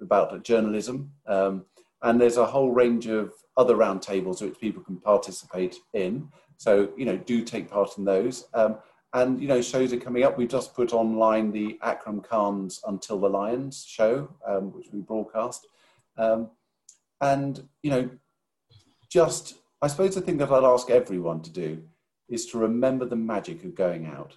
about 0.00 0.42
journalism, 0.42 1.12
um, 1.26 1.64
and 2.02 2.20
there's 2.20 2.36
a 2.36 2.46
whole 2.46 2.72
range 2.72 3.06
of 3.06 3.32
other 3.56 3.76
roundtables 3.76 4.42
which 4.42 4.58
people 4.58 4.82
can 4.82 4.96
participate 4.96 5.76
in. 5.94 6.28
So 6.56 6.90
you 6.96 7.04
know 7.04 7.16
do 7.16 7.44
take 7.44 7.70
part 7.70 7.96
in 7.96 8.04
those. 8.04 8.46
And 9.14 9.40
you 9.40 9.48
know 9.48 9.60
shows 9.60 9.92
are 9.92 9.98
coming 9.98 10.24
up. 10.24 10.38
We've 10.38 10.48
just 10.48 10.74
put 10.74 10.92
online 10.92 11.52
the 11.52 11.78
Akram 11.82 12.20
Khan's 12.20 12.80
Until 12.86 13.18
the 13.18 13.28
Lions 13.28 13.84
show, 13.86 14.30
um, 14.46 14.72
which 14.72 14.86
we 14.92 15.00
broadcast, 15.00 15.66
um, 16.16 16.50
and 17.20 17.68
you 17.82 17.90
know, 17.90 18.10
just 19.10 19.54
I 19.82 19.88
suppose 19.88 20.14
the 20.14 20.22
thing 20.22 20.38
that 20.38 20.50
I'd 20.50 20.64
ask 20.64 20.88
everyone 20.88 21.42
to 21.42 21.50
do 21.50 21.82
is 22.28 22.46
to 22.46 22.58
remember 22.58 23.04
the 23.04 23.16
magic 23.16 23.64
of 23.64 23.74
going 23.74 24.06
out. 24.06 24.36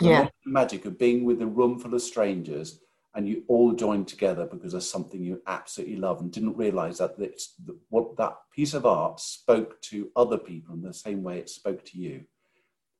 Yeah, 0.00 0.28
the 0.44 0.50
magic 0.50 0.84
of 0.84 0.98
being 0.98 1.24
with 1.24 1.40
a 1.42 1.46
room 1.46 1.78
full 1.78 1.94
of 1.94 2.02
strangers 2.02 2.80
and 3.14 3.28
you 3.28 3.42
all 3.48 3.72
join 3.72 4.04
together 4.04 4.46
because 4.46 4.74
of 4.74 4.82
something 4.82 5.22
you 5.22 5.42
absolutely 5.46 5.96
love 5.96 6.20
and 6.20 6.30
didn't 6.30 6.56
realize 6.56 6.98
that 6.98 7.14
it's 7.18 7.54
what 7.88 8.16
that 8.16 8.36
piece 8.54 8.74
of 8.74 8.86
art 8.86 9.18
spoke 9.18 9.80
to 9.82 10.08
other 10.14 10.38
people 10.38 10.74
in 10.74 10.82
the 10.82 10.94
same 10.94 11.22
way 11.22 11.38
it 11.38 11.48
spoke 11.48 11.84
to 11.84 11.98
you 11.98 12.24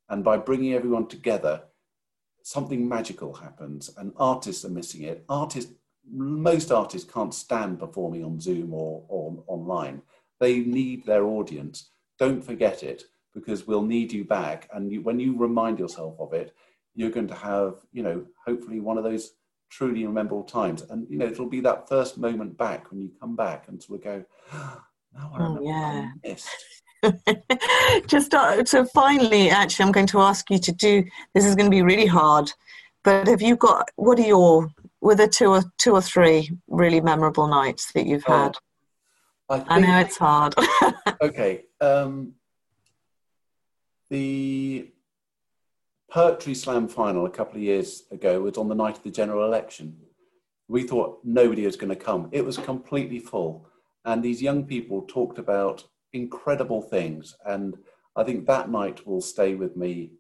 and 0.09 0.25
by 0.25 0.37
bringing 0.37 0.75
everyone 0.75 1.07
together, 1.07 1.63
something 2.43 2.89
magical 2.89 3.35
happens, 3.35 3.91
and 3.99 4.13
artists 4.17 4.65
are 4.65 4.71
missing 4.71 5.03
it. 5.03 5.25
Artists, 5.29 5.73
most 6.11 6.73
artists 6.73 7.11
can't 7.11 7.35
stand 7.35 7.79
performing 7.79 8.25
on 8.25 8.41
Zoom 8.41 8.73
or, 8.73 9.05
or 9.09 9.45
online. 9.47 10.03
They 10.41 10.61
need 10.61 11.05
their 11.05 11.25
audience. 11.25 11.91
Don't 12.19 12.43
forget 12.43 12.83
it, 12.83 13.05
because 13.35 13.67
we'll 13.67 13.83
need 13.83 14.13
you 14.13 14.25
back. 14.25 14.69
And 14.73 14.91
you, 14.91 15.03
when 15.03 15.21
you 15.21 15.37
remind 15.37 15.79
yourself 15.79 16.17
of 16.19 16.33
it, 16.33 16.55
you're 16.95 17.11
going 17.11 17.29
to 17.29 17.35
have, 17.35 17.75
you 17.93 18.03
know, 18.03 18.25
hopefully 18.45 18.81
one 18.81 18.99
of 18.99 19.05
those 19.05 19.33
truly 19.71 20.05
memorable 20.07 20.45
times. 20.45 20.83
And 20.83 21.07
you 21.11 21.19
know, 21.19 21.27
it'll 21.27 21.49
be 21.49 21.61
that 21.61 21.89
first 21.89 22.19
moment 22.19 22.57
back 22.57 22.91
when 22.91 23.01
you 23.01 23.11
come 23.21 23.37
back 23.37 23.69
and 23.69 23.83
sort 23.83 24.01
of 24.01 24.05
go, 24.05 24.25
oh, 24.53 24.83
now 25.15 25.31
I 25.33 25.37
oh, 25.37 25.39
remember 25.39 25.61
oh, 25.61 25.67
yeah. 25.67 26.11
I 26.15 26.29
missed. 26.29 26.49
Just 28.07 28.35
uh, 28.35 28.65
so 28.65 28.85
finally, 28.85 29.51
actually, 29.51 29.85
I'm 29.85 29.93
going 29.93 30.07
to 30.09 30.21
ask 30.21 30.51
you 30.51 30.59
to 30.59 30.73
do. 30.73 31.05
This 31.35 31.45
is 31.45 31.55
going 31.55 31.67
to 31.67 31.75
be 31.75 31.83
really 31.83 32.07
hard, 32.07 32.53
but 33.05 33.27
have 33.27 33.43
you 33.43 33.57
got? 33.57 33.91
What 33.97 34.19
are 34.19 34.27
your? 34.27 34.69
Were 35.01 35.15
there 35.15 35.29
two 35.29 35.51
or 35.51 35.63
two 35.79 35.93
or 35.93 36.03
three 36.03 36.51
really 36.67 37.01
memorable 37.01 37.47
nights 37.47 37.93
that 37.93 38.07
you've 38.07 38.25
oh, 38.27 38.33
had? 38.33 38.57
I, 39.49 39.65
I, 39.77 39.81
know 39.81 39.99
it's 40.01 40.19
hard. 40.19 40.55
okay. 41.23 41.65
Um, 41.81 42.35
the 44.11 44.91
poetry 46.11 46.55
slam 46.55 46.89
final 46.89 47.27
a 47.27 47.31
couple 47.31 47.57
of 47.57 47.63
years 47.63 48.05
ago 48.11 48.41
was 48.41 48.59
on 48.59 48.69
the 48.69 48.75
night 48.75 48.97
of 48.97 49.05
the 49.05 49.11
general 49.11 49.45
election. 49.45 49.97
We 50.67 50.83
thought 50.83 51.21
nobody 51.25 51.65
was 51.65 51.77
going 51.77 51.91
to 51.91 51.97
come. 51.97 52.29
It 52.33 52.45
was 52.45 52.59
completely 52.59 53.21
full, 53.21 53.69
and 54.05 54.23
these 54.23 54.43
young 54.43 54.65
people 54.65 55.03
talked 55.03 55.39
about 55.39 55.85
incredible 56.13 56.83
things. 56.83 57.37
And 57.45 57.77
I 58.17 58.25
think 58.25 58.47
that 58.47 58.71
night 58.71 59.07
will 59.07 59.21
stay 59.21 59.55
with 59.55 59.77
me 59.77 60.13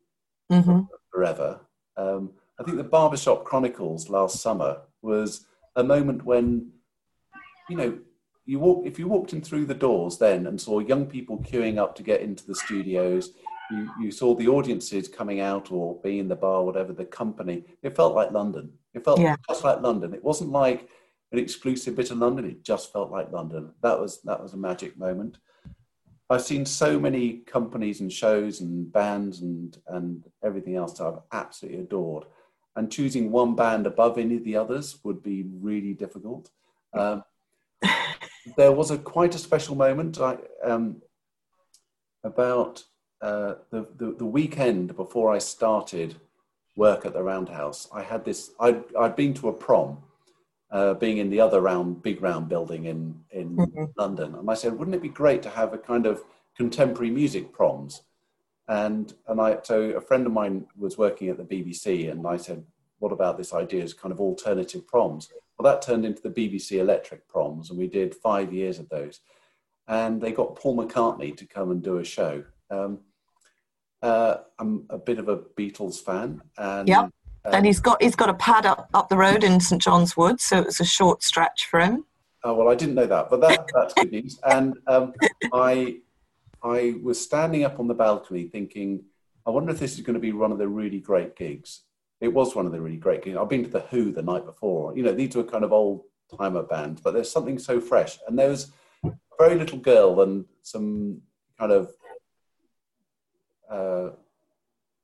mm-hmm. 0.51 0.80
forever. 1.11 1.61
Um, 1.97 2.32
I 2.61 2.64
think 2.64 2.76
the 2.76 2.84
Barbershop 2.84 3.45
Chronicles 3.45 4.09
last 4.09 4.41
summer 4.41 4.82
was 5.03 5.47
a 5.76 5.84
moment 5.84 6.24
when, 6.24 6.70
you 7.68 7.76
know, 7.76 7.99
you 8.45 8.59
walk, 8.59 8.86
if 8.86 8.99
you 8.99 9.09
walked 9.09 9.32
in 9.32 9.43
through 9.43 9.66
the 9.66 9.74
doors 9.74 10.18
then 10.18 10.47
and 10.47 10.61
saw 10.61 10.78
young 10.78 11.07
people 11.07 11.39
queuing 11.39 11.78
up 11.78 11.95
to 11.97 12.03
get 12.03 12.22
into 12.22 12.47
the 12.47 12.55
studios, 12.55 13.32
you, 13.70 13.91
you 14.01 14.11
saw 14.11 14.34
the 14.34 14.49
audiences 14.49 15.09
coming 15.09 15.41
out 15.41 15.70
or 15.70 16.01
being 16.03 16.20
in 16.20 16.28
the 16.28 16.36
bar, 16.36 16.64
whatever 16.64 16.93
the 16.93 17.05
company, 17.05 17.64
it 17.82 17.95
felt 17.95 18.14
like 18.14 18.32
London. 18.32 18.72
It 18.95 19.05
felt 19.05 19.20
yeah. 19.20 19.36
just 19.49 19.64
like 19.64 19.82
London. 19.82 20.14
It 20.14 20.24
wasn't 20.24 20.51
like 20.51 20.89
an 21.32 21.39
exclusive 21.39 21.95
bit 21.95 22.11
of 22.11 22.18
London. 22.18 22.47
It 22.47 22.64
just 22.64 22.93
felt 22.93 23.11
like 23.11 23.30
London. 23.30 23.72
That 23.82 24.01
was 24.01 24.22
that 24.22 24.43
was 24.43 24.55
a 24.55 24.57
magic 24.57 24.99
moment. 24.99 25.39
I've 26.31 26.43
seen 26.43 26.66
so 26.66 26.99
many 27.01 27.39
companies 27.39 28.01
and 28.01 28.12
shows 28.12 28.61
and 28.61 28.93
bands 28.93 29.41
and, 29.41 29.76
and 29.89 30.24
everything 30.43 30.76
else 30.76 30.99
that 30.99 31.07
I've 31.07 31.20
absolutely 31.33 31.81
adored. 31.81 32.24
And 32.76 32.93
choosing 32.93 33.31
one 33.31 33.57
band 33.57 33.87
above 33.87 34.18
any 34.18 34.37
of 34.37 34.45
the 34.45 34.57
others 34.57 34.99
would 35.05 35.22
be 35.22 35.47
really 35.61 35.95
difficult. 35.95 36.51
Um, 36.93 37.24
there 38.57 38.72
was 38.72 38.91
a 38.91 38.99
quite 38.99 39.35
a 39.35 39.39
special 39.39 39.74
moment 39.74 40.20
I, 40.20 40.37
um, 40.62 41.03
about 42.22 42.85
uh, 43.22 43.55
the, 43.70 43.89
the, 43.97 44.14
the, 44.18 44.24
weekend 44.24 44.95
before 44.95 45.35
I 45.35 45.39
started 45.39 46.14
work 46.76 47.05
at 47.05 47.14
the 47.14 47.22
Roundhouse. 47.22 47.89
I 47.93 48.03
had 48.03 48.24
this, 48.24 48.53
I'd, 48.61 48.85
I'd 48.95 49.16
been 49.16 49.35
to 49.35 49.49
a 49.49 49.53
prom 49.53 49.99
uh, 50.70 50.94
being 50.94 51.18
in 51.18 51.30
the 51.30 51.40
other 51.40 51.60
round, 51.60 52.02
big 52.02 52.22
round 52.22 52.48
building 52.48 52.84
in, 52.84 53.18
in 53.30 53.56
mm-hmm. 53.56 53.84
London. 53.96 54.34
And 54.34 54.50
I 54.50 54.54
said, 54.54 54.78
wouldn't 54.78 54.94
it 54.94 55.02
be 55.02 55.08
great 55.08 55.42
to 55.42 55.50
have 55.50 55.72
a 55.72 55.78
kind 55.78 56.06
of 56.06 56.22
contemporary 56.56 57.10
music 57.10 57.52
proms? 57.52 58.02
And, 58.68 59.14
and 59.26 59.40
I, 59.40 59.58
so 59.62 59.80
a 59.90 60.00
friend 60.00 60.26
of 60.26 60.32
mine 60.32 60.66
was 60.76 60.98
working 60.98 61.28
at 61.28 61.38
the 61.38 61.44
BBC 61.44 62.10
and 62.10 62.26
I 62.26 62.36
said, 62.36 62.64
what 62.98 63.12
about 63.12 63.38
this 63.38 63.54
idea 63.54 63.82
as 63.82 63.94
kind 63.94 64.12
of 64.12 64.20
alternative 64.20 64.86
proms? 64.86 65.30
Well, 65.58 65.72
that 65.72 65.82
turned 65.82 66.04
into 66.04 66.20
the 66.20 66.30
BBC 66.30 66.78
Electric 66.78 67.26
proms 67.28 67.70
and 67.70 67.78
we 67.78 67.86
did 67.86 68.14
five 68.14 68.52
years 68.52 68.78
of 68.78 68.88
those. 68.90 69.20
And 69.86 70.20
they 70.20 70.32
got 70.32 70.56
Paul 70.56 70.76
McCartney 70.76 71.34
to 71.38 71.46
come 71.46 71.70
and 71.70 71.82
do 71.82 71.96
a 71.96 72.04
show. 72.04 72.44
Um, 72.70 73.00
uh, 74.02 74.36
I'm 74.58 74.84
a 74.90 74.98
bit 74.98 75.18
of 75.18 75.28
a 75.28 75.38
Beatles 75.38 75.98
fan, 75.98 76.40
and 76.56 76.86
yep 76.86 77.10
and 77.45 77.66
he's 77.66 77.80
got 77.80 78.03
he's 78.03 78.16
got 78.16 78.28
a 78.28 78.34
pad 78.34 78.66
up, 78.66 78.89
up 78.95 79.09
the 79.09 79.16
road 79.16 79.45
in 79.45 79.61
St 79.61 79.80
John's 79.80 80.16
Wood, 80.16 80.41
so 80.41 80.59
it 80.59 80.66
was 80.66 80.80
a 80.80 80.84
short 80.84 81.22
stretch 81.22 81.66
for 81.66 81.80
him. 81.80 82.05
Oh 82.45 82.55
well, 82.55 82.68
I 82.68 82.74
didn't 82.74 82.95
know 82.95 83.07
that, 83.07 83.30
but 83.30 83.41
that, 83.41 83.68
that's 83.74 83.95
good 83.95 84.12
news. 84.12 84.39
And 84.45 84.78
um, 84.86 85.12
I 85.53 85.99
I 86.62 86.95
was 87.03 87.20
standing 87.20 87.64
up 87.64 87.78
on 87.80 87.89
the 87.89 87.95
balcony 87.95 88.45
thinking, 88.45 89.05
I 89.47 89.51
wonder 89.51 89.72
if 89.72 89.78
this 89.78 89.95
is 89.95 90.01
going 90.01 90.14
to 90.14 90.20
be 90.20 90.32
one 90.32 90.53
of 90.53 90.59
the 90.59 90.68
really 90.68 91.01
great 91.01 91.36
gigs. 91.36 91.82
It 92.20 92.28
was 92.28 92.55
one 92.55 92.66
of 92.66 92.72
the 92.72 92.80
really 92.80 92.97
great 92.97 93.22
gigs. 93.22 93.36
I've 93.36 93.49
been 93.49 93.64
to 93.64 93.70
the 93.70 93.80
Who 93.80 94.12
the 94.12 94.22
night 94.22 94.45
before. 94.45 94.97
You 94.97 95.05
know, 95.05 95.12
these 95.12 95.36
were 95.36 95.45
kind 95.45 95.64
of 95.64 95.72
old 95.72 96.03
timer 96.36 96.62
bands, 96.62 97.01
but 97.01 97.14
there's 97.14 97.30
something 97.30 97.59
so 97.59 97.80
fresh. 97.80 98.18
And 98.26 98.39
there 98.39 98.49
was 98.49 98.72
a 99.05 99.12
very 99.39 99.57
little 99.57 99.78
girl 99.78 100.20
and 100.20 100.45
some 100.62 101.22
kind 101.59 101.72
of 101.72 101.93
uh, 103.70 104.11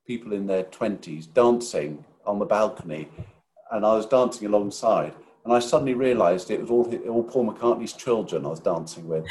people 0.06 0.32
in 0.32 0.46
their 0.46 0.64
twenties 0.64 1.26
dancing 1.26 2.04
on 2.26 2.38
the 2.38 2.44
balcony 2.44 3.08
and 3.72 3.84
I 3.84 3.94
was 3.94 4.06
dancing 4.06 4.46
alongside. 4.46 5.12
and 5.44 5.52
I 5.52 5.58
suddenly 5.58 5.94
realised 5.94 6.50
it 6.50 6.60
was 6.60 6.70
all 6.70 6.84
all 7.08 7.24
Paul 7.24 7.52
McCartney's 7.52 7.92
children 7.92 8.46
I 8.46 8.48
was 8.48 8.60
dancing 8.60 9.06
with. 9.06 9.26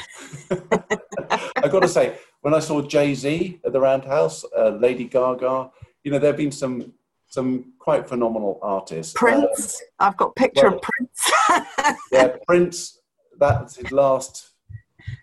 I've 1.56 1.72
got 1.72 1.82
to 1.82 1.88
say, 1.88 2.18
when 2.42 2.54
I 2.54 2.60
saw 2.60 2.82
Jay 2.82 3.16
Z 3.16 3.60
at 3.66 3.72
the 3.74 3.80
Roundhouse, 3.80 4.46
uh, 4.56 4.70
Lady 4.70 5.06
Gaga, 5.06 5.72
you 6.04 6.12
know, 6.12 6.20
there 6.20 6.32
have 6.32 6.38
been 6.38 6.52
some 6.52 6.94
some 7.28 7.74
quite 7.80 8.08
phenomenal 8.08 8.60
artists. 8.62 9.14
Prince, 9.16 9.82
um, 10.00 10.08
I've 10.08 10.18
got 10.18 10.36
picture 10.36 10.70
well, 10.70 10.76
of 10.76 10.82
Prince. 10.82 11.98
yeah, 12.12 12.36
Prince. 12.46 13.00
That's 13.40 13.76
his 13.78 13.92
last 13.92 14.52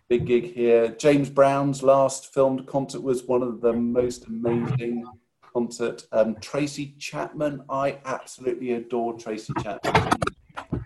big 0.09 0.27
gig 0.27 0.53
here. 0.53 0.89
James 0.89 1.31
Brown's 1.31 1.85
last 1.85 2.35
filmed 2.35 2.67
concert 2.67 3.03
was 3.03 3.25
one 3.25 3.43
of 3.43 3.61
the 3.61 3.73
most 3.73 4.27
amazing 4.27 5.05
concert. 5.53 6.03
Um, 6.13 6.37
Tracy 6.41 6.95
Chapman, 6.99 7.63
I 7.69 7.99
absolutely 8.05 8.73
adore 8.73 9.19
Tracy 9.19 9.53
Chapman. 9.63 10.11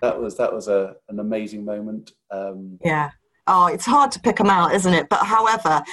that 0.01 0.19
was 0.19 0.37
that 0.37 0.53
was 0.53 0.67
a, 0.67 0.95
an 1.09 1.19
amazing 1.19 1.65
moment. 1.65 2.11
Um, 2.31 2.79
yeah. 2.83 3.11
Oh, 3.47 3.67
it's 3.67 3.85
hard 3.85 4.11
to 4.13 4.19
pick 4.19 4.37
them 4.37 4.49
out, 4.49 4.73
isn't 4.73 4.93
it? 4.93 5.07
But 5.07 5.23
however, 5.23 5.83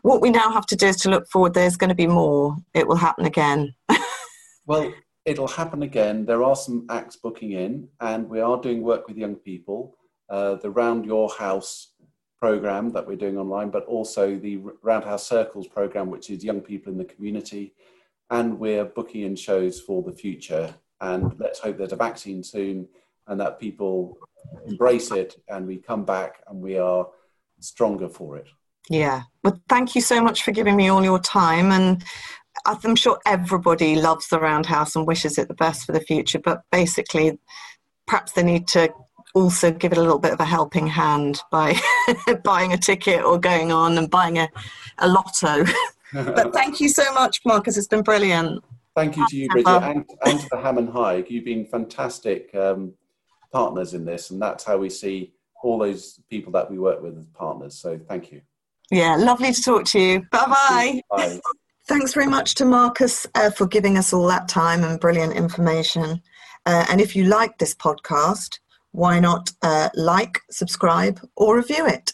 what 0.00 0.22
we 0.22 0.30
now 0.30 0.50
have 0.50 0.64
to 0.66 0.76
do 0.76 0.86
is 0.86 0.96
to 0.98 1.10
look 1.10 1.28
forward. 1.28 1.52
There's 1.52 1.76
going 1.76 1.90
to 1.90 1.94
be 1.94 2.06
more. 2.06 2.56
It 2.72 2.88
will 2.88 2.96
happen 2.96 3.26
again. 3.26 3.74
well, 4.66 4.92
it'll 5.26 5.48
happen 5.48 5.82
again. 5.82 6.24
There 6.24 6.42
are 6.42 6.56
some 6.56 6.86
acts 6.88 7.16
booking 7.16 7.52
in, 7.52 7.88
and 8.00 8.28
we 8.28 8.40
are 8.40 8.58
doing 8.58 8.82
work 8.82 9.08
with 9.08 9.18
young 9.18 9.36
people. 9.36 9.94
Uh, 10.30 10.54
the 10.54 10.70
Round 10.70 11.04
Your 11.04 11.28
House 11.28 11.92
program 12.40 12.90
that 12.90 13.06
we're 13.06 13.16
doing 13.16 13.38
online, 13.38 13.70
but 13.70 13.84
also 13.84 14.36
the 14.36 14.60
Roundhouse 14.82 15.26
Circles 15.26 15.68
program, 15.68 16.10
which 16.10 16.30
is 16.30 16.42
young 16.42 16.60
people 16.60 16.90
in 16.90 16.98
the 16.98 17.04
community. 17.04 17.74
And 18.32 18.58
we're 18.58 18.84
booking 18.84 19.22
in 19.22 19.36
shows 19.36 19.80
for 19.80 20.02
the 20.02 20.12
future. 20.12 20.74
And 21.00 21.38
let's 21.38 21.60
hope 21.60 21.78
there's 21.78 21.92
a 21.92 21.96
vaccine 21.96 22.42
soon 22.42 22.88
and 23.28 23.38
that 23.40 23.60
people 23.60 24.16
embrace 24.66 25.10
it 25.12 25.36
and 25.48 25.66
we 25.66 25.76
come 25.76 26.04
back 26.04 26.42
and 26.48 26.60
we 26.60 26.78
are 26.78 27.06
stronger 27.60 28.08
for 28.08 28.36
it. 28.36 28.48
Yeah. 28.88 29.22
Well, 29.44 29.60
thank 29.68 29.94
you 29.94 30.00
so 30.00 30.20
much 30.20 30.42
for 30.42 30.50
giving 30.50 30.76
me 30.76 30.88
all 30.88 31.04
your 31.04 31.20
time. 31.20 31.70
And 31.70 32.02
I'm 32.66 32.96
sure 32.96 33.18
everybody 33.26 33.96
loves 33.96 34.28
the 34.28 34.40
Roundhouse 34.40 34.96
and 34.96 35.06
wishes 35.06 35.38
it 35.38 35.48
the 35.48 35.54
best 35.54 35.84
for 35.84 35.92
the 35.92 36.00
future. 36.00 36.38
But 36.38 36.62
basically, 36.72 37.38
perhaps 38.06 38.32
they 38.32 38.42
need 38.42 38.66
to 38.68 38.92
also 39.34 39.70
give 39.70 39.92
it 39.92 39.98
a 39.98 40.02
little 40.02 40.18
bit 40.18 40.32
of 40.32 40.40
a 40.40 40.44
helping 40.44 40.86
hand 40.86 41.40
by 41.50 41.78
buying 42.44 42.72
a 42.72 42.78
ticket 42.78 43.22
or 43.24 43.38
going 43.38 43.72
on 43.72 43.96
and 43.98 44.10
buying 44.10 44.38
a, 44.38 44.48
a 44.98 45.08
lotto. 45.08 45.64
but 46.12 46.52
thank 46.52 46.80
you 46.80 46.88
so 46.88 47.12
much, 47.14 47.40
Marcus. 47.44 47.76
It's 47.76 47.88
been 47.88 48.02
brilliant. 48.02 48.62
Thank 48.94 49.16
you 49.16 49.26
to 49.28 49.36
you, 49.36 49.48
Bridget, 49.48 49.68
and, 49.68 50.04
and 50.26 50.40
to 50.40 50.48
the 50.50 50.58
Ham 50.58 50.78
and 50.78 50.88
High. 50.88 51.24
You've 51.26 51.44
been 51.44 51.64
fantastic 51.64 52.54
um, 52.54 52.92
partners 53.50 53.94
in 53.94 54.04
this, 54.04 54.30
and 54.30 54.40
that's 54.40 54.64
how 54.64 54.76
we 54.76 54.90
see 54.90 55.32
all 55.62 55.78
those 55.78 56.20
people 56.28 56.52
that 56.52 56.70
we 56.70 56.78
work 56.78 57.02
with 57.02 57.16
as 57.16 57.26
partners. 57.28 57.74
So 57.78 57.98
thank 58.08 58.32
you. 58.32 58.42
Yeah, 58.90 59.16
lovely 59.16 59.52
to 59.52 59.62
talk 59.62 59.84
to 59.86 60.00
you. 60.00 60.20
Bye-bye. 60.30 61.00
Bye. 61.08 61.40
Thanks 61.88 62.12
very 62.12 62.26
much 62.26 62.54
to 62.56 62.64
Marcus 62.64 63.26
uh, 63.34 63.50
for 63.50 63.66
giving 63.66 63.96
us 63.96 64.12
all 64.12 64.26
that 64.26 64.48
time 64.48 64.84
and 64.84 65.00
brilliant 65.00 65.32
information. 65.32 66.20
Uh, 66.66 66.84
and 66.90 67.00
if 67.00 67.16
you 67.16 67.24
like 67.24 67.56
this 67.58 67.74
podcast, 67.74 68.58
why 68.90 69.18
not 69.18 69.50
uh, 69.62 69.88
like, 69.94 70.40
subscribe, 70.50 71.20
or 71.36 71.56
review 71.56 71.86
it? 71.86 72.12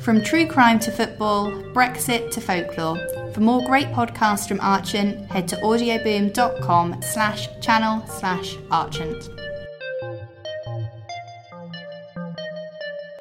From 0.00 0.22
true 0.22 0.46
crime 0.46 0.78
to 0.80 0.90
football, 0.90 1.50
Brexit 1.74 2.30
to 2.32 2.40
folklore. 2.40 2.98
For 3.34 3.40
more 3.40 3.62
great 3.66 3.88
podcasts 3.88 4.48
from 4.48 4.58
Archant, 4.60 5.26
head 5.26 5.46
to 5.48 5.56
audioboom.com 5.56 7.02
slash 7.02 7.48
channel 7.60 8.02
slash 8.06 8.56
Archant. 8.70 9.39